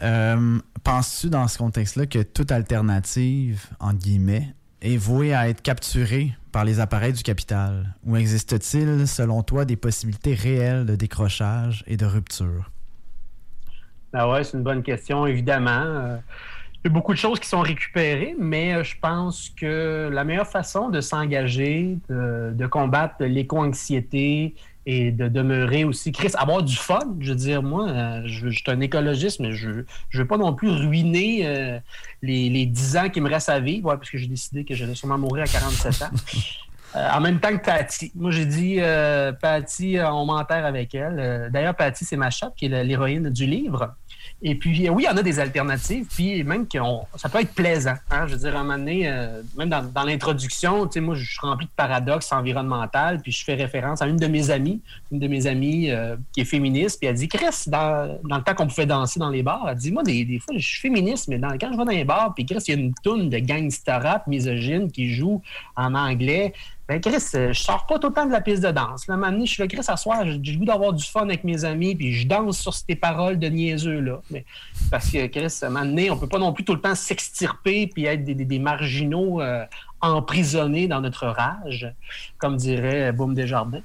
Penses-tu 0.85 1.31
dans 1.31 1.49
ce 1.49 1.57
contexte-là 1.59 2.07
que 2.07 2.23
toute 2.23 2.53
alternative, 2.53 3.67
en 3.81 3.95
guillemets, 3.95 4.55
est 4.83 4.97
vouée 4.97 5.35
à 5.35 5.49
être 5.49 5.63
capturée 5.63 6.33
par 6.53 6.65
les 6.65 6.81
appareils 6.81 7.13
du 7.13 7.23
capital? 7.23 7.95
Ou 8.05 8.17
existe-t-il, 8.17 9.09
selon 9.09 9.43
toi, 9.43 9.65
des 9.65 9.77
possibilités 9.77 10.35
réelles 10.35 10.87
de 10.87 10.95
décrochage 10.95 11.85
et 11.87 11.97
de 11.97 12.07
rupture? 12.07 12.71
Ah 14.13 14.29
ouais, 14.31 14.45
c'est 14.45 14.57
une 14.57 14.63
bonne 14.63 14.83
question, 14.83 15.27
évidemment. 15.27 15.83
Euh, 15.85 16.17
il 16.85 16.89
y 16.89 16.91
a 16.91 16.95
beaucoup 16.95 17.13
de 17.13 17.19
choses 17.19 17.41
qui 17.41 17.49
sont 17.49 17.61
récupérées, 17.61 18.35
mais 18.39 18.75
euh, 18.75 18.85
je 18.85 18.95
pense 19.01 19.51
que 19.51 20.09
la 20.11 20.25
meilleure 20.25 20.47
façon 20.47 20.89
de 20.89 21.01
s'engager, 21.01 21.99
de, 22.09 22.67
combattre 22.67 23.17
l'éco-anxiété 23.25 24.55
et 24.87 25.11
de 25.11 25.29
demeurer 25.29 25.85
aussi, 25.85 26.13
Chris, 26.13 26.33
avoir 26.39 26.63
du 26.63 26.77
fun. 26.77 27.17
Je 27.21 27.31
veux 27.31 27.37
dire, 27.37 27.63
moi, 27.63 27.89
euh, 27.89 28.23
je, 28.25 28.49
suis 28.49 28.65
un 28.69 28.81
écologiste, 28.81 29.41
mais 29.41 29.53
je 29.53 29.69
ne 29.69 29.85
veux 30.15 30.27
pas 30.27 30.39
non 30.39 30.55
plus 30.55 30.71
ruiner 30.71 31.81
les, 32.23 32.49
les 32.49 32.67
10 32.67 32.97
ans 32.97 33.09
qui 33.11 33.21
me 33.21 33.29
restent 33.29 33.51
à 33.51 33.61
vivre, 33.61 33.95
parce 33.97 34.11
que 34.11 34.17
j'ai 34.17 34.29
décidé 34.29 34.65
que 34.65 34.75
j'allais 34.75 34.95
sûrement 34.95 35.19
mourir 35.19 35.45
à 35.45 35.47
47 35.47 36.03
ans. 36.03 36.11
Euh, 36.97 37.11
en 37.13 37.21
même 37.21 37.39
temps 37.41 37.57
que 37.57 37.65
Patty. 37.65 38.13
Moi, 38.15 38.31
j'ai 38.31 38.47
dit, 38.47 38.79
Patty, 39.41 39.99
on 40.01 40.27
m'enterre 40.27 40.65
avec 40.65 40.95
elle. 40.95 41.51
D'ailleurs, 41.53 41.75
Patty, 41.75 42.05
c'est 42.05 42.17
ma 42.17 42.31
chatte, 42.31 42.55
qui 42.57 42.67
est 42.67 42.85
l'héroïne 42.85 43.31
du 43.31 43.47
livre. 43.47 43.95
Et 44.41 44.55
puis, 44.55 44.89
oui, 44.89 45.03
il 45.03 45.07
y 45.07 45.09
en 45.09 45.17
a 45.17 45.23
des 45.23 45.41
alternatives, 45.41 46.07
puis 46.15 46.45
même 46.45 46.69
que 46.69 46.79
ça 47.17 47.29
peut 47.29 47.41
être 47.41 47.55
plaisant. 47.55 47.95
Hein? 48.11 48.27
Je 48.29 48.35
veux 48.35 48.39
dire, 48.39 48.57
à 48.57 48.61
un 48.61 48.63
moment 48.63 48.79
donné, 48.79 49.09
euh, 49.09 49.43
même 49.57 49.69
dans, 49.69 50.05
l'introduction, 50.05 50.87
tu 50.87 50.95
sais, 50.95 51.01
moi, 51.01 51.17
je 51.17 51.25
suis 51.25 51.41
rempli 51.41 51.67
de 51.67 51.73
paradoxes 51.75 52.31
environnementaux, 52.33 53.19
puis 53.21 53.33
je 53.33 53.45
fais 53.45 53.55
référence 53.55 54.01
à 54.01 54.07
une 54.07 54.17
de 54.17 54.27
mes 54.29 54.51
amies, 54.51 54.81
une 55.11 55.19
de 55.19 55.27
mes 55.27 55.49
amies 55.49 55.91
euh, 55.91 56.17
qui 56.33 56.43
est 56.43 56.45
féministe, 56.45 57.01
puis 57.01 57.09
elle 57.09 57.17
dit, 57.17 57.27
Chris, 57.27 57.65
dans, 57.67 58.21
le 58.23 58.43
temps 58.45 58.55
qu'on 58.55 58.69
pouvait 58.69 58.87
danser 58.87 59.19
dans 59.19 59.31
les 59.31 59.43
bars, 59.43 59.67
elle 59.69 59.77
dit, 59.77 59.91
moi, 59.91 60.05
des, 60.05 60.41
fois, 60.45 60.55
je 60.57 60.67
suis 60.67 60.81
féministe, 60.81 61.27
mais 61.27 61.41
quand 61.41 61.73
je 61.73 61.77
vais 61.77 61.85
dans 61.85 61.91
les 61.91 62.05
bars, 62.05 62.33
puis 62.33 62.47
Chris, 62.47 62.63
il 62.69 62.75
y 62.75 62.77
a 62.77 62.81
une 62.81 62.95
toune 63.03 63.31
de 63.31 63.39
gangster 63.39 64.01
rap 64.01 64.27
misogyne 64.29 64.91
qui 64.93 65.13
joue 65.13 65.43
en 65.75 65.97
anglais, 65.97 66.53
ben 66.89 67.03
Chris, 67.03 67.23
euh, 67.35 67.53
je 67.53 67.61
sors 67.61 67.85
pas 67.85 67.99
tout 67.99 68.09
le 68.09 68.15
temps 68.15 68.25
de 68.25 68.33
la 68.33 68.41
piste 68.41 68.63
de 68.63 68.71
danse. 68.71 69.07
Là, 69.09 69.19
maintenant, 69.19 69.45
je 69.45 69.53
suis 69.53 69.69
Chris, 69.69 69.85
à 69.87 69.97
soir, 69.99 70.25
j'ai 70.25 70.57
goût 70.57 70.65
d'avoir 70.65 70.95
du 70.95 71.05
fun 71.05 71.25
avec 71.25 71.45
mes 71.45 71.67
amis, 71.67 71.95
puis 71.95 72.15
je 72.15 72.27
danse 72.27 72.59
sur 72.59 72.73
ces 72.73 72.97
paroles 72.97 73.39
de 73.39 73.47
niaiseux, 73.47 74.01
là. 74.01 74.23
Mais, 74.31 74.47
parce 74.91 75.11
que, 75.11 75.27
Chris, 75.27 75.55
à 75.61 75.67
un 75.67 75.85
donné, 75.85 76.11
on 76.11 76.17
peut 76.17 76.27
pas 76.27 76.39
non 76.39 76.55
plus 76.55 76.65
tout 76.65 76.75
le 76.75 76.81
temps 76.81 76.95
s'extirper 76.95 77.89
puis 77.89 78.07
être 78.07 78.25
des, 78.25 78.59
marginaux 78.59 79.43
euh, 79.43 79.67
emprisonnés 80.01 80.89
dans 80.89 81.03
notre 81.03 81.27
rage, 81.27 81.93
comme 82.39 82.57
dirait 82.57 83.13
Boum 83.13 83.35
Desjardins. 83.35 83.83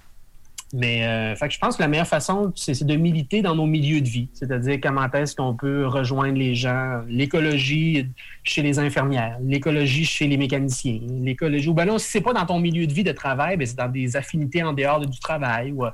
Mais 0.76 1.06
euh, 1.06 1.36
je 1.36 1.58
pense 1.60 1.78
que 1.78 1.84
la 1.84 1.88
meilleure 1.88 2.08
façon, 2.08 2.52
c'est 2.56 2.84
de 2.84 2.96
militer 2.96 3.44
dans 3.44 3.54
nos 3.54 3.68
milieux 3.68 4.02
de 4.02 4.10
vie. 4.10 4.28
C'est-à-dire 4.34 4.80
comment 4.82 5.08
est-ce 5.12 5.36
qu'on 5.36 5.56
peut 5.56 5.86
rejoindre 5.86 6.40
les 6.40 6.56
gens, 6.56 7.04
l'écologie 7.08 8.08
chez 8.42 8.64
les 8.64 8.80
infirmières, 8.80 9.38
l'écologie 9.44 10.04
chez 10.04 10.28
les 10.28 10.36
mécaniciens, 10.36 11.00
l'écologie. 11.08 11.70
Ou 11.70 11.76
ben 11.76 11.86
non, 11.86 12.00
si 12.00 12.10
c'est 12.10 12.22
pas 12.22 12.34
dans 12.34 12.48
ton 12.48 12.60
milieu 12.60 12.88
de 12.88 12.94
vie 12.94 13.04
de 13.04 13.12
travail, 13.12 13.56
ben 13.56 13.68
c'est 13.68 13.78
dans 13.78 13.88
des 13.88 14.16
affinités 14.16 14.64
en 14.64 14.74
dehors 14.74 15.00
du 15.00 15.20
travail. 15.20 15.72
Ou, 15.72 15.86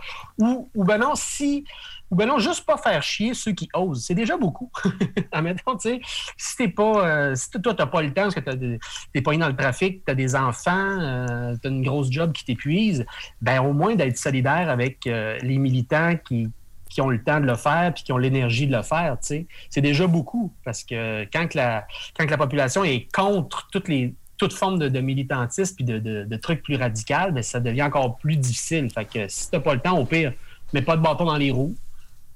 ou, 0.73 0.83
ben 0.85 0.97
non, 0.97 1.11
si 1.13 1.65
ou 2.11 2.15
bien 2.15 2.25
non, 2.25 2.39
juste 2.39 2.65
pas 2.65 2.77
faire 2.77 3.01
chier 3.03 3.33
ceux 3.33 3.51
qui 3.51 3.69
osent. 3.73 4.03
C'est 4.05 4.15
déjà 4.15 4.35
beaucoup. 4.37 4.71
Admettons, 5.31 5.77
tu 5.77 5.89
sais, 5.89 6.01
si 6.37 6.57
t'es 6.57 6.67
pas, 6.67 7.07
euh, 7.07 7.35
si 7.35 7.49
toi, 7.51 7.73
t'as 7.73 7.85
pas 7.85 8.01
le 8.01 8.09
temps 8.09 8.23
parce 8.23 8.35
que 8.35 8.77
t'es 9.13 9.21
pas 9.21 9.37
dans 9.37 9.47
le 9.47 9.55
trafic, 9.55 10.03
t'as 10.05 10.15
des 10.15 10.35
enfants, 10.35 10.99
euh, 10.99 11.55
t'as 11.61 11.69
une 11.69 11.83
grosse 11.83 12.11
job 12.11 12.31
qui 12.31 12.45
t'épuise, 12.45 13.05
ben 13.41 13.61
au 13.61 13.73
moins 13.73 13.95
d'être 13.95 14.17
solidaire 14.17 14.69
avec 14.69 15.05
euh, 15.05 15.37
les 15.41 15.57
militants 15.57 16.15
qui, 16.25 16.49
qui 16.89 17.01
ont 17.01 17.09
le 17.09 17.23
temps 17.23 17.39
de 17.39 17.45
le 17.45 17.55
faire 17.55 17.93
puis 17.93 18.03
qui 18.03 18.11
ont 18.11 18.17
l'énergie 18.17 18.65
de 18.65 18.75
le 18.75 18.81
faire, 18.81 19.17
tu 19.21 19.27
sais. 19.27 19.47
C'est 19.69 19.81
déjà 19.81 20.07
beaucoup 20.07 20.51
parce 20.65 20.83
que 20.83 21.23
quand 21.31 21.47
que 21.47 21.57
la, 21.57 21.85
quand 22.17 22.25
que 22.25 22.31
la 22.31 22.37
population 22.37 22.83
est 22.83 23.07
contre 23.13 23.67
toutes 23.71 23.87
les 23.87 24.13
toute 24.37 24.53
forme 24.53 24.79
de, 24.79 24.99
militantisme 25.01 25.75
puis 25.75 25.83
de 25.83 26.35
trucs 26.37 26.63
plus 26.63 26.77
radicaux, 26.77 27.31
ben, 27.33 27.43
ça 27.43 27.59
devient 27.59 27.83
encore 27.83 28.15
plus 28.19 28.37
difficile. 28.37 28.89
Fait 28.89 29.03
que 29.03 29.27
si 29.27 29.51
t'as 29.51 29.59
pas 29.59 29.73
le 29.73 29.81
temps, 29.81 29.99
au 29.99 30.05
pire, 30.05 30.31
mets 30.73 30.81
pas 30.81 30.95
de 30.95 31.01
bâton 31.01 31.25
dans 31.25 31.35
les 31.35 31.51
roues. 31.51 31.75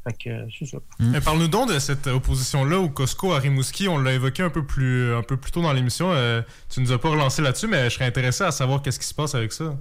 Fait 0.03 0.13
que 0.13 0.29
c'est 0.57 0.65
ça. 0.65 0.79
Mais 0.99 1.21
Parle-nous 1.21 1.47
donc 1.47 1.73
de 1.73 1.79
cette 1.79 2.07
opposition-là 2.07 2.77
au 2.79 2.89
Costco 2.89 3.31
à 3.33 3.39
Rimouski. 3.39 3.87
On 3.87 3.97
l'a 3.97 4.13
évoqué 4.13 4.43
un 4.43 4.49
peu 4.49 4.65
plus, 4.65 5.13
un 5.13 5.23
peu 5.23 5.37
plus 5.37 5.51
tôt 5.51 5.61
dans 5.61 5.71
l'émission. 5.71 6.11
Euh, 6.11 6.41
tu 6.69 6.81
nous 6.81 6.91
as 6.91 6.99
pas 6.99 7.09
relancé 7.09 7.41
là-dessus, 7.41 7.67
mais 7.67 7.89
je 7.89 7.95
serais 7.95 8.05
intéressé 8.05 8.43
à 8.43 8.51
savoir 8.51 8.81
qu'est-ce 8.81 8.99
qui 8.99 9.07
se 9.07 9.13
passe 9.13 9.33
avec 9.33 9.53
ça. 9.53 9.77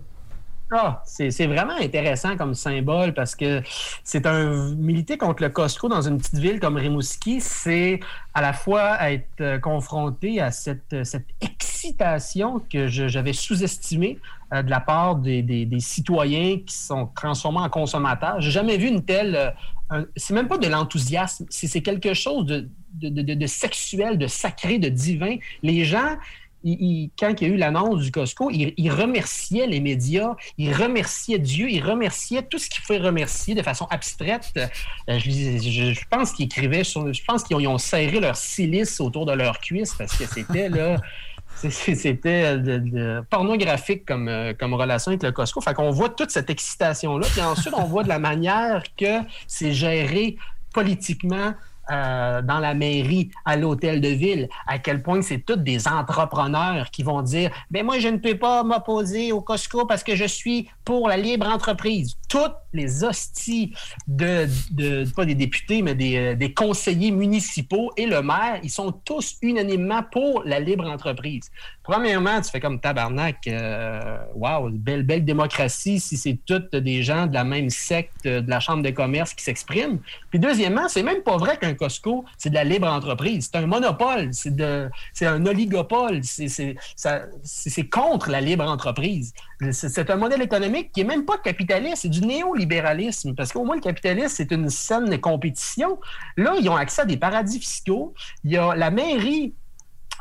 Ah, 0.75 1.03
c'est 1.05 1.47
vraiment 1.47 1.77
intéressant 1.79 2.35
comme 2.39 2.55
symbole 2.55 3.13
parce 3.13 3.35
que 3.37 3.61
c'est 4.05 4.25
un 4.25 4.71
militer 4.75 5.19
contre 5.19 5.43
le 5.43 5.51
Costco 5.51 5.87
dans 5.87 6.01
une 6.01 6.17
petite 6.17 6.39
ville 6.39 6.61
comme 6.61 6.79
Rimouski, 6.79 7.43
c'est 7.43 8.01
à 8.33 8.41
la 8.41 8.55
fois 8.55 8.97
être 9.11 9.43
euh, 9.43 9.59
confronté 9.59 10.41
à 10.41 10.51
cette, 10.51 10.97
excitation 11.43 12.63
que 12.73 12.89
j'avais 12.89 13.35
sous-estimée 13.35 14.19
euh, 14.55 14.63
de 14.63 14.71
la 14.71 14.81
part 14.81 15.17
des, 15.17 15.69
citoyens 15.79 16.57
qui 16.67 16.75
sont 16.75 17.07
transformés 17.15 17.59
en 17.59 17.69
consommateurs. 17.69 18.41
J'ai 18.41 18.51
jamais 18.51 18.79
vu 18.79 18.89
une 18.89 19.05
telle. 19.05 19.55
euh, 19.93 20.07
c'est 20.17 20.33
même 20.33 20.49
pas 20.49 20.57
de 20.57 20.69
l'enthousiasme, 20.69 21.45
c'est 21.51 21.83
quelque 21.83 22.15
chose 22.15 22.47
de- 22.47 22.67
de 22.95 23.47
sexuel, 23.47 24.17
de 24.17 24.27
sacré, 24.27 24.79
de 24.79 24.89
divin. 24.89 25.37
Les 25.63 25.85
gens 25.85 26.17
quand 27.19 27.41
il 27.41 27.49
y 27.49 27.51
a 27.51 27.55
eu 27.55 27.57
l'annonce 27.57 28.03
du 28.03 28.11
Costco, 28.11 28.51
il, 28.51 28.75
il 28.77 28.91
remerciait 28.91 29.67
les 29.67 29.81
médias, 29.81 30.35
il 30.59 30.73
remerciait 30.75 31.39
Dieu, 31.39 31.69
il 31.71 31.85
remerciait 31.85 32.43
tout 32.43 32.59
ce 32.59 32.69
qu'il 32.71 32.83
pouvait 32.83 32.99
remercier 32.99 33.55
de 33.55 33.63
façon 33.63 33.87
abstraite. 33.91 34.53
Euh, 35.09 35.19
je, 35.19 36.09
pense 36.09 36.33
qu'ils 36.33 36.47
écrivaient 36.47 36.85
je 36.85 37.25
pense 37.25 37.45
qu'ils 37.45 37.67
ont, 37.67 37.79
serré 37.79 38.21
leur 38.21 38.37
silice 38.37 39.01
autour 39.01 39.27
de 39.27 39.33
leur 39.33 39.59
cuisse 39.59 39.95
parce 39.95 40.17
que 40.17 40.27
c'était 40.27 40.69
là. 40.69 40.97
C'était 41.71 42.57
pornographique 43.29 44.07
comme, 44.07 44.29
euh, 44.29 44.55
comme 44.59 44.73
relation 44.75 45.11
avec 45.11 45.23
le 45.23 45.33
Costco. 45.33 45.61
Fait 45.61 45.75
qu'on 45.75 45.91
voit 45.91 46.09
toute 46.09 46.31
cette 46.31 46.49
excitation-là. 46.51 47.27
Puis 47.31 47.43
ensuite, 47.43 47.75
on 47.77 47.85
voit 47.85 48.03
de 48.03 48.09
la 48.09 48.19
manière 48.19 48.83
que 48.97 49.21
c'est 49.47 49.73
géré 49.73 50.37
politiquement 50.73 51.53
euh, 51.91 52.43
dans 52.43 52.59
la 52.59 52.75
mairie, 52.75 53.31
à 53.45 53.57
l'hôtel 53.57 54.01
de 54.01 54.09
ville, 54.09 54.49
à 54.67 54.79
quel 54.79 55.03
point 55.03 55.21
c'est 55.23 55.39
tous 55.39 55.57
des 55.57 55.89
entrepreneurs 55.89 56.91
qui 56.91 57.03
vont 57.03 57.23
dire 57.23 57.51
ben 57.71 57.85
moi 57.85 57.99
je 57.99 58.09
ne 58.09 58.19
peux 58.19 58.39
pas 58.39 58.63
m'opposer 58.63 59.33
au 59.33 59.41
Costco 59.41 59.87
parce 59.87 60.05
que 60.05 60.15
je 60.15 60.25
suis 60.25 60.69
pour 60.85 61.09
la 61.09 61.17
libre 61.17 61.47
entreprise. 61.47 62.15
Toutes 62.29 62.55
les 62.73 63.05
hosties 63.05 63.75
de, 64.07 64.47
pas 65.15 65.25
des 65.25 65.35
députés 65.35 65.83
mais 65.83 65.95
des, 65.95 66.17
euh, 66.17 66.35
des 66.35 66.55
conseillers 66.55 67.11
municipaux 67.11 67.91
et 67.97 68.07
le 68.07 68.23
maire, 68.23 68.61
ils 68.63 68.71
sont 68.71 68.93
tous 68.93 69.37
unanimement 69.43 70.03
pour 70.11 70.43
la 70.45 70.61
libre 70.61 70.87
entreprise. 70.87 71.51
Premièrement, 71.83 72.41
tu 72.41 72.51
fais 72.51 72.61
comme 72.61 72.79
tabarnak, 72.79 73.39
euh, 73.49 74.17
wow, 74.35 74.71
belle 74.71 75.03
belle 75.03 75.25
démocratie 75.25 75.99
si 75.99 76.17
c'est 76.17 76.39
toutes 76.47 76.77
des 76.77 77.03
gens 77.03 77.27
de 77.27 77.35
la 77.35 77.43
même 77.43 77.71
secte 77.71 78.25
de 78.25 78.49
la 78.49 78.61
chambre 78.61 78.83
de 78.85 78.91
commerce 78.91 79.35
qui 79.35 79.43
s'expriment. 79.43 79.99
Puis 80.31 80.39
deuxièmement, 80.39 80.89
c'est 80.89 81.03
même 81.03 81.23
pas 81.23 81.37
vrai 81.37 81.57
qu'un 81.57 81.75
Costco, 81.75 82.25
c'est 82.39 82.51
de 82.51 82.55
la 82.55 82.65
libre 82.65 82.87
entreprise. 82.87 83.51
C'est 83.53 83.59
un 83.59 83.67
monopole, 83.67 84.31
c'est 84.33 85.27
un 85.27 85.47
oligopole, 85.47 86.21
c'est, 86.23 87.91
contre 87.91 88.31
la 88.31 88.41
libre 88.41 88.65
entreprise. 88.65 89.33
C'est, 89.73 90.11
un 90.11 90.17
modèle 90.17 90.43
économique 90.43 90.93
qui 90.93 91.01
est 91.01 91.05
même 91.05 91.25
pas 91.25 91.39
capitaliste, 91.39 92.03
c'est 92.03 92.09
du 92.09 92.21
néolibéralisme. 92.21 93.35
Parce 93.35 93.53
qu'au 93.53 93.65
moins, 93.65 93.77
le 93.77 93.81
capitalisme, 93.81 94.35
c'est 94.37 94.53
une 94.53 94.71
saine 94.71 95.19
compétition. 95.19 95.99
Là, 96.37 96.55
ils 96.61 96.69
ont 96.69 96.77
accès 96.77 97.03
à 97.03 97.05
des 97.05 97.17
paradis 97.17 97.59
fiscaux. 97.59 98.15
Il 98.45 98.53
y 98.53 98.57
a 98.57 98.75
la 98.75 98.91
mairie 98.91 99.55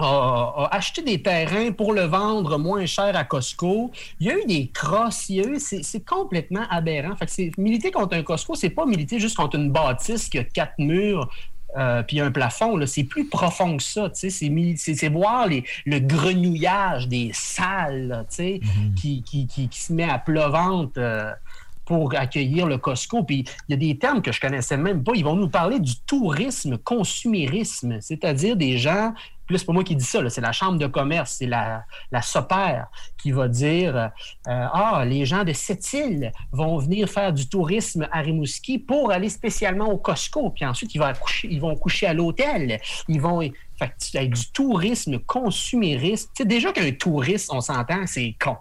a, 0.02 0.70
acheté 0.72 1.02
des 1.02 1.22
terrains 1.22 1.72
pour 1.72 1.94
le 1.94 2.04
vendre 2.04 2.58
moins 2.58 2.86
cher 2.86 3.16
à 3.16 3.24
Costco. 3.24 3.92
Il 4.20 4.28
y 4.28 4.32
a 4.32 4.38
eu 4.38 4.46
des 4.46 4.68
crosses, 4.68 5.30
il 5.30 5.36
y 5.36 5.42
a 5.42 5.48
eu, 5.48 5.60
c'est, 5.60 5.84
c'est 5.84 6.06
complètement 6.06 6.64
aberrant. 6.70 7.16
Fait 7.16 7.26
que 7.26 7.32
c'est, 7.32 7.52
militer 7.58 7.92
contre 7.92 8.18
un 8.18 8.24
Costco, 8.24 8.56
c'est 8.56 8.70
pas 8.70 8.86
militer 8.86 9.20
juste 9.20 9.38
contre 9.38 9.58
une 9.58 9.72
bâtisse 9.72 10.30
qui 10.30 10.38
a 10.38 10.44
quatre 10.44 10.78
murs. 10.80 11.30
euh, 11.78 12.04
puis 12.04 12.20
un 12.20 12.32
plafond, 12.32 12.80
c'est 12.86 13.04
plus 13.04 13.28
profond 13.28 13.78
que 13.78 13.84
ça. 13.84 14.10
C'est, 14.14 15.10
voir 15.10 15.48
les, 15.48 15.64
le 15.86 16.00
grenouillage 16.00 17.08
des 17.08 17.32
salles 17.34 18.08
là, 18.08 18.26
qui, 18.30 18.62
qui, 19.24 19.48
qui, 19.48 19.68
qui 19.68 19.80
se 19.80 19.94
met 19.94 20.10
à 20.10 20.20
pleuvante 20.20 20.98
euh, 20.98 21.32
pour 21.86 22.14
accueillir 22.16 22.68
le 22.68 22.78
Costco. 22.78 23.24
Puis 23.24 23.46
il 23.68 23.72
y 23.72 23.74
a 23.74 23.78
des 23.78 23.98
termes 23.98 24.22
que 24.22 24.32
je 24.32 24.40
connaissais 24.40 24.78
même 24.78 25.04
pas. 25.04 25.14
Ils 25.16 25.24
vont 25.24 25.36
nous 25.36 25.50
parler 25.50 25.80
du 25.80 25.96
tourisme 26.06 26.78
consumérisme, 26.78 28.00
c'est-à-dire 28.02 28.56
des 28.56 28.78
gens. 28.78 29.14
C'est 29.58 29.66
pas 29.66 29.74
moi 29.74 29.84
qui 29.84 29.96
dis 29.96 30.06
ça, 30.06 30.28
c'est 30.30 30.42
la 30.42 30.52
chambre 30.52 30.78
de 30.78 30.88
commerce, 30.88 31.36
c'est 31.40 31.48
la, 31.48 31.84
la 32.12 32.22
SOPER 32.22 32.84
qui 33.18 33.32
va 33.32 33.48
dire 33.48 33.96
euh, 33.96 34.10
Ah, 34.48 35.04
les 35.06 35.26
gens 35.26 35.44
de 35.44 35.54
cette 35.54 35.92
île 35.94 36.32
vont 36.52 36.78
venir 36.78 37.10
faire 37.10 37.34
du 37.34 37.48
tourisme 37.48 38.08
à 38.12 38.22
Rimouski 38.22 38.80
pour 38.80 39.12
aller 39.12 39.30
spécialement 39.30 39.90
au 39.90 39.98
Costco. 39.98 40.50
Puis 40.52 40.66
ensuite, 40.66 40.94
ils 40.96 41.00
vont 41.00 41.14
coucher, 41.20 41.48
ils 41.52 41.62
vont 41.62 41.76
coucher 41.76 42.08
à 42.08 42.14
l'hôtel. 42.14 42.80
Ils 43.08 43.22
vont. 43.22 43.42
Fait 43.80 44.28
du 44.28 44.52
tourisme 44.52 45.18
consumériste. 45.20 46.30
Sais, 46.38 46.46
déjà 46.46 46.72
qu'un 46.72 46.92
touriste, 46.92 47.50
on 47.52 47.62
s'entend, 47.62 48.06
c'est 48.06 48.36
con. 48.40 48.58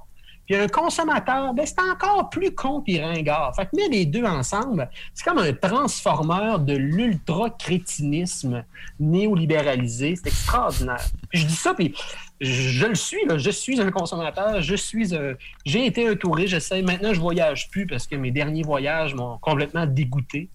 Puis 0.50 0.58
un 0.58 0.66
consommateur, 0.66 1.54
ben, 1.54 1.64
c'est 1.64 1.80
encore 1.80 2.28
plus 2.28 2.52
con 2.52 2.80
puis 2.80 3.00
ringard. 3.00 3.54
Fait 3.54 3.66
que 3.66 3.76
mettre 3.76 3.92
les 3.92 4.04
deux 4.04 4.24
ensemble, 4.24 4.90
c'est 5.14 5.24
comme 5.24 5.38
un 5.38 5.52
transformeur 5.52 6.58
de 6.58 6.74
l'ultra-crétinisme 6.74 8.64
néolibéralisé. 8.98 10.16
C'est 10.16 10.26
extraordinaire. 10.26 11.06
Puis 11.28 11.38
je 11.38 11.46
dis 11.46 11.54
ça, 11.54 11.72
puis 11.72 11.94
je, 12.40 12.84
le 12.84 12.96
suis, 12.96 13.20
je 13.36 13.50
suis 13.50 13.80
un 13.80 13.92
consommateur, 13.92 14.60
je 14.60 14.74
suis 14.74 15.14
un... 15.14 15.34
J'ai 15.64 15.86
été 15.86 16.08
un 16.08 16.16
touriste, 16.16 16.48
j'essaie. 16.48 16.82
Maintenant, 16.82 17.14
je 17.14 17.20
voyage 17.20 17.70
plus 17.70 17.86
parce 17.86 18.08
que 18.08 18.16
mes 18.16 18.32
derniers 18.32 18.64
voyages 18.64 19.14
m'ont 19.14 19.38
complètement 19.38 19.86
dégoûté. 19.86 20.48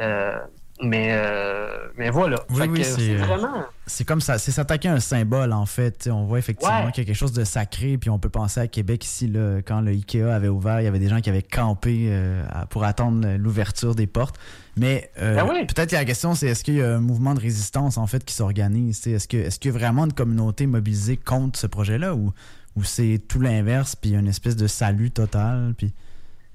Euh, 0.00 0.38
mais, 0.82 1.08
euh, 1.12 1.68
mais 1.96 2.10
voilà. 2.10 2.36
Oui, 2.50 2.66
oui, 2.68 2.84
c'est, 2.84 3.14
euh, 3.14 3.24
vraiment... 3.24 3.64
C'est 3.86 4.04
comme 4.04 4.20
ça, 4.20 4.36
c'est 4.38 4.50
s'attaquer 4.52 4.88
à 4.88 4.94
un 4.94 5.00
symbole 5.00 5.52
en 5.52 5.64
fait. 5.64 6.08
On 6.12 6.24
voit 6.24 6.38
effectivement 6.38 6.84
Ouais. 6.84 6.92
qu'il 6.92 7.02
y 7.02 7.06
a 7.06 7.06
quelque 7.06 7.16
chose 7.16 7.32
de 7.32 7.44
sacré, 7.44 7.96
puis 7.98 8.10
on 8.10 8.18
peut 8.18 8.28
penser 8.28 8.60
à 8.60 8.66
Québec 8.68 9.04
ici, 9.04 9.26
là, 9.28 9.58
quand 9.62 9.80
le 9.80 9.92
Ikea 9.92 10.22
avait 10.34 10.48
ouvert, 10.48 10.80
il 10.80 10.84
y 10.84 10.86
avait 10.86 10.98
des 10.98 11.08
gens 11.08 11.20
qui 11.20 11.30
avaient 11.30 11.42
campé 11.42 12.08
euh, 12.10 12.42
pour 12.70 12.84
attendre 12.84 13.26
l'ouverture 13.38 13.94
des 13.94 14.06
portes. 14.06 14.36
Mais 14.76 15.10
euh, 15.20 15.36
Ben 15.36 15.46
oui. 15.48 15.66
peut-être 15.66 15.92
la 15.92 16.04
question 16.04 16.34
c'est 16.34 16.48
est-ce 16.48 16.62
qu'il 16.62 16.74
y 16.74 16.82
a 16.82 16.96
un 16.96 17.00
mouvement 17.00 17.32
de 17.34 17.40
résistance 17.40 17.96
en 17.96 18.06
fait 18.06 18.24
qui 18.24 18.34
s'organise? 18.34 19.06
Est-ce 19.06 19.26
qu'il 19.28 19.40
y 19.40 19.74
a 19.74 19.78
vraiment 19.78 20.04
une 20.04 20.12
communauté 20.12 20.66
mobilisée 20.66 21.16
contre 21.16 21.58
ce 21.58 21.66
projet-là 21.66 22.14
ou, 22.14 22.32
ou 22.76 22.84
c'est 22.84 23.22
tout 23.26 23.40
l'inverse, 23.40 23.96
puis 23.96 24.10
une 24.14 24.28
espèce 24.28 24.56
de 24.56 24.66
salut 24.66 25.10
total 25.10 25.72
puis 25.78 25.94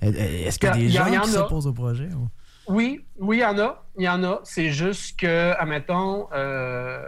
est-ce 0.02 0.58
qu'il 0.60 0.68
y 0.70 0.72
a 0.72 0.76
des 0.76 0.82
Il 0.84 0.92
y 0.92 0.98
a- 0.98 1.06
gens 1.08 1.14
y 1.14 1.26
qui 1.26 1.32
s'opposent 1.32 1.68
au 1.68 1.74
projet 1.74 2.10
ou? 2.16 2.28
Oui, 2.68 3.04
oui, 3.18 3.38
il 3.38 3.42
y 3.42 3.46
en 3.46 3.58
a. 3.60 3.84
Il 3.98 4.04
y 4.04 4.10
en 4.10 4.24
a. 4.24 4.40
C'est 4.44 4.70
juste 4.70 5.20
que, 5.20 5.52
admettons, 5.60 6.28
euh, 6.34 7.02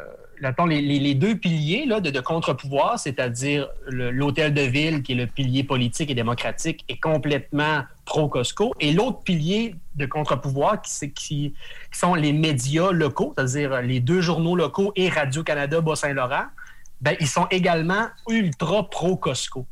les, 0.68 1.14
deux 1.16 1.36
piliers 1.36 1.86
là, 1.86 2.00
de, 2.00 2.20
contre-pouvoir, 2.20 3.00
c'est-à-dire 3.00 3.70
l'hôtel 3.88 4.54
de 4.54 4.62
ville, 4.62 5.04
qui 5.04 5.14
est 5.14 5.16
le 5.16 5.28
pilier 5.28 5.64
politique 5.64 6.10
et 6.10 6.16
démocratique, 6.16 6.84
est 6.90 7.00
complètement 7.00 7.84
pro-Costco. 8.06 8.74
Et 8.80 8.92
l'autre 8.92 9.20
pilier 9.24 9.76
de 9.96 10.06
contre-pouvoir, 10.06 10.82
qui, 10.82 11.12
qui, 11.12 11.54
qui 11.92 12.00
sont 12.00 12.16
les 12.16 12.34
médias 12.34 12.92
locaux, 12.92 13.34
c'est-à-dire 13.38 13.82
les 13.82 14.00
deux 14.00 14.22
journaux 14.22 14.56
locaux 14.56 14.92
et 14.96 15.10
Radio-Canada 15.10 15.82
Bas-Saint-Laurent, 15.82 16.46
ben, 17.04 17.16
ils 17.20 17.28
sont 17.28 17.48
également 17.52 18.06
ultra 18.30 18.90
pro-Costco. 18.90 19.66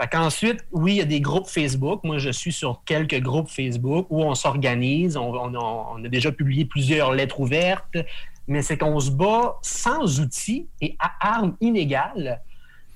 Fait 0.00 0.06
qu'ensuite, 0.12 0.64
oui, 0.70 0.92
il 0.92 0.96
y 0.98 1.00
a 1.00 1.06
des 1.06 1.20
groupes 1.22 1.48
Facebook. 1.48 2.04
Moi, 2.04 2.18
je 2.18 2.28
suis 2.28 2.52
sur 2.52 2.82
quelques 2.84 3.20
groupes 3.20 3.48
Facebook 3.48 4.06
où 4.10 4.22
on 4.22 4.34
s'organise. 4.34 5.16
On, 5.16 5.32
on 5.34 5.54
a, 5.54 5.58
on 5.98 6.04
a 6.04 6.08
déjà 6.08 6.30
publié 6.30 6.66
plusieurs 6.66 7.12
lettres 7.12 7.40
ouvertes, 7.40 7.96
mais 8.46 8.60
c'est 8.60 8.76
qu'on 8.76 9.00
se 9.00 9.10
bat 9.10 9.56
sans 9.62 10.20
outils 10.20 10.66
et 10.82 10.94
à 10.98 11.12
armes 11.36 11.56
inégales. 11.62 12.42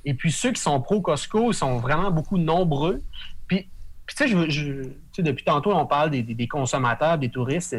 Et 0.04 0.12
puis 0.12 0.32
ceux 0.32 0.52
qui 0.52 0.60
sont 0.60 0.78
pro-Costco 0.82 1.52
sont 1.54 1.78
vraiment 1.78 2.10
beaucoup 2.10 2.36
nombreux. 2.36 3.00
Puis, 3.46 3.68
puis 4.04 4.16
tu 4.16 4.24
sais, 4.24 4.28
je- 4.28 4.50
je- 4.50 4.82
tu 4.82 4.90
sais, 5.16 5.22
depuis 5.22 5.44
tantôt, 5.46 5.72
on 5.74 5.86
parle 5.86 6.10
des, 6.10 6.22
des- 6.22 6.34
des 6.34 6.46
consommateurs, 6.48 7.16
des 7.16 7.30
touristes. 7.30 7.74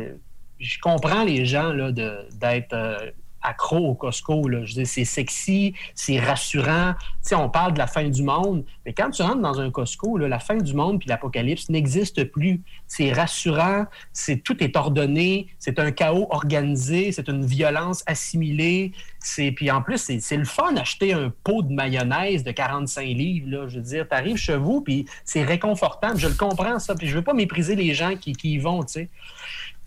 Je 0.59 0.79
comprends 0.79 1.23
les 1.23 1.45
gens 1.45 1.71
d'être 1.71 2.73
euh, 2.73 3.11
accro 3.41 3.77
au 3.77 3.95
Costco. 3.95 4.47
Là. 4.47 4.65
Je 4.65 4.83
c'est 4.83 5.05
sexy, 5.05 5.73
c'est 5.95 6.19
rassurant. 6.19 6.93
Tu 6.99 7.29
sais, 7.29 7.35
on 7.35 7.49
parle 7.49 7.73
de 7.73 7.79
la 7.79 7.87
fin 7.87 8.07
du 8.07 8.23
monde, 8.23 8.63
mais 8.85 8.93
quand 8.93 9.09
tu 9.09 9.21
rentres 9.21 9.41
dans 9.41 9.59
un 9.59 9.71
Costco, 9.71 10.17
la 10.17 10.39
fin 10.39 10.57
du 10.57 10.73
monde 10.73 10.99
puis 10.99 11.09
l'apocalypse 11.09 11.69
n'existe 11.69 12.23
plus. 12.25 12.61
C'est 12.87 13.11
rassurant, 13.11 13.85
c'est 14.13 14.37
tout 14.37 14.63
est 14.63 14.75
ordonné, 14.75 15.47
c'est 15.59 15.79
un 15.79 15.91
chaos 15.91 16.27
organisé, 16.29 17.11
c'est 17.11 17.27
une 17.29 17.45
violence 17.45 18.03
assimilée. 18.05 18.93
C'est 19.19 19.51
puis 19.51 19.69
en 19.69 19.81
plus, 19.81 19.97
c'est, 19.97 20.37
le 20.37 20.45
fun 20.45 20.73
d'acheter 20.73 21.13
un 21.13 21.31
pot 21.43 21.61
de 21.61 21.73
mayonnaise 21.73 22.43
de 22.43 22.51
45 22.51 23.01
livres. 23.03 23.49
Là. 23.49 23.67
Je 23.67 23.77
veux 23.77 23.83
dire, 23.83 24.07
tu 24.07 24.15
arrives 24.15 24.37
chez 24.37 24.57
vous 24.57 24.81
puis 24.81 25.05
c'est 25.25 25.43
réconfortant. 25.43 26.15
Je 26.15 26.27
le 26.27 26.35
comprends 26.35 26.79
ça. 26.79 26.95
Puis 26.95 27.07
je 27.07 27.15
veux 27.15 27.23
pas 27.23 27.33
mépriser 27.33 27.75
les 27.75 27.93
gens 27.93 28.15
qui, 28.15 28.33
qui 28.33 28.53
y 28.53 28.57
vont. 28.57 28.83
Tu 28.83 28.93
sais. 28.93 29.09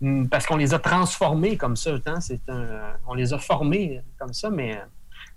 Mm, 0.03 0.27
parce 0.27 0.45
qu'on 0.45 0.57
les 0.57 0.73
a 0.73 0.79
transformés 0.79 1.55
comme 1.55 1.77
ça. 1.77 1.95
Hein? 2.05 2.19
C'est 2.19 2.41
un, 2.49 2.93
on 3.07 3.13
les 3.13 3.33
a 3.33 3.39
formés 3.39 4.01
comme 4.19 4.33
ça, 4.33 4.49
mais. 4.49 4.79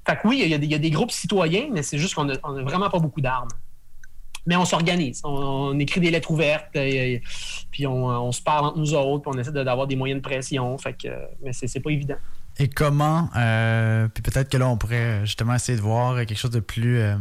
Fait 0.04 0.16
que 0.16 0.26
oui, 0.26 0.42
il 0.44 0.48
y, 0.48 0.74
a 0.74 0.78
des, 0.78 0.90
groupes 0.90 1.10
citoyens, 1.10 1.68
mais 1.72 1.82
c'est 1.82 1.98
juste 1.98 2.14
qu'on 2.14 2.24
n'a 2.24 2.36
vraiment 2.38 2.88
pas 2.90 2.98
beaucoup 2.98 3.20
d'armes. 3.20 3.48
Mais 4.46 4.54
on 4.54 4.64
s'organise. 4.64 5.20
On, 5.24 5.76
écrit 5.80 6.00
des 6.00 6.10
lettres 6.12 6.30
ouvertes, 6.30 6.66
puis 6.72 7.86
on, 7.88 8.30
se 8.30 8.40
parle 8.40 8.66
entre 8.66 8.78
nous 8.78 8.94
autres, 8.94 9.22
puis 9.22 9.32
on 9.34 9.38
essaie 9.40 9.50
d'avoir 9.50 9.88
des 9.88 9.96
moyens 9.96 10.20
de 10.20 10.24
pression. 10.24 10.78
Fait 10.78 10.94
que, 10.94 11.08
mais 11.42 11.52
c'est 11.52 11.80
pas 11.80 11.90
évident. 11.90 12.16
Et 12.58 12.68
comment, 12.68 13.28
euh, 13.36 14.06
puis 14.08 14.22
peut-être 14.22 14.48
que 14.48 14.56
là, 14.56 14.68
on 14.68 14.76
pourrait 14.76 15.20
justement 15.24 15.54
essayer 15.54 15.76
de 15.76 15.82
voir 15.82 16.16
quelque 16.24 16.38
chose 16.38 16.52
de 16.52 16.60
plus, 16.60 16.98
euh, 17.00 17.16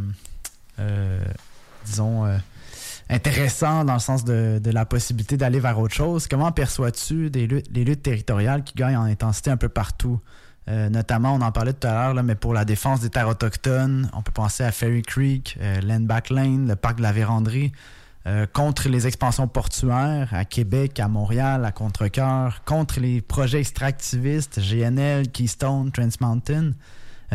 euh, 0.79 1.19
disons, 1.85 2.25
euh, 2.25 2.37
intéressant 3.09 3.85
dans 3.85 3.93
le 3.93 3.99
sens 3.99 4.23
de, 4.23 4.59
la 4.63 4.85
possibilité 4.85 5.37
d'aller 5.37 5.59
vers 5.59 5.79
autre 5.79 5.93
chose. 5.93 6.27
Comment 6.27 6.51
perçois-tu 6.51 7.29
des 7.29 7.47
luttes, 7.47 7.67
les 7.71 7.83
luttes 7.83 8.03
territoriales 8.03 8.63
qui 8.63 8.73
gagnent 8.75 8.97
en 8.97 9.03
intensité 9.03 9.51
un 9.51 9.57
peu 9.57 9.69
partout? 9.69 10.19
Euh, 10.67 10.89
notamment, 10.89 11.35
on 11.35 11.41
en 11.41 11.51
parlait 11.51 11.73
tout 11.73 11.87
à 11.87 11.91
l'heure, 11.91 12.23
mais 12.23 12.33
pour 12.33 12.53
la 12.53 12.65
défense 12.65 12.99
des 12.99 13.09
terres 13.09 13.27
autochtones, 13.27 14.09
on 14.13 14.23
peut 14.23 14.31
penser 14.31 14.63
à 14.63 14.71
Ferry 14.71 15.03
Creek, 15.03 15.57
euh, 15.61 15.79
Land 15.81 16.01
Back 16.01 16.31
Lane, 16.31 16.67
le 16.67 16.75
parc 16.75 16.97
de 16.97 17.03
la 17.03 17.11
Vérandrie, 17.11 17.71
euh, 18.25 18.47
contre 18.51 18.89
les 18.89 19.05
expansions 19.05 19.47
portuaires 19.47 20.29
à 20.31 20.45
Québec, 20.45 20.99
à 20.99 21.07
Montréal, 21.07 21.63
à 21.63 21.71
Contrecoeur, 21.71 22.63
contre 22.65 22.99
les 22.99 23.21
projets 23.21 23.59
extractivistes, 23.59 24.59
GNL, 24.59 25.29
Keystone, 25.29 25.91
Trans 25.91 26.09
Mountain, 26.19 26.71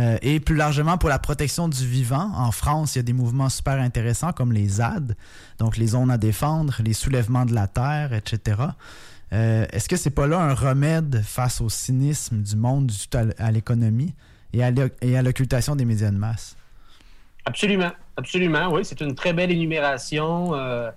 euh, 0.01 0.17
et 0.23 0.41
plus 0.41 0.57
largement 0.57 0.97
pour 0.97 1.11
la 1.11 1.19
protection 1.19 1.69
du 1.69 1.87
vivant. 1.87 2.33
En 2.35 2.53
France, 2.53 2.95
il 2.95 2.99
y 2.99 3.01
a 3.01 3.03
des 3.03 3.13
mouvements 3.13 3.51
super 3.51 3.75
intéressants 3.75 4.33
comme 4.33 4.53
les 4.53 4.67
ZAD, 4.67 5.15
donc 5.59 5.77
les 5.77 5.89
zones 5.89 6.11
à 6.11 6.17
défendre, 6.17 6.77
les 6.83 6.95
soulèvements 6.95 7.45
de 7.45 7.55
la 7.55 7.67
terre, 7.67 8.15
etc. 8.15 8.63
Euh, 9.35 9.67
Est-ce 9.71 9.89
que 9.91 9.97
c'est 9.97 10.11
pas 10.11 10.27
là 10.27 10.41
un 10.41 10.55
remède 10.55 11.23
face 11.23 11.61
au 11.61 11.69
cynisme 11.69 12.41
du 12.41 12.57
monde 12.57 12.87
du 12.87 12.97
tout 12.97 13.19
à 13.39 13.51
l'économie 13.51 14.15
et 14.55 14.65
à 14.65 15.23
l'occultation 15.23 15.77
des 15.77 15.85
médias 15.85 16.11
de 16.11 16.17
masse? 16.17 16.57
Absolument, 17.45 17.93
absolument, 18.17 18.73
oui. 18.73 18.85
C'est 18.85 19.01
une 19.03 19.15
très 19.15 19.35
belle 19.35 19.51
énumération. 19.51 20.55
euh, 20.55 20.91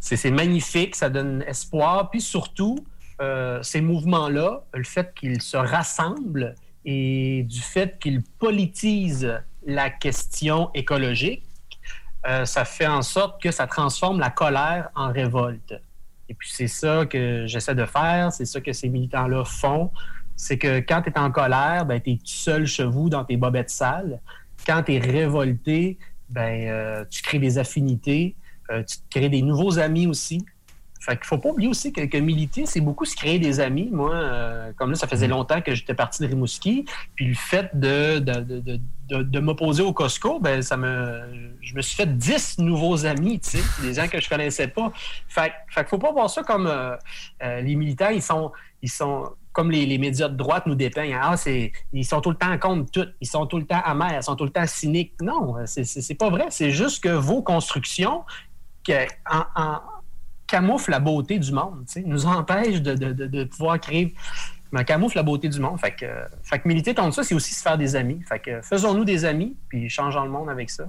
c'est 0.00 0.30
magnifique, 0.30 0.96
ça 0.96 1.08
donne 1.08 1.42
espoir. 1.46 2.10
Puis 2.10 2.20
surtout, 2.20 2.84
ces 3.62 3.80
mouvements-là, 3.80 4.64
le 4.74 4.84
fait 4.84 5.14
qu'ils 5.14 5.40
se 5.40 5.56
rassemblent 5.56 6.54
et 6.84 7.44
du 7.44 7.60
fait 7.60 7.98
qu'ils 7.98 8.22
politisent 8.22 9.40
la 9.66 9.90
question 9.90 10.70
écologique, 10.74 11.44
euh, 12.26 12.44
ça 12.44 12.64
fait 12.64 12.86
en 12.86 13.02
sorte 13.02 13.42
que 13.42 13.50
ça 13.50 13.66
transforme 13.66 14.18
la 14.18 14.30
colère 14.30 14.90
en 14.94 15.12
révolte. 15.12 15.74
Et 16.28 16.34
puis 16.34 16.48
c'est 16.52 16.68
ça 16.68 17.04
que 17.06 17.44
j'essaie 17.46 17.74
de 17.74 17.84
faire, 17.84 18.32
c'est 18.32 18.46
ça 18.46 18.60
que 18.60 18.72
ces 18.72 18.88
militants-là 18.88 19.44
font. 19.44 19.90
C'est 20.36 20.58
que 20.58 20.80
quand 20.80 21.02
tu 21.02 21.10
es 21.10 21.18
en 21.18 21.30
colère, 21.30 21.84
ben, 21.86 22.00
tu 22.00 22.12
es 22.12 22.18
seul 22.24 22.66
chez 22.66 22.84
vous 22.84 23.08
dans 23.08 23.24
tes 23.24 23.36
bobettes 23.36 23.70
sales 23.70 24.20
quand 24.66 24.82
tu 24.82 24.94
es 24.94 24.98
révolté, 24.98 25.98
ben, 26.28 26.68
euh, 26.68 27.04
tu 27.10 27.22
crées 27.22 27.38
des 27.38 27.58
affinités, 27.58 28.34
euh, 28.70 28.82
tu 28.82 28.96
crées 29.10 29.28
des 29.28 29.42
nouveaux 29.42 29.78
amis 29.78 30.06
aussi. 30.06 30.44
Fait 31.04 31.16
qu'il 31.16 31.26
faut 31.26 31.38
pas 31.38 31.50
oublier 31.50 31.68
aussi 31.68 31.92
que, 31.92 32.00
que 32.06 32.16
militer, 32.16 32.64
c'est 32.66 32.80
beaucoup 32.80 33.04
se 33.04 33.14
créer 33.14 33.38
des 33.38 33.60
amis. 33.60 33.90
Moi, 33.92 34.14
euh, 34.14 34.72
comme 34.76 34.90
là, 34.90 34.96
ça 34.96 35.06
faisait 35.06 35.28
longtemps 35.28 35.60
que 35.60 35.74
j'étais 35.74 35.92
parti 35.94 36.22
de 36.22 36.28
Rimouski, 36.28 36.86
puis 37.14 37.26
le 37.26 37.34
fait 37.34 37.70
de, 37.78 38.18
de, 38.20 38.40
de, 38.40 38.80
de, 39.08 39.22
de- 39.22 39.40
m'opposer 39.40 39.82
au 39.82 39.92
Costco, 39.92 40.40
ben, 40.40 40.62
ça 40.62 40.76
me, 40.78 41.54
je 41.60 41.74
me 41.74 41.82
suis 41.82 41.94
fait 41.94 42.06
10 42.16 42.58
nouveaux 42.60 43.04
amis, 43.04 43.38
tu 43.40 43.58
sais, 43.58 43.62
des 43.82 43.92
gens 43.94 44.08
que 44.08 44.18
je 44.20 44.28
connaissais 44.28 44.68
pas. 44.68 44.92
Fait, 45.28 45.52
fait 45.68 45.80
qu'il 45.80 45.88
faut 45.90 45.98
pas 45.98 46.12
voir 46.12 46.30
ça 46.30 46.42
comme 46.42 46.66
euh, 46.66 46.96
euh, 47.42 47.60
les 47.60 47.74
militants, 47.74 48.08
ils 48.10 48.22
sont, 48.22 48.50
ils 48.80 48.90
sont 48.90 49.30
comme 49.52 49.70
les, 49.70 49.84
les 49.86 49.98
médias 49.98 50.28
de 50.28 50.36
droite 50.36 50.64
nous 50.66 50.74
dépeignent. 50.74 51.18
Ah, 51.20 51.36
c'est, 51.36 51.70
ils 51.92 52.04
sont 52.04 52.20
tout 52.20 52.30
le 52.30 52.36
temps 52.36 52.56
contre 52.58 52.90
tout. 52.90 53.06
Ils 53.20 53.28
sont 53.28 53.46
tout 53.46 53.58
le 53.58 53.66
temps 53.66 53.80
amers. 53.84 54.16
Ils 54.20 54.22
sont 54.24 54.34
tout 54.36 54.44
le 54.44 54.50
temps 54.50 54.66
cyniques. 54.66 55.12
Non, 55.22 55.54
c'est, 55.66 55.84
c'est, 55.84 56.00
c'est 56.00 56.14
pas 56.16 56.28
vrai. 56.28 56.46
C'est 56.50 56.70
juste 56.72 57.04
que 57.04 57.10
vos 57.10 57.40
constructions 57.42 58.24
que, 58.84 59.04
en, 59.30 59.44
en- 59.54 59.80
camouflent 60.54 60.92
la 60.92 61.00
beauté 61.00 61.40
du 61.40 61.50
monde, 61.50 61.84
tu 61.90 62.04
nous 62.06 62.26
empêchent 62.26 62.80
de, 62.80 62.94
de, 62.94 63.26
de, 63.26 63.44
pouvoir 63.44 63.80
créer. 63.80 64.14
Mais 64.70 64.84
camoufle 64.84 65.16
la 65.16 65.24
beauté 65.24 65.48
du 65.48 65.58
monde. 65.58 65.80
Fait 65.80 65.92
que, 65.92 66.06
fait 66.44 66.60
que 66.60 66.68
militer 66.68 66.94
contre 66.94 67.14
ça, 67.14 67.24
c'est 67.24 67.34
aussi 67.34 67.54
se 67.54 67.62
faire 67.62 67.76
des 67.76 67.96
amis. 67.96 68.20
Fait 68.28 68.38
que 68.38 68.62
faisons-nous 68.62 69.04
des 69.04 69.24
amis, 69.24 69.56
puis 69.68 69.90
changeons 69.90 70.24
le 70.24 70.30
monde 70.30 70.48
avec 70.48 70.70
ça. 70.70 70.84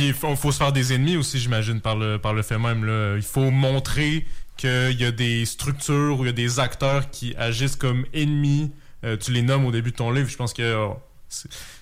Il 0.00 0.12
faut, 0.12 0.34
faut 0.34 0.50
se 0.50 0.58
faire 0.58 0.72
des 0.72 0.92
ennemis 0.92 1.16
aussi, 1.16 1.38
j'imagine, 1.38 1.80
par 1.80 1.94
le, 1.94 2.18
par 2.18 2.34
le 2.34 2.42
fait 2.42 2.58
même. 2.58 2.84
Là. 2.84 3.14
Il 3.14 3.22
faut 3.22 3.52
montrer 3.52 4.26
qu'il 4.56 5.00
y 5.00 5.04
a 5.04 5.12
des 5.12 5.44
structures 5.46 6.18
ou 6.18 6.24
il 6.24 6.26
y 6.26 6.30
a 6.30 6.32
des 6.32 6.58
acteurs 6.58 7.08
qui 7.10 7.36
agissent 7.36 7.76
comme 7.76 8.04
ennemis. 8.12 8.72
Euh, 9.04 9.16
tu 9.16 9.30
les 9.30 9.42
nommes 9.42 9.64
au 9.64 9.70
début 9.70 9.92
de 9.92 9.96
ton 9.96 10.10
livre. 10.10 10.28
Je 10.28 10.36
pense 10.36 10.52
que 10.52 10.74
oh, 10.74 10.96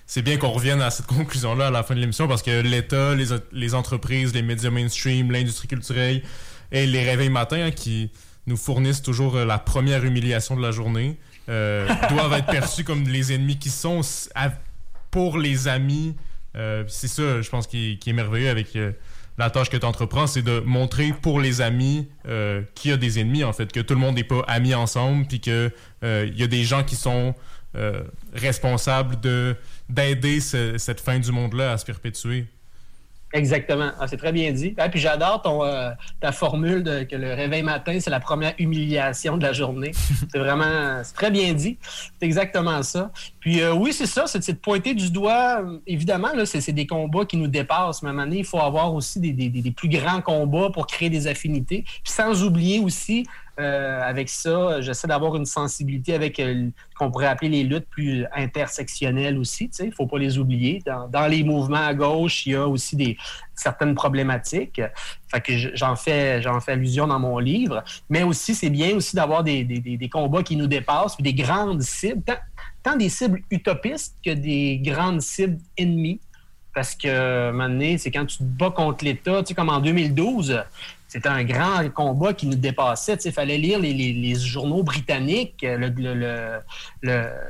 c'est- 0.07 0.21
bien 0.23 0.37
qu'on 0.37 0.49
revienne 0.51 0.81
à 0.81 0.89
cette 0.89 1.05
conclusion-là 1.17 1.67
à 1.67 1.71
la 1.71 1.83
fin 1.83 1.93
de 1.93 1.99
l'émission 1.99 2.27
parce 2.27 2.41
que 2.41 2.61
l'État, 2.61 3.13
les, 3.13 3.27
les 3.51 3.75
entreprises, 3.75 4.33
les 4.33 4.41
médias 4.41 4.71
mainstream, 4.71 5.31
l'industrie 5.31 5.67
culturelle 5.67 6.23
et 6.71 6.87
les 6.87 7.03
réveils 7.03 7.29
matins 7.29 7.65
hein, 7.67 7.71
qui 7.71 8.09
nous 8.47 8.57
fournissent 8.57 9.01
toujours 9.01 9.35
euh, 9.35 9.45
la 9.45 9.59
première 9.59 10.03
humiliation 10.05 10.55
de 10.55 10.61
la 10.61 10.71
journée 10.71 11.17
euh, 11.49 11.87
doivent 12.09 12.33
être 12.33 12.47
perçus 12.47 12.83
comme 12.83 13.03
les 13.03 13.33
ennemis 13.33 13.57
qui 13.59 13.69
sont 13.69 14.01
pour 15.11 15.37
les 15.37 15.67
amis. 15.67 16.15
Euh, 16.55 16.83
c'est 16.87 17.07
ça, 17.07 17.41
je 17.41 17.49
pense, 17.49 17.67
qui, 17.67 17.99
qui 17.99 18.09
est 18.09 18.13
merveilleux 18.13 18.49
avec 18.49 18.75
euh, 18.75 18.91
la 19.37 19.49
tâche 19.49 19.69
que 19.69 19.77
tu 19.77 19.85
entreprends, 19.85 20.25
c'est 20.27 20.41
de 20.41 20.59
montrer 20.61 21.13
pour 21.21 21.39
les 21.39 21.61
amis 21.61 22.07
qu'il 22.73 22.89
y 22.91 22.93
a 22.93 22.97
des 22.97 23.19
ennemis, 23.19 23.43
en 23.43 23.53
fait, 23.53 23.71
que 23.71 23.79
tout 23.79 23.93
le 23.93 23.99
monde 23.99 24.15
n'est 24.15 24.23
pas 24.23 24.41
amis 24.47 24.73
ensemble, 24.73 25.27
puis 25.27 25.39
qu'il 25.39 25.71
y 26.01 26.43
a 26.43 26.47
des 26.47 26.63
gens 26.63 26.83
qui 26.83 26.95
sont 26.95 27.35
euh, 27.77 28.01
responsables 28.33 29.19
de 29.21 29.55
d'aider 29.89 30.39
ce- 30.41 30.77
cette 30.77 30.99
fin 30.99 31.17
du 31.19 31.31
monde-là 31.31 31.71
à 31.73 31.77
se 31.77 31.85
perpétuer. 31.85 32.45
Exactement. 33.33 33.91
Ah, 33.99 34.07
c'est 34.07 34.15
très 34.15 34.31
bien 34.31 34.53
dit. 34.53 34.73
Ah, 34.77 34.87
puis 34.87 35.01
j'adore 35.01 35.41
ton, 35.41 35.61
euh, 35.65 35.89
ta 36.21 36.31
formule 36.31 36.81
de 36.81 37.03
que 37.03 37.15
le 37.17 37.33
réveil 37.33 37.61
matin, 37.61 37.97
c'est 37.99 38.09
la 38.09 38.21
première 38.21 38.53
humiliation 38.57 39.35
de 39.35 39.43
la 39.43 39.51
journée. 39.51 39.91
c'est 40.31 40.39
vraiment 40.39 41.01
c'est 41.03 41.13
très 41.13 41.29
bien 41.29 41.53
dit. 41.53 41.77
C'est 42.19 42.25
exactement 42.25 42.81
ça. 42.83 43.11
Puis 43.41 43.61
euh, 43.61 43.73
oui, 43.73 43.91
c'est 43.91 44.05
ça, 44.05 44.27
c'est 44.27 44.39
de 44.49 44.57
pointer 44.57 44.93
du 44.93 45.11
doigt. 45.11 45.61
Évidemment, 45.87 46.33
là, 46.33 46.45
c'est 46.45 46.61
c'est 46.61 46.71
des 46.71 46.87
combats 46.87 47.25
qui 47.25 47.35
nous 47.35 47.47
dépassent. 47.47 48.01
Mais 48.01 48.07
à 48.07 48.11
un 48.11 48.15
moment 48.15 48.27
donné, 48.27 48.39
il 48.39 48.45
faut 48.45 48.59
avoir 48.61 48.93
aussi 48.93 49.19
des, 49.19 49.33
des- 49.33 49.49
des- 49.49 49.61
des 49.61 49.71
plus 49.71 49.89
grands 49.89 50.21
combats 50.21 50.69
pour 50.73 50.87
créer 50.87 51.09
des 51.09 51.27
affinités. 51.27 51.83
Puis 51.83 52.13
sans 52.13 52.43
oublier 52.45 52.79
aussi, 52.79 53.25
euh, 53.59 54.01
avec 54.03 54.29
ça, 54.29 54.81
j'essaie 54.81 55.07
d'avoir 55.07 55.35
une 55.35 55.47
sensibilité 55.47 56.13
avec 56.13 56.39
euh, 56.39 56.69
qu'on 56.95 57.09
pourrait 57.09 57.25
appeler 57.25 57.49
les 57.49 57.63
luttes 57.63 57.87
plus 57.89 58.23
intersectionnelles 58.31 59.37
aussi. 59.39 59.71
Il 59.79 59.87
ne 59.87 59.91
faut 59.91 60.05
pas 60.05 60.19
les 60.19 60.37
oublier. 60.37 60.83
Dans, 60.85 61.27
les 61.27 61.43
mouvements 61.43 61.77
à 61.77 61.95
gauche, 61.95 62.45
il 62.45 62.51
y 62.51 62.55
a 62.55 62.67
aussi 62.67 62.95
des 62.95 63.17
certaines 63.55 63.95
problématiques. 63.95 64.79
Fait 65.27 65.43
j'en 65.73 65.95
fais, 65.95 66.39
j'en 66.43 66.59
fais 66.59 66.73
allusion 66.73 67.07
dans 67.07 67.19
mon 67.19 67.39
livre. 67.39 67.83
Mais 68.09 68.21
aussi, 68.21 68.53
c'est 68.53 68.69
bien 68.69 68.95
aussi 68.95 69.15
d'avoir 69.15 69.43
des, 69.43 70.09
combats 70.11 70.43
qui 70.43 70.55
nous 70.55 70.67
dépassent, 70.67 71.17
des 71.19 71.33
grandes 71.33 71.81
cibles, 71.81 72.21
tant, 72.23 72.37
tant 72.83 72.95
des 72.95 73.09
cibles 73.09 73.41
utopistes 73.49 74.17
que 74.23 74.31
des 74.31 74.77
grandes 74.83 75.21
cibles 75.21 75.57
ennemies. 75.77 76.21
Parce 76.75 76.93
que, 76.93 77.07
à 77.07 77.49
un 77.49 77.51
moment 77.53 77.69
donné, 77.69 77.97
c'est 77.97 78.11
quand 78.11 78.27
tu 78.27 78.37
te 78.37 78.43
bats 78.43 78.69
contre 78.69 79.03
l'État, 79.03 79.41
tu 79.41 79.47
sais, 79.47 79.53
comme 79.55 79.69
en 79.69 79.79
2012, 79.79 80.63
c'était 81.07 81.29
un 81.29 81.43
grand 81.43 81.89
combat 81.93 82.33
qui 82.33 82.47
nous 82.47 82.55
dépassait. 82.55 83.17
Il 83.25 83.31
fallait 83.31 83.57
lire 83.57 83.79
les, 83.79 84.35
journaux 84.35 84.83
britanniques, 84.83 85.63
le- 85.63 86.61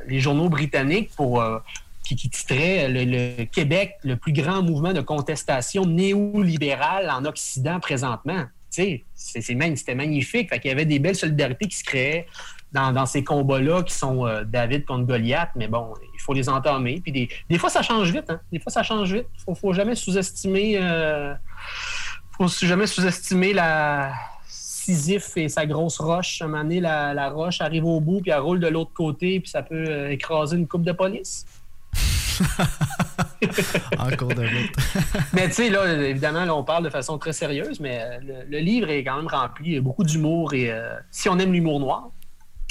les 0.08 0.20
journaux 0.20 0.50
britanniques 0.50 1.10
pour, 1.16 1.42
euh, 1.42 1.58
qui, 2.04 2.16
titraient 2.16 2.88
le, 2.88 3.04
le 3.38 3.46
Québec, 3.46 3.96
le 4.04 4.16
plus 4.16 4.32
grand 4.32 4.62
mouvement 4.62 4.94
de 4.94 5.02
contestation 5.02 5.86
néolibérale 5.86 7.10
en 7.10 7.26
Occident 7.26 7.80
présentement. 7.80 8.46
C'était 8.70 9.96
magnifique. 9.96 10.50
Fait 10.50 10.60
qu'il 10.60 10.70
y 10.70 10.72
avait 10.72 10.86
des 10.86 11.00
belles 11.00 11.16
solidarités 11.16 11.68
qui 11.68 11.78
se 11.78 11.84
créaient 11.84 12.28
dans, 12.72 13.06
ces 13.06 13.24
combats-là 13.24 13.82
qui 13.82 13.94
sont 13.94 14.28
euh, 14.28 14.44
David 14.44 14.86
contre 14.86 15.06
Goliath, 15.06 15.50
mais 15.56 15.68
bon, 15.68 15.94
il 16.14 16.22
faut 16.22 16.34
les 16.34 16.48
entamer. 16.48 17.02
Puis 17.02 17.12
des, 17.50 17.58
fois, 17.58 17.70
ça 17.70 17.82
change 17.82 18.12
vite. 18.12 18.30
Hein? 18.30 18.40
Des 18.52 18.60
fois, 18.60 18.72
ça 18.72 18.84
change 18.84 19.12
vite. 19.14 19.26
Il 19.36 19.42
faut, 19.42 19.56
faut 19.56 19.74
jamais 19.74 19.96
sous-estimer. 19.96 20.78
euh, 20.80 21.34
faut 22.38 22.48
jamais 22.48 22.88
sous-estimer 22.88 23.54
la 23.54 24.14
Sisyphe 24.48 25.36
et 25.36 25.50
sa 25.50 25.66
grosse 25.66 26.00
roche. 26.00 26.42
À 26.42 26.46
un 26.46 26.48
moment 26.48 26.64
donné, 26.64 26.80
la, 26.80 27.14
la 27.14 27.30
roche 27.30 27.62
arrive 27.62 27.86
au 27.86 28.00
bout, 28.00 28.22
puis 28.22 28.32
elle 28.32 28.40
roule 28.40 28.60
de 28.60 28.68
l'autre 28.68 28.94
côté, 28.94 29.40
puis 29.40 29.50
ça 29.50 29.62
peut 29.62 29.86
euh, 29.88 30.12
écraser 30.12 30.56
une 30.56 30.68
coupe 30.68 30.84
de 30.84 30.94
police. 30.94 31.46
en 33.98 34.16
cours 34.16 34.30
de 34.30 34.42
route. 34.42 34.76
mais 35.34 35.48
tu 35.48 35.54
sais, 35.54 35.70
là, 35.70 35.92
évidemment, 36.04 36.46
là, 36.46 36.56
on 36.56 36.64
parle 36.64 36.84
de 36.84 36.90
façon 36.90 37.18
très 37.18 37.34
sérieuse, 37.34 37.80
mais 37.80 38.00
euh, 38.02 38.20
le, 38.22 38.50
le 38.50 38.60
livre 38.60 38.90
est 38.90 39.04
quand 39.04 39.18
même 39.18 39.28
rempli. 39.28 39.72
Il 39.72 39.74
y 39.74 39.78
a 39.78 39.82
beaucoup 39.82 40.04
d'humour 40.04 40.54
et 40.54 40.72
euh, 40.72 40.96
si 41.12 41.30
on 41.30 41.38
aime 41.40 41.52
l'humour 41.52 41.80
noir, 41.80 42.12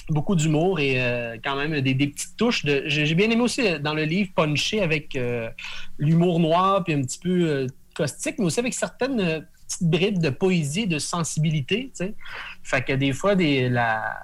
beaucoup 0.08 0.36
d'humour 0.36 0.78
et 0.80 1.02
euh, 1.02 1.36
quand 1.42 1.56
même 1.56 1.80
des, 1.80 1.94
des 1.94 2.06
petites 2.06 2.36
touches 2.36 2.64
de. 2.64 2.84
J'ai 2.86 3.14
bien 3.14 3.30
aimé 3.30 3.42
aussi 3.42 3.78
dans 3.80 3.94
le 3.94 4.04
livre 4.04 4.30
puncher 4.34 4.80
avec 4.80 5.16
euh, 5.16 5.50
l'humour 5.98 6.40
noir 6.40 6.84
puis 6.84 6.94
un 6.94 7.02
petit 7.02 7.18
peu 7.18 7.66
caustique, 7.94 8.36
mais 8.38 8.46
aussi 8.46 8.60
avec 8.60 8.74
certaines 8.74 9.46
petites 9.66 9.88
bribes 9.88 10.18
de 10.18 10.30
poésie, 10.30 10.86
de 10.86 10.98
sensibilité. 10.98 11.90
Tu 11.96 12.06
sais. 12.06 12.14
Fait 12.62 12.82
que 12.82 12.92
des 12.92 13.12
fois, 13.12 13.34
des, 13.34 13.68
la, 13.68 14.16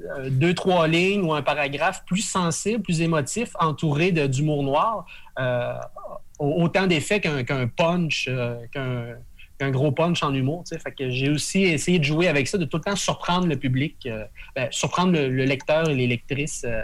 euh, 0.00 0.30
deux, 0.30 0.54
trois 0.54 0.88
lignes 0.88 1.22
ou 1.22 1.32
un 1.32 1.42
paragraphe 1.42 2.04
plus 2.04 2.22
sensible, 2.22 2.82
plus 2.82 3.00
émotif, 3.00 3.50
entouré 3.58 4.12
d'humour 4.12 4.62
noir, 4.62 5.06
euh, 5.38 5.74
autant 6.38 6.86
d'effet 6.86 7.20
qu'un 7.20 7.44
qu'un 7.44 7.68
punch, 7.68 8.26
euh, 8.28 8.56
qu'un 8.72 9.16
qu'un 9.62 9.70
gros 9.70 9.92
punch 9.92 10.22
en 10.22 10.34
humour. 10.34 10.64
Fait 10.66 10.92
que 10.92 11.08
j'ai 11.10 11.30
aussi 11.30 11.62
essayé 11.62 11.98
de 12.00 12.04
jouer 12.04 12.26
avec 12.26 12.48
ça, 12.48 12.58
de 12.58 12.64
tout 12.64 12.78
le 12.78 12.82
temps 12.82 12.96
surprendre 12.96 13.46
le 13.46 13.56
public, 13.56 13.96
euh, 14.06 14.24
ben, 14.56 14.66
surprendre 14.72 15.12
le, 15.12 15.28
le 15.28 15.44
lecteur 15.44 15.88
et 15.88 15.94
les 15.94 16.08
lectrices 16.08 16.64
euh, 16.66 16.82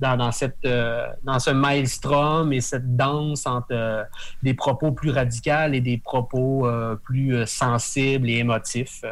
dans, 0.00 0.18
euh, 0.64 1.06
dans 1.22 1.38
ce 1.38 1.50
maelstrom 1.50 2.52
et 2.52 2.62
cette 2.62 2.96
danse 2.96 3.46
entre 3.46 4.06
des 4.42 4.54
propos 4.54 4.92
plus 4.92 5.10
radicaux 5.10 5.72
et 5.72 5.80
des 5.80 5.98
propos 5.98 6.66
plus 7.04 7.46
sensibles 7.46 8.30
et 8.30 8.38
émotifs. 8.38 9.02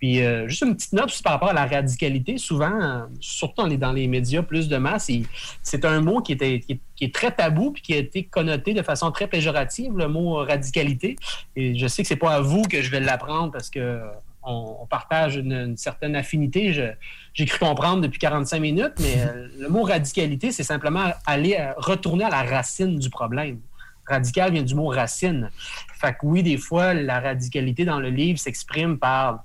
Puis 0.00 0.22
euh, 0.22 0.48
juste 0.48 0.62
une 0.62 0.74
petite 0.74 0.94
note 0.94 1.22
par 1.22 1.34
rapport 1.34 1.50
à 1.50 1.52
la 1.52 1.66
radicalité. 1.66 2.38
Souvent, 2.38 2.72
euh, 2.72 3.02
surtout 3.20 3.68
dans 3.76 3.92
les, 3.92 4.06
médias 4.08 4.42
plus 4.42 4.66
de 4.66 4.78
masse, 4.78 5.10
c'est 5.62 5.84
un 5.84 6.00
mot 6.00 6.22
qui, 6.22 6.32
était, 6.32 6.60
qui, 6.60 6.80
est, 7.04 7.14
très 7.14 7.30
tabou 7.30 7.72
puis 7.72 7.82
qui 7.82 7.92
a 7.92 7.98
été 7.98 8.24
connoté 8.24 8.72
de 8.72 8.82
façon 8.82 9.10
très 9.10 9.26
péjorative, 9.26 9.94
le 9.94 10.08
mot 10.08 10.36
radicalité. 10.36 11.16
Et 11.54 11.78
je 11.78 11.86
sais 11.86 12.02
que 12.02 12.08
c'est 12.08 12.16
pas 12.16 12.32
à 12.32 12.40
vous 12.40 12.62
que 12.62 12.80
je 12.80 12.90
vais 12.90 13.00
l'apprendre 13.00 13.52
parce 13.52 13.68
que 13.68 13.78
euh, 13.78 14.00
on, 14.42 14.86
partage 14.86 15.36
une, 15.36 15.76
certaine 15.76 16.16
affinité. 16.16 16.72
J'ai 17.34 17.44
cru 17.44 17.58
comprendre 17.58 18.00
depuis 18.00 18.18
45 18.18 18.58
minutes, 18.58 18.94
mais 19.00 19.16
le 19.58 19.68
mot 19.68 19.82
radicalité, 19.82 20.50
c'est 20.50 20.62
simplement 20.62 21.12
aller 21.26 21.58
retourner 21.76 22.24
à 22.24 22.30
la 22.30 22.42
racine 22.42 22.98
du 22.98 23.10
problème. 23.10 23.60
Radical 24.08 24.52
vient 24.52 24.62
du 24.62 24.74
mot 24.74 24.86
racine. 24.86 25.50
Fait 26.00 26.12
que 26.12 26.24
oui, 26.24 26.42
des 26.42 26.56
fois, 26.56 26.94
la 26.94 27.20
radicalité 27.20 27.84
dans 27.84 28.00
le 28.00 28.08
livre 28.08 28.38
s'exprime 28.38 28.98
par 28.98 29.44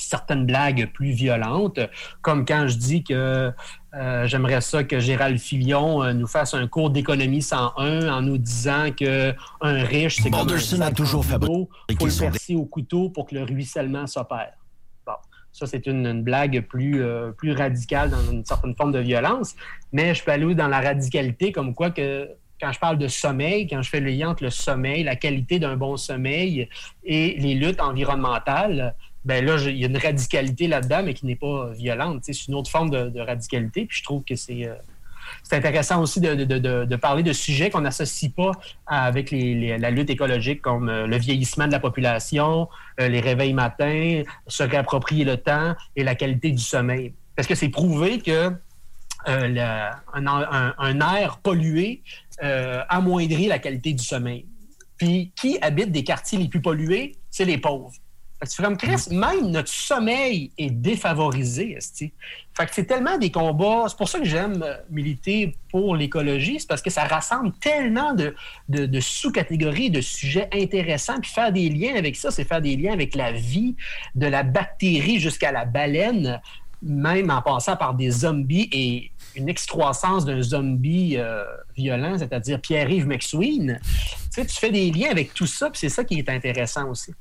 certaines 0.00 0.46
blagues 0.46 0.90
plus 0.92 1.12
violentes, 1.12 1.80
comme 2.22 2.44
quand 2.44 2.68
je 2.68 2.76
dis 2.76 3.04
que 3.04 3.52
euh, 3.94 4.26
j'aimerais 4.26 4.60
ça 4.60 4.84
que 4.84 5.00
Gérald 5.00 5.38
Filion 5.38 6.02
euh, 6.02 6.12
nous 6.12 6.28
fasse 6.28 6.54
un 6.54 6.66
cours 6.68 6.90
d'économie 6.90 7.42
101 7.42 8.08
en 8.08 8.22
nous 8.22 8.38
disant 8.38 8.90
que 8.96 9.34
un 9.60 9.82
riche, 9.82 10.16
c'est 10.22 10.30
comme 10.30 10.48
un 10.48 10.80
a 10.80 10.92
toujours 10.92 11.24
fabriqué 11.24 11.68
faut 11.98 12.06
le 12.06 12.30
percer 12.30 12.54
au 12.54 12.64
couteau 12.64 13.10
pour 13.10 13.26
que 13.26 13.34
le 13.34 13.42
ruissellement 13.42 14.06
s'opère. 14.06 14.52
Bon, 15.04 15.14
ça 15.52 15.66
c'est 15.66 15.86
une, 15.86 16.06
une 16.06 16.22
blague 16.22 16.66
plus, 16.68 17.02
euh, 17.02 17.32
plus 17.32 17.52
radicale 17.52 18.10
dans 18.10 18.30
une 18.30 18.44
certaine 18.44 18.74
forme 18.76 18.92
de 18.92 19.00
violence, 19.00 19.56
mais 19.92 20.14
je 20.14 20.22
peux 20.22 20.30
aller 20.30 20.54
dans 20.54 20.68
la 20.68 20.80
radicalité 20.80 21.50
comme 21.50 21.74
quoi 21.74 21.90
que 21.90 22.28
quand 22.60 22.72
je 22.72 22.78
parle 22.78 22.98
de 22.98 23.08
sommeil, 23.08 23.66
quand 23.66 23.80
je 23.82 23.88
fais 23.88 24.00
le 24.00 24.10
lien 24.10 24.30
entre 24.30 24.44
le 24.44 24.50
sommeil, 24.50 25.02
la 25.02 25.16
qualité 25.16 25.58
d'un 25.58 25.76
bon 25.76 25.96
sommeil 25.96 26.68
et 27.02 27.36
les 27.38 27.54
luttes 27.54 27.80
environnementales, 27.80 28.94
ben 29.24 29.44
là, 29.44 29.56
il 29.66 29.76
y 29.76 29.84
a 29.84 29.88
une 29.88 29.96
radicalité 29.96 30.66
là-dedans, 30.66 31.02
mais 31.04 31.14
qui 31.14 31.26
n'est 31.26 31.36
pas 31.36 31.70
violente. 31.72 32.20
C'est 32.22 32.46
une 32.48 32.54
autre 32.54 32.70
forme 32.70 32.90
de, 32.90 33.20
radicalité. 33.20 33.84
Puis 33.84 33.98
je 33.98 34.04
trouve 34.04 34.24
que 34.24 34.34
c'est 34.34 34.66
euh, 34.66 34.74
intéressant 35.52 36.00
aussi 36.00 36.20
de, 36.20 36.34
de- 36.34 36.84
de- 36.84 36.96
parler 36.96 37.22
de 37.22 37.32
sujets 37.32 37.68
qu'on 37.68 37.82
n'associe 37.82 38.32
pas 38.32 38.52
avec 38.86 39.30
la 39.30 39.90
lutte 39.90 40.08
écologique, 40.08 40.62
comme 40.62 40.88
euh, 40.88 41.06
le 41.06 41.18
vieillissement 41.18 41.66
de 41.66 41.72
la 41.72 41.80
population, 41.80 42.68
euh, 42.98 43.08
les 43.08 43.20
réveils 43.20 43.52
matins, 43.52 44.22
se 44.46 44.62
réapproprier 44.62 45.24
le 45.24 45.36
temps 45.36 45.74
et 45.96 46.04
la 46.04 46.14
qualité 46.14 46.50
du 46.50 46.62
sommeil. 46.62 47.12
Parce 47.36 47.46
que 47.46 47.54
c'est 47.54 47.68
prouvé 47.68 48.20
que 48.20 48.52
un, 49.26 49.54
air 49.54 51.38
pollué 51.42 52.02
amoindrit 52.88 53.48
la 53.48 53.58
qualité 53.58 53.92
du 53.92 54.02
sommeil. 54.02 54.46
Puis 54.96 55.30
qui 55.36 55.58
habite 55.60 55.92
des 55.92 56.04
quartiers 56.04 56.38
les 56.38 56.48
plus 56.48 56.62
pollués? 56.62 57.16
C'est 57.30 57.44
les 57.44 57.58
pauvres. 57.58 57.92
Tu 58.48 58.76
Chris, 58.76 59.08
même 59.10 59.50
notre 59.50 59.68
sommeil 59.68 60.50
est 60.56 60.70
défavorisé, 60.70 61.72
esti. 61.72 62.10
Fait 62.56 62.68
c'est 62.72 62.86
tellement 62.86 63.18
des 63.18 63.30
combats. 63.30 63.84
C'est 63.86 63.98
pour 63.98 64.08
ça 64.08 64.18
que 64.18 64.24
j'aime 64.24 64.62
euh, 64.62 64.76
militer 64.88 65.54
pour 65.70 65.94
l'écologie, 65.94 66.58
c'est 66.58 66.66
parce 66.66 66.80
que 66.80 66.88
ça 66.88 67.04
rassemble 67.04 67.52
tellement 67.60 68.14
de, 68.14 69.00
sous-catégories, 69.00 69.90
de 69.90 70.00
sujets 70.00 70.48
intéressants. 70.54 71.20
Puis 71.20 71.30
faire 71.30 71.52
des 71.52 71.68
liens 71.68 71.96
avec 71.96 72.16
ça, 72.16 72.30
c'est 72.30 72.44
faire 72.44 72.62
des 72.62 72.76
liens 72.76 72.94
avec 72.94 73.14
la 73.14 73.30
vie, 73.30 73.76
de 74.14 74.26
la 74.26 74.42
bactérie 74.42 75.20
jusqu'à 75.20 75.52
la 75.52 75.66
baleine, 75.66 76.40
même 76.82 77.30
en 77.30 77.42
passant 77.42 77.76
par 77.76 77.92
des 77.92 78.10
zombies 78.10 78.70
et 78.72 79.10
une 79.36 79.50
excroissance 79.50 80.24
d'un 80.24 80.40
zombie 80.40 81.16
euh, 81.18 81.44
violent, 81.76 82.16
c'est-à-dire 82.18 82.58
Pierre-Yves 82.58 83.06
McSween. 83.06 83.78
Tu 84.34 84.44
fais 84.48 84.70
des 84.70 84.90
liens 84.90 85.10
avec 85.10 85.34
tout 85.34 85.46
ça, 85.46 85.70
c'est 85.74 85.90
ça 85.90 86.04
qui 86.04 86.18
est 86.18 86.28
intéressant 86.30 86.88
aussi. 86.88 87.12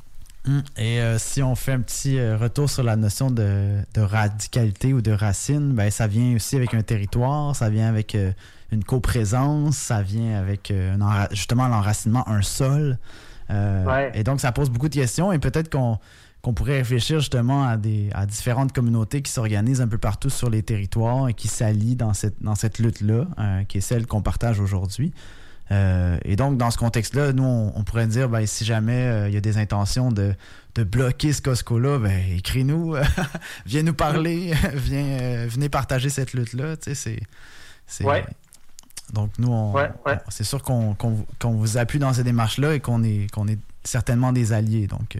Hum, 0.48 0.64
Et 0.78 1.02
euh, 1.02 1.18
si 1.18 1.44
on 1.44 1.54
fait 1.56 1.74
un 1.74 1.82
petit 1.82 2.18
euh, 2.18 2.38
retour 2.38 2.70
sur 2.70 2.84
la 2.84 2.96
notion 2.96 3.30
de, 3.30 3.80
de 3.94 4.02
radicalité 4.02 4.94
ou 4.94 5.02
de 5.02 5.12
racine, 5.12 5.74
ben, 5.74 5.92
ça 5.92 6.08
vient 6.08 6.36
aussi 6.36 6.56
avec 6.56 6.74
un 6.74 6.82
territoire, 6.82 7.56
ça 7.56 7.70
vient 7.70 7.90
avec 7.90 8.16
euh, 8.16 8.32
une 8.72 8.84
coprésence, 8.84 9.76
ça 9.76 10.02
vient 10.02 10.40
avec 10.40 10.72
euh, 10.72 10.96
un 11.00 11.28
justement 11.32 11.68
l'enracinement, 11.68 12.28
un 12.30 12.42
sol. 12.42 12.98
Ouais. 13.50 14.12
Et 14.14 14.24
donc, 14.24 14.40
ça 14.40 14.52
pose 14.52 14.70
beaucoup 14.70 14.90
de 14.90 14.94
questions 14.94 15.32
et 15.32 15.40
peut-être 15.40 15.72
qu'on 15.72 16.54
pourrait 16.54 16.78
réfléchir 16.78 17.20
justement 17.20 17.68
à, 17.68 17.78
des, 17.78 18.10
à 18.14 18.28
différentes 18.28 18.72
communautés 18.74 19.24
qui 19.24 19.32
s'organisent 19.32 19.82
un 19.82 19.88
peu 19.88 19.98
partout 19.98 20.30
sur 20.30 20.52
les 20.52 20.62
territoires 20.62 21.28
et 21.30 21.34
qui 21.34 21.48
s'allient 21.48 21.96
dans 21.96 22.14
cette, 22.14 22.42
dans 22.44 22.54
cette 22.54 22.78
lutte-là, 22.78 23.26
qui 23.68 23.80
est 23.80 23.82
celle 23.82 24.06
qu'on 24.06 24.22
partage 24.22 24.60
aujourd'hui. 24.60 25.12
Euh, 25.72 26.18
et 26.26 26.36
donc, 26.36 26.58
dans 26.58 26.72
ce 26.72 26.78
contexte-là, 26.78 27.32
nous, 27.34 27.44
on, 27.44 27.72
on 27.76 27.84
pourrait 27.84 28.08
dire, 28.08 28.28
ben, 28.30 28.46
si 28.48 28.66
jamais 28.66 29.04
euh, 29.06 29.28
il 29.28 29.34
y 29.34 29.38
a 29.38 29.42
des 29.42 29.58
intentions 29.58 30.12
de, 30.12 30.34
de 30.76 30.84
bloquer 30.84 31.32
ce 31.34 31.42
Costco-là, 31.42 32.00
ben, 32.00 32.20
écris-nous, 32.36 32.96
viens 33.66 33.84
nous 33.84 33.94
parler, 33.94 34.54
viens, 34.74 35.06
euh, 35.22 35.48
venez 35.50 35.70
partager 35.70 36.10
cette 36.10 36.34
lutte-là. 36.34 36.76
Tu 36.78 36.96
sais, 36.96 37.20
c'est, 37.86 38.06
Ouais. 38.06 38.26
Donc, 39.14 39.32
nous, 39.40 39.52
on, 39.52 39.74
Ouais, 39.74 39.90
ouais. 40.06 40.18
on- 40.28 40.30
c'est 40.32 40.44
sûr 40.44 40.62
qu'on, 40.62 40.94
qu'on- 40.96 41.26
qu'on 41.40 41.52
vous 41.54 41.78
appuie 41.78 41.98
dans 42.00 42.14
ces 42.14 42.24
démarches-là 42.24 42.76
et 42.76 42.80
qu'on 42.80 43.04
est, 43.04 43.32
qu'on 43.32 43.48
est 43.48 43.58
certainement 43.84 44.32
des 44.32 44.54
alliés. 44.54 44.86
Donc, 44.88 45.18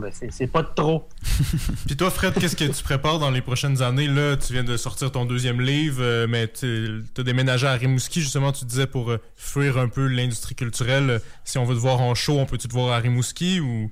ben, 0.00 0.10
c'est 0.30 0.46
pas 0.46 0.62
trop. 0.62 1.08
Puis 1.86 1.96
toi, 1.96 2.10
Fred, 2.10 2.34
qu'est-ce 2.34 2.56
que 2.56 2.64
tu 2.64 2.82
prépares 2.82 3.18
dans 3.18 3.30
les 3.30 3.40
prochaines 3.40 3.82
années? 3.82 4.08
Là, 4.08 4.36
tu 4.36 4.52
viens 4.52 4.64
de 4.64 4.76
sortir 4.76 5.12
ton 5.12 5.24
deuxième 5.24 5.60
livre, 5.60 6.02
euh, 6.02 6.26
mais 6.28 6.48
tu 6.48 7.04
as 7.16 7.22
déménagé 7.22 7.66
à 7.66 7.72
Rimouski, 7.74 8.20
justement, 8.20 8.52
tu 8.52 8.64
disais, 8.64 8.86
pour 8.86 9.10
euh, 9.10 9.20
fuir 9.36 9.78
un 9.78 9.88
peu 9.88 10.06
l'industrie 10.06 10.54
culturelle. 10.54 11.20
Si 11.44 11.58
on 11.58 11.64
veut 11.64 11.74
te 11.74 11.80
voir 11.80 12.00
en 12.00 12.14
show, 12.14 12.38
on 12.38 12.46
peut-tu 12.46 12.68
te 12.68 12.72
voir 12.72 12.92
à 12.92 12.98
Rimouski 12.98 13.60
ou... 13.60 13.90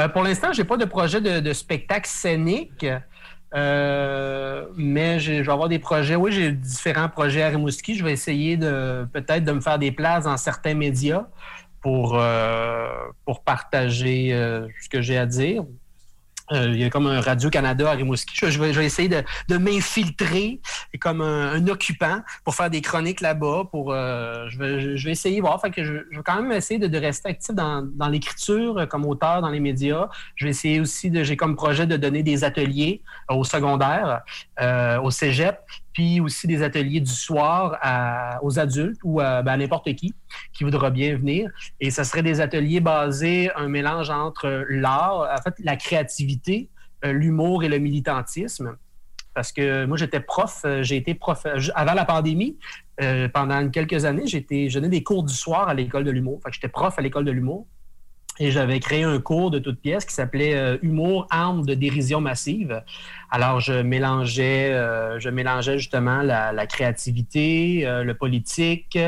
Euh, 0.00 0.08
pour 0.08 0.22
l'instant, 0.22 0.52
j'ai 0.52 0.64
pas 0.64 0.76
de 0.76 0.84
projet 0.84 1.20
de, 1.20 1.40
de 1.40 1.52
spectacle 1.52 2.08
scénique. 2.08 2.84
Euh, 3.54 4.64
mais 4.76 5.20
je 5.20 5.32
vais 5.32 5.52
avoir 5.52 5.68
des 5.68 5.78
projets. 5.78 6.16
Oui, 6.16 6.32
j'ai 6.32 6.50
différents 6.50 7.08
projets 7.08 7.42
à 7.42 7.48
Rimouski. 7.48 7.94
Je 7.96 8.04
vais 8.04 8.12
essayer 8.12 8.56
de 8.56 9.06
peut-être 9.12 9.44
de 9.44 9.52
me 9.52 9.60
faire 9.60 9.78
des 9.78 9.92
places 9.92 10.24
dans 10.24 10.36
certains 10.36 10.74
médias 10.74 11.26
pour, 11.84 12.18
euh, 12.18 12.88
pour 13.26 13.44
partager 13.44 14.32
euh, 14.32 14.66
ce 14.80 14.88
que 14.88 15.02
j'ai 15.02 15.18
à 15.18 15.26
dire. 15.26 15.64
Euh, 16.50 16.68
il 16.68 16.78
y 16.78 16.84
a 16.84 16.88
comme 16.88 17.06
un 17.06 17.20
Radio-Canada 17.20 17.90
à 17.90 17.92
Rimouski. 17.92 18.34
Je, 18.36 18.58
vais, 18.58 18.84
essayer 18.86 19.10
de, 19.10 19.22
de 19.50 19.58
m'infiltrer 19.58 20.60
comme 20.98 21.20
un, 21.20 21.66
occupant 21.68 22.20
pour 22.42 22.54
faire 22.54 22.70
des 22.70 22.80
chroniques 22.80 23.20
là-bas. 23.20 23.64
Je, 23.74 24.58
vais, 24.58 24.96
je, 24.96 25.04
vais 25.04 25.12
essayer 25.12 25.42
voir. 25.42 25.60
Que 25.60 25.84
je, 25.84 25.92
vais 25.92 26.22
quand 26.24 26.40
même 26.40 26.52
essayer 26.52 26.80
de, 26.80 26.86
de 26.86 26.98
rester 26.98 27.28
actif 27.28 27.54
dans, 27.54 27.82
dans 27.82 28.08
l'écriture 28.08 28.88
comme 28.88 29.04
auteur 29.04 29.42
dans 29.42 29.50
les 29.50 29.60
médias. 29.60 30.08
Je 30.36 30.46
vais 30.46 30.52
essayer 30.52 30.80
aussi 30.80 31.10
de. 31.10 31.22
J'ai 31.22 31.36
comme 31.36 31.54
projet 31.54 31.86
de 31.86 31.98
donner 31.98 32.22
des 32.22 32.44
ateliers 32.44 33.02
au 33.28 33.44
secondaire, 33.44 34.22
au 35.02 35.10
cégep, 35.10 35.58
puis 35.94 36.20
aussi 36.20 36.46
des 36.46 36.62
ateliers 36.62 37.00
du 37.00 37.10
soir 37.10 37.78
aux 38.42 38.58
adultes 38.58 39.00
ou 39.04 39.20
à, 39.20 39.42
ben, 39.42 39.52
à 39.52 39.56
n'importe 39.56 39.94
qui 39.94 40.12
qui 40.52 40.64
voudra 40.64 40.90
bien 40.90 41.16
venir. 41.16 41.48
Et 41.80 41.90
ce 41.90 42.04
serait 42.04 42.22
des 42.22 42.40
ateliers 42.42 42.80
basés, 42.80 43.50
un 43.56 43.68
mélange 43.68 44.10
entre 44.10 44.66
l'art, 44.68 45.20
en 45.32 45.42
fait, 45.42 45.54
la 45.60 45.76
créativité, 45.76 46.68
euh, 47.04 47.12
l'humour 47.12 47.64
et 47.64 47.68
le 47.68 47.78
militantisme. 47.78 48.76
Parce 49.34 49.50
que 49.52 49.84
moi, 49.86 49.96
j'étais 49.96 50.20
prof, 50.20 50.60
euh, 50.64 50.82
j'ai 50.82 50.96
été 50.96 51.14
prof 51.14 51.44
euh, 51.46 51.58
avant 51.74 51.94
la 51.94 52.04
pandémie. 52.04 52.56
euh, 53.00 53.28
pendant 53.28 53.68
quelques 53.70 54.04
années, 54.04 54.26
j'étais, 54.26 54.68
je 54.68 54.78
donnais 54.78 54.88
des 54.88 55.02
cours 55.02 55.24
du 55.24 55.34
soir 55.34 55.68
à 55.68 55.74
l'école 55.74 56.04
de 56.04 56.10
l'humour. 56.10 56.40
Que 56.44 56.52
j'étais 56.52 56.68
prof 56.68 56.96
à 56.98 57.02
l'école 57.02 57.24
de 57.24 57.32
l'humour. 57.32 57.66
Et 58.40 58.50
j'avais 58.50 58.80
créé 58.80 59.04
un 59.04 59.20
cours 59.20 59.50
de 59.50 59.60
toute 59.60 59.80
pièce 59.80 60.04
qui 60.04 60.12
s'appelait 60.12 60.54
euh, 60.54 60.76
Humour, 60.82 61.26
armes 61.30 61.64
de 61.64 61.74
dérision 61.74 62.20
massive. 62.20 62.82
Alors, 63.30 63.60
je 63.60 63.74
mélangeais, 63.74 64.72
euh, 64.72 65.20
je 65.20 65.28
mélangeais 65.28 65.78
justement 65.78 66.22
la, 66.22 66.66
créativité, 66.66 67.86
euh, 67.86 68.02
le 68.02 68.14
politique 68.14 68.98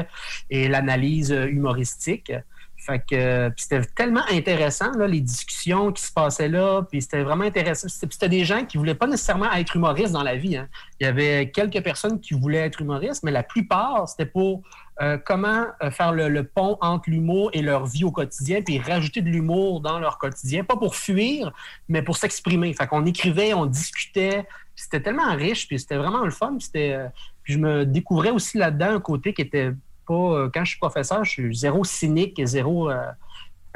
et 0.50 0.68
l'analyse 0.68 1.30
humoristique. 1.30 2.32
C'était 2.78 3.80
tellement 3.96 4.22
intéressant, 4.30 4.92
là, 4.92 5.08
les 5.08 5.20
discussions 5.20 5.90
qui 5.90 6.04
se 6.04 6.12
passaient 6.12 6.48
là. 6.48 6.82
Puis 6.88 7.02
c'était 7.02 7.24
vraiment 7.24 7.44
intéressant. 7.44 7.88
C'était, 7.88 8.28
des 8.28 8.44
gens 8.44 8.64
qui 8.64 8.78
voulaient 8.78 8.94
pas 8.94 9.08
nécessairement 9.08 9.52
être 9.54 9.74
humoristes 9.74 10.12
dans 10.12 10.22
la 10.22 10.36
vie. 10.36 10.56
hein. 10.56 10.68
Il 11.00 11.04
y 11.04 11.06
avait 11.08 11.50
quelques 11.50 11.82
personnes 11.82 12.20
qui 12.20 12.34
voulaient 12.34 12.58
être 12.58 12.80
humoristes, 12.80 13.24
mais 13.24 13.32
la 13.32 13.42
plupart, 13.42 14.08
c'était 14.08 14.26
pour 14.26 14.62
euh, 15.02 15.18
comment 15.22 15.66
euh, 15.82 15.90
faire 15.90 16.12
le, 16.12 16.42
pont 16.42 16.78
entre 16.80 17.10
l'humour 17.10 17.50
et 17.52 17.60
leur 17.60 17.84
vie 17.84 18.04
au 18.04 18.10
quotidien, 18.10 18.62
puis 18.62 18.78
rajouter 18.78 19.20
de 19.20 19.28
l'humour 19.28 19.80
dans 19.80 19.98
leur 19.98 20.16
quotidien, 20.16 20.64
pas 20.64 20.76
pour 20.76 20.96
fuir, 20.96 21.52
mais 21.88 22.00
pour 22.00 22.16
s'exprimer. 22.16 22.72
Fait 22.72 22.86
qu'on 22.86 23.04
écrivait, 23.04 23.52
on 23.52 23.66
discutait, 23.66 24.46
c'était 24.74 25.02
tellement 25.02 25.34
riche, 25.34 25.68
puis 25.68 25.78
c'était 25.78 25.96
vraiment 25.96 26.24
le 26.24 26.30
fun. 26.30 26.56
C'était, 26.60 26.92
euh, 26.94 27.08
puis 27.42 27.52
je 27.52 27.58
me 27.58 27.84
découvrais 27.84 28.30
aussi 28.30 28.56
là-dedans 28.56 28.94
un 28.94 29.00
côté 29.00 29.34
qui 29.34 29.42
était 29.42 29.72
pas. 30.06 30.48
quand 30.54 30.64
je 30.64 30.70
suis 30.70 30.78
professeur, 30.78 31.24
je 31.24 31.30
suis 31.30 31.56
zéro 31.56 31.84
cynique 31.84 32.38
et 32.38 32.46
zéro 32.46 32.90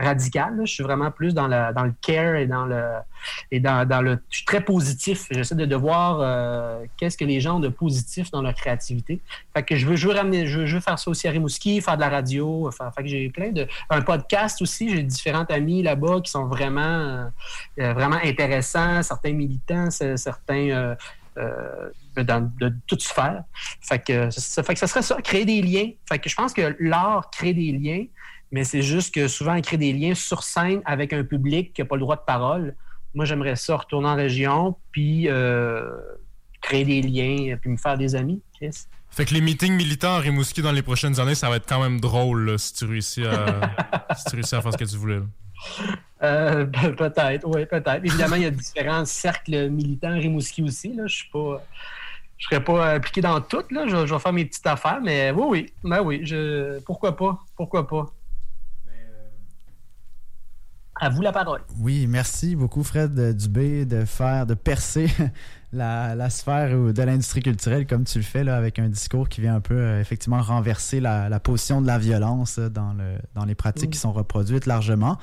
radical. 0.01 0.61
Je 0.65 0.73
suis 0.73 0.83
vraiment 0.83 1.11
plus 1.11 1.35
dans 1.35 1.47
le, 1.47 1.73
dans 1.75 1.85
le 1.85 1.93
care 2.01 2.37
et 2.37 2.47
dans 2.47 2.65
le. 2.65 2.83
Et 3.51 3.61
dans, 3.61 3.87
dans 3.87 4.01
le. 4.01 4.19
Je 4.31 4.39
suis 4.39 4.47
très 4.47 4.63
positif. 4.63 5.27
J'essaie 5.31 5.55
de, 5.55 5.67
de 5.67 5.77
voir 5.77 6.19
euh, 6.21 6.85
qu'est-ce 6.97 7.17
que 7.17 7.25
les 7.25 7.41
gens 7.41 7.57
ont 7.57 7.61
de 7.61 7.69
positif 7.69 8.31
dans 8.31 8.43
leur 8.43 8.55
créativité. 8.55 9.21
Fait 9.55 9.63
que 9.63 9.77
je 9.77 9.87
veux, 9.87 9.97
je 9.97 10.09
ramener, 10.09 10.47
je 10.47 10.61
veux, 10.61 10.67
je 10.67 10.77
veux 10.77 10.81
faire 10.81 10.99
ça 10.99 11.11
aussi 11.11 11.29
à 11.29 11.31
Rimouski, 11.31 11.81
faire 11.81 11.97
de 11.97 12.01
la 12.01 12.09
radio. 12.09 12.71
Fait 12.71 13.03
que 13.03 13.09
j'ai 13.09 13.29
plein 13.31 13.51
de. 13.51 13.67
Un 13.91 14.03
podcast 14.03 14.61
aussi. 14.63 14.91
J'ai 14.91 15.03
différents 15.03 15.45
amis 15.45 15.83
là-bas 15.83 16.21
qui 16.23 16.31
sont 16.31 16.47
vraiment, 16.47 16.81
euh, 16.81 17.25
euh, 17.81 17.93
vraiment 17.93 18.19
intéressants. 18.23 19.03
Certains 19.03 19.33
militants, 19.33 19.91
certains. 19.91 20.97
dans, 22.17 22.53
de 22.61 22.75
toute 22.87 23.03
sphère. 23.03 23.45
Fait 23.81 23.99
que, 23.99 24.31
ça 24.31 24.63
fait 24.63 24.75
que 24.75 24.81
ça 24.81 24.87
serait 24.87 25.03
ça, 25.03 25.23
créer 25.23 25.45
des 25.45 25.63
liens. 25.63 25.91
Fait 26.09 26.19
que 26.19 26.29
je 26.29 26.35
pense 26.35 26.53
que 26.53 26.77
l'art 26.81 27.31
crée 27.31 27.55
des 27.55 27.73
liens, 27.73 28.05
mais 28.53 28.65
c'est 28.65 28.83
juste 28.83 29.15
que 29.15 29.29
souvent, 29.29 29.55
il 29.55 29.63
crée 29.63 29.77
des 29.77 29.93
liens 29.93 30.15
sur 30.15 30.43
scène 30.43 30.81
avec 30.85 31.13
un 31.13 31.25
public 31.25 31.73
qui 31.73 31.81
n'a 31.81 31.87
pas 31.87 31.97
le 31.97 32.01
droit 32.01 32.17
de 32.17 32.23
parole. 32.27 32.75
Moi, 33.15 33.25
j'aimerais 33.25 33.57
ça 33.57 33.77
retourner 33.77 34.09
en 34.09 34.15
région, 34.17 34.77
puis 34.93 35.29
euh, 35.29 35.91
créer 36.61 36.85
des 36.85 37.03
liens, 37.03 37.57
puis 37.61 37.71
me 37.71 37.77
faire 37.77 37.97
des 37.99 38.15
amis, 38.15 38.41
Chris. 38.57 38.87
Fait 39.13 39.25
que 39.25 39.35
les 39.35 39.41
meetings 39.41 39.75
militants 39.75 40.15
à 40.15 40.19
Rimouski 40.21 40.63
dans 40.63 40.71
les 40.71 40.83
prochaines 40.83 41.19
années, 41.19 41.35
ça 41.35 41.49
va 41.51 41.57
être 41.57 41.69
quand 41.69 41.83
même 41.83 42.01
drôle 42.01 42.51
là, 42.51 42.59
si 42.59 42.73
tu 42.75 42.85
réussis 42.85 43.25
à, 43.27 44.15
si 44.17 44.25
tu 44.27 44.37
réussis 44.37 44.55
à 44.55 44.61
faire 44.63 44.73
ce 44.73 44.79
que 44.79 44.85
tu 44.85 44.97
voulais. 44.97 45.17
là. 45.17 45.23
Euh, 46.23 46.65
pe- 46.67 46.95
peut-être, 46.95 47.47
oui, 47.47 47.67
peut-être. 47.67 48.05
Évidemment, 48.05 48.37
il 48.37 48.43
y 48.43 48.47
a 48.47 48.51
différents 48.51 49.05
cercles 49.05 49.69
militants 49.71 50.11
à 50.13 50.15
Rimouski 50.15 50.63
aussi. 50.63 50.95
Là. 50.95 51.07
Je 51.07 51.15
suis 51.17 51.29
pas. 51.31 51.63
Je 52.39 52.47
serais 52.47 52.63
pas 52.63 52.95
impliqué 52.95 53.21
dans 53.21 53.41
tout, 53.41 53.65
là. 53.71 53.87
Je, 53.87 54.07
je 54.07 54.15
vais 54.15 54.21
faire 54.21 54.33
mes 54.33 54.45
petites 54.45 54.67
affaires, 54.67 55.01
mais 55.03 55.31
oui, 55.33 55.45
oui. 55.49 55.73
Ben 55.83 56.01
oui, 56.03 56.21
je. 56.25 56.79
Pourquoi 56.81 57.17
pas? 57.17 57.39
Pourquoi 57.57 57.87
pas? 57.89 58.07
À 61.01 61.09
vous 61.09 61.23
la 61.23 61.33
parole. 61.33 61.61
Oui, 61.79 62.07
merci 62.07 62.55
beaucoup 62.57 62.83
Fred 62.85 63.19
euh, 63.19 63.33
Dubé 63.33 63.85
de 63.87 64.05
faire, 64.05 64.45
de 64.47 64.55
percer 64.55 65.09
la, 65.73 66.15
la 66.15 66.29
sphère 66.31 66.71
de 66.93 67.03
l'industrie 67.03 67.41
culturelle 67.43 67.87
comme 67.87 68.05
tu 68.05 68.19
le 68.19 68.25
fais 68.25 68.45
là, 68.45 68.57
avec 68.57 68.79
un 68.79 68.89
discours 68.89 69.29
qui 69.29 69.41
vient 69.41 69.55
un 69.55 69.61
peu 69.61 69.75
euh, 69.77 70.01
effectivement 70.01 70.41
renverser 70.43 71.01
la, 71.01 71.29
la 71.29 71.41
position 71.41 71.81
de 71.81 71.87
la 71.87 71.99
violence 71.99 72.59
euh, 72.59 72.69
dans, 72.69 72.93
le, 72.93 73.15
dans 73.35 73.45
les 73.45 73.55
pratiques 73.55 73.91
qui 73.91 73.99
sont 73.99 74.13
reproduites 74.13 74.67
largement. 74.67 75.17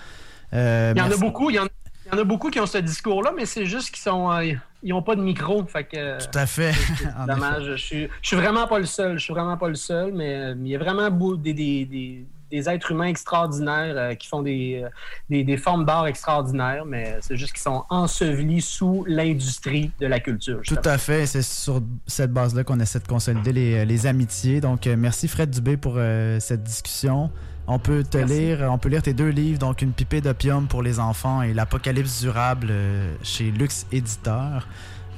Euh, 0.54 0.94
Il 0.96 1.00
y 1.00 1.02
en 1.02 1.12
a 1.12 1.18
beaucoup, 1.18 1.50
il 1.50 1.56
y 1.58 1.60
en, 1.60 1.66
il 1.66 2.14
y 2.14 2.16
en 2.16 2.22
a 2.22 2.24
beaucoup 2.24 2.50
qui 2.50 2.60
ont 2.60 2.66
ce 2.66 2.78
discours-là, 2.78 3.34
mais 3.36 3.46
c'est 3.46 3.66
juste 3.66 3.90
qu'ils 3.92 4.02
sont. 4.04 4.32
euh, 4.32 4.54
ils 4.84 4.90
n'ont 4.92 5.02
pas 5.02 5.16
de 5.16 5.22
micro. 5.22 5.66
Fait 5.66 5.84
que. 5.84 6.18
Tout 6.24 6.38
à 6.40 6.46
fait. 6.46 6.72
Dommage. 7.28 7.66
Je 7.72 7.76
suis, 7.76 8.08
je 8.22 8.28
suis 8.28 8.38
vraiment 8.38 8.66
pas 8.68 8.80
le 8.80 8.86
seul. 8.86 9.18
Je 9.20 9.24
suis 9.24 9.34
vraiment 9.34 9.58
pas 9.58 9.68
le 9.68 9.76
seul, 9.76 10.14
mais 10.14 10.36
euh, 10.36 10.56
il 10.58 10.68
y 10.70 10.76
a 10.76 10.80
vraiment 10.80 11.12
beau- 11.12 11.36
des, 11.36 11.54
des, 11.54 11.86
des, 11.86 12.26
des 12.52 12.70
êtres 12.70 12.92
humains 12.92 13.06
extraordinaires 13.08 13.96
euh, 13.98 14.14
qui 14.16 14.28
font 14.28 14.42
des, 14.42 14.82
euh, 14.84 14.90
des, 15.30 15.44
des 15.44 15.58
formes 15.58 15.86
d'art 15.86 16.08
extraordinaires, 16.08 16.86
mais 16.86 17.18
c'est 17.22 17.38
juste 17.38 17.54
qu'ils 17.54 17.62
sont 17.62 17.84
ensevelis 17.90 18.62
sous 18.62 19.04
l'industrie 19.08 19.92
de 20.00 20.08
la 20.08 20.20
culture. 20.20 20.62
Tout 20.66 20.78
à 20.84 20.98
fait. 20.98 21.26
C'est 21.26 21.42
sur 21.42 21.82
cette 22.06 22.32
base-là 22.32 22.64
qu'on 22.64 22.80
essaie 22.80 23.00
de 23.00 23.08
consolider 23.08 23.52
les, 23.54 23.86
les 23.86 24.06
amitiés. 24.08 24.62
Donc, 24.62 24.88
euh, 24.88 24.96
merci 24.98 25.28
Fred 25.28 25.50
Dubé 25.50 25.78
pour 25.78 25.96
euh, 25.98 26.40
cette 26.40 26.64
discussion. 26.64 27.30
On 27.70 27.80
peut 27.80 28.04
te 28.04 28.18
Merci. 28.18 28.34
lire, 28.34 28.68
on 28.72 28.78
peut 28.78 28.88
lire 28.88 29.02
tes 29.02 29.14
deux 29.14 29.28
livres, 29.28 29.60
donc 29.60 29.82
Une 29.82 29.92
pipée 29.92 30.22
d'opium 30.22 30.68
pour 30.68 30.82
les 30.82 31.00
enfants 31.00 31.42
et 31.42 31.54
L'Apocalypse 31.54 32.22
durable 32.22 32.68
euh, 32.70 33.14
chez 33.24 33.52
Lux 33.52 33.86
Éditeur. 33.92 34.68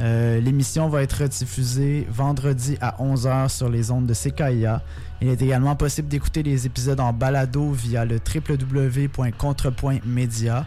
Euh, 0.01 0.39
L'émission 0.39 0.89
va 0.89 1.03
être 1.03 1.23
diffusée 1.25 2.07
vendredi 2.09 2.75
à 2.81 2.95
11h 3.03 3.49
sur 3.49 3.69
les 3.69 3.91
ondes 3.91 4.07
de 4.07 4.13
CKIA. 4.15 4.81
Il 5.21 5.27
est 5.27 5.41
également 5.41 5.75
possible 5.75 6.07
d'écouter 6.07 6.43
les 6.43 6.65
épisodes 6.65 7.01
en 7.01 7.11
balado 7.11 7.71
via 7.71 8.05
le 8.05 8.21
www.contrepointmedia 8.23 10.65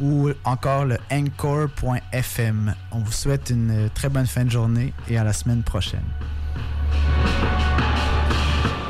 ou 0.00 0.28
encore 0.44 0.84
le 0.84 0.98
encore.fm. 1.10 2.74
On 2.92 2.98
vous 2.98 3.12
souhaite 3.12 3.48
une 3.50 3.88
très 3.94 4.10
bonne 4.10 4.26
fin 4.26 4.44
de 4.44 4.50
journée 4.50 4.92
et 5.08 5.16
à 5.16 5.24
la 5.24 5.32
semaine 5.32 5.62
prochaine. 5.62 6.04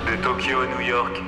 De 0.06 0.16
Tokyo 0.22 0.60
à 0.60 0.66
New 0.74 0.80
York, 0.86 1.22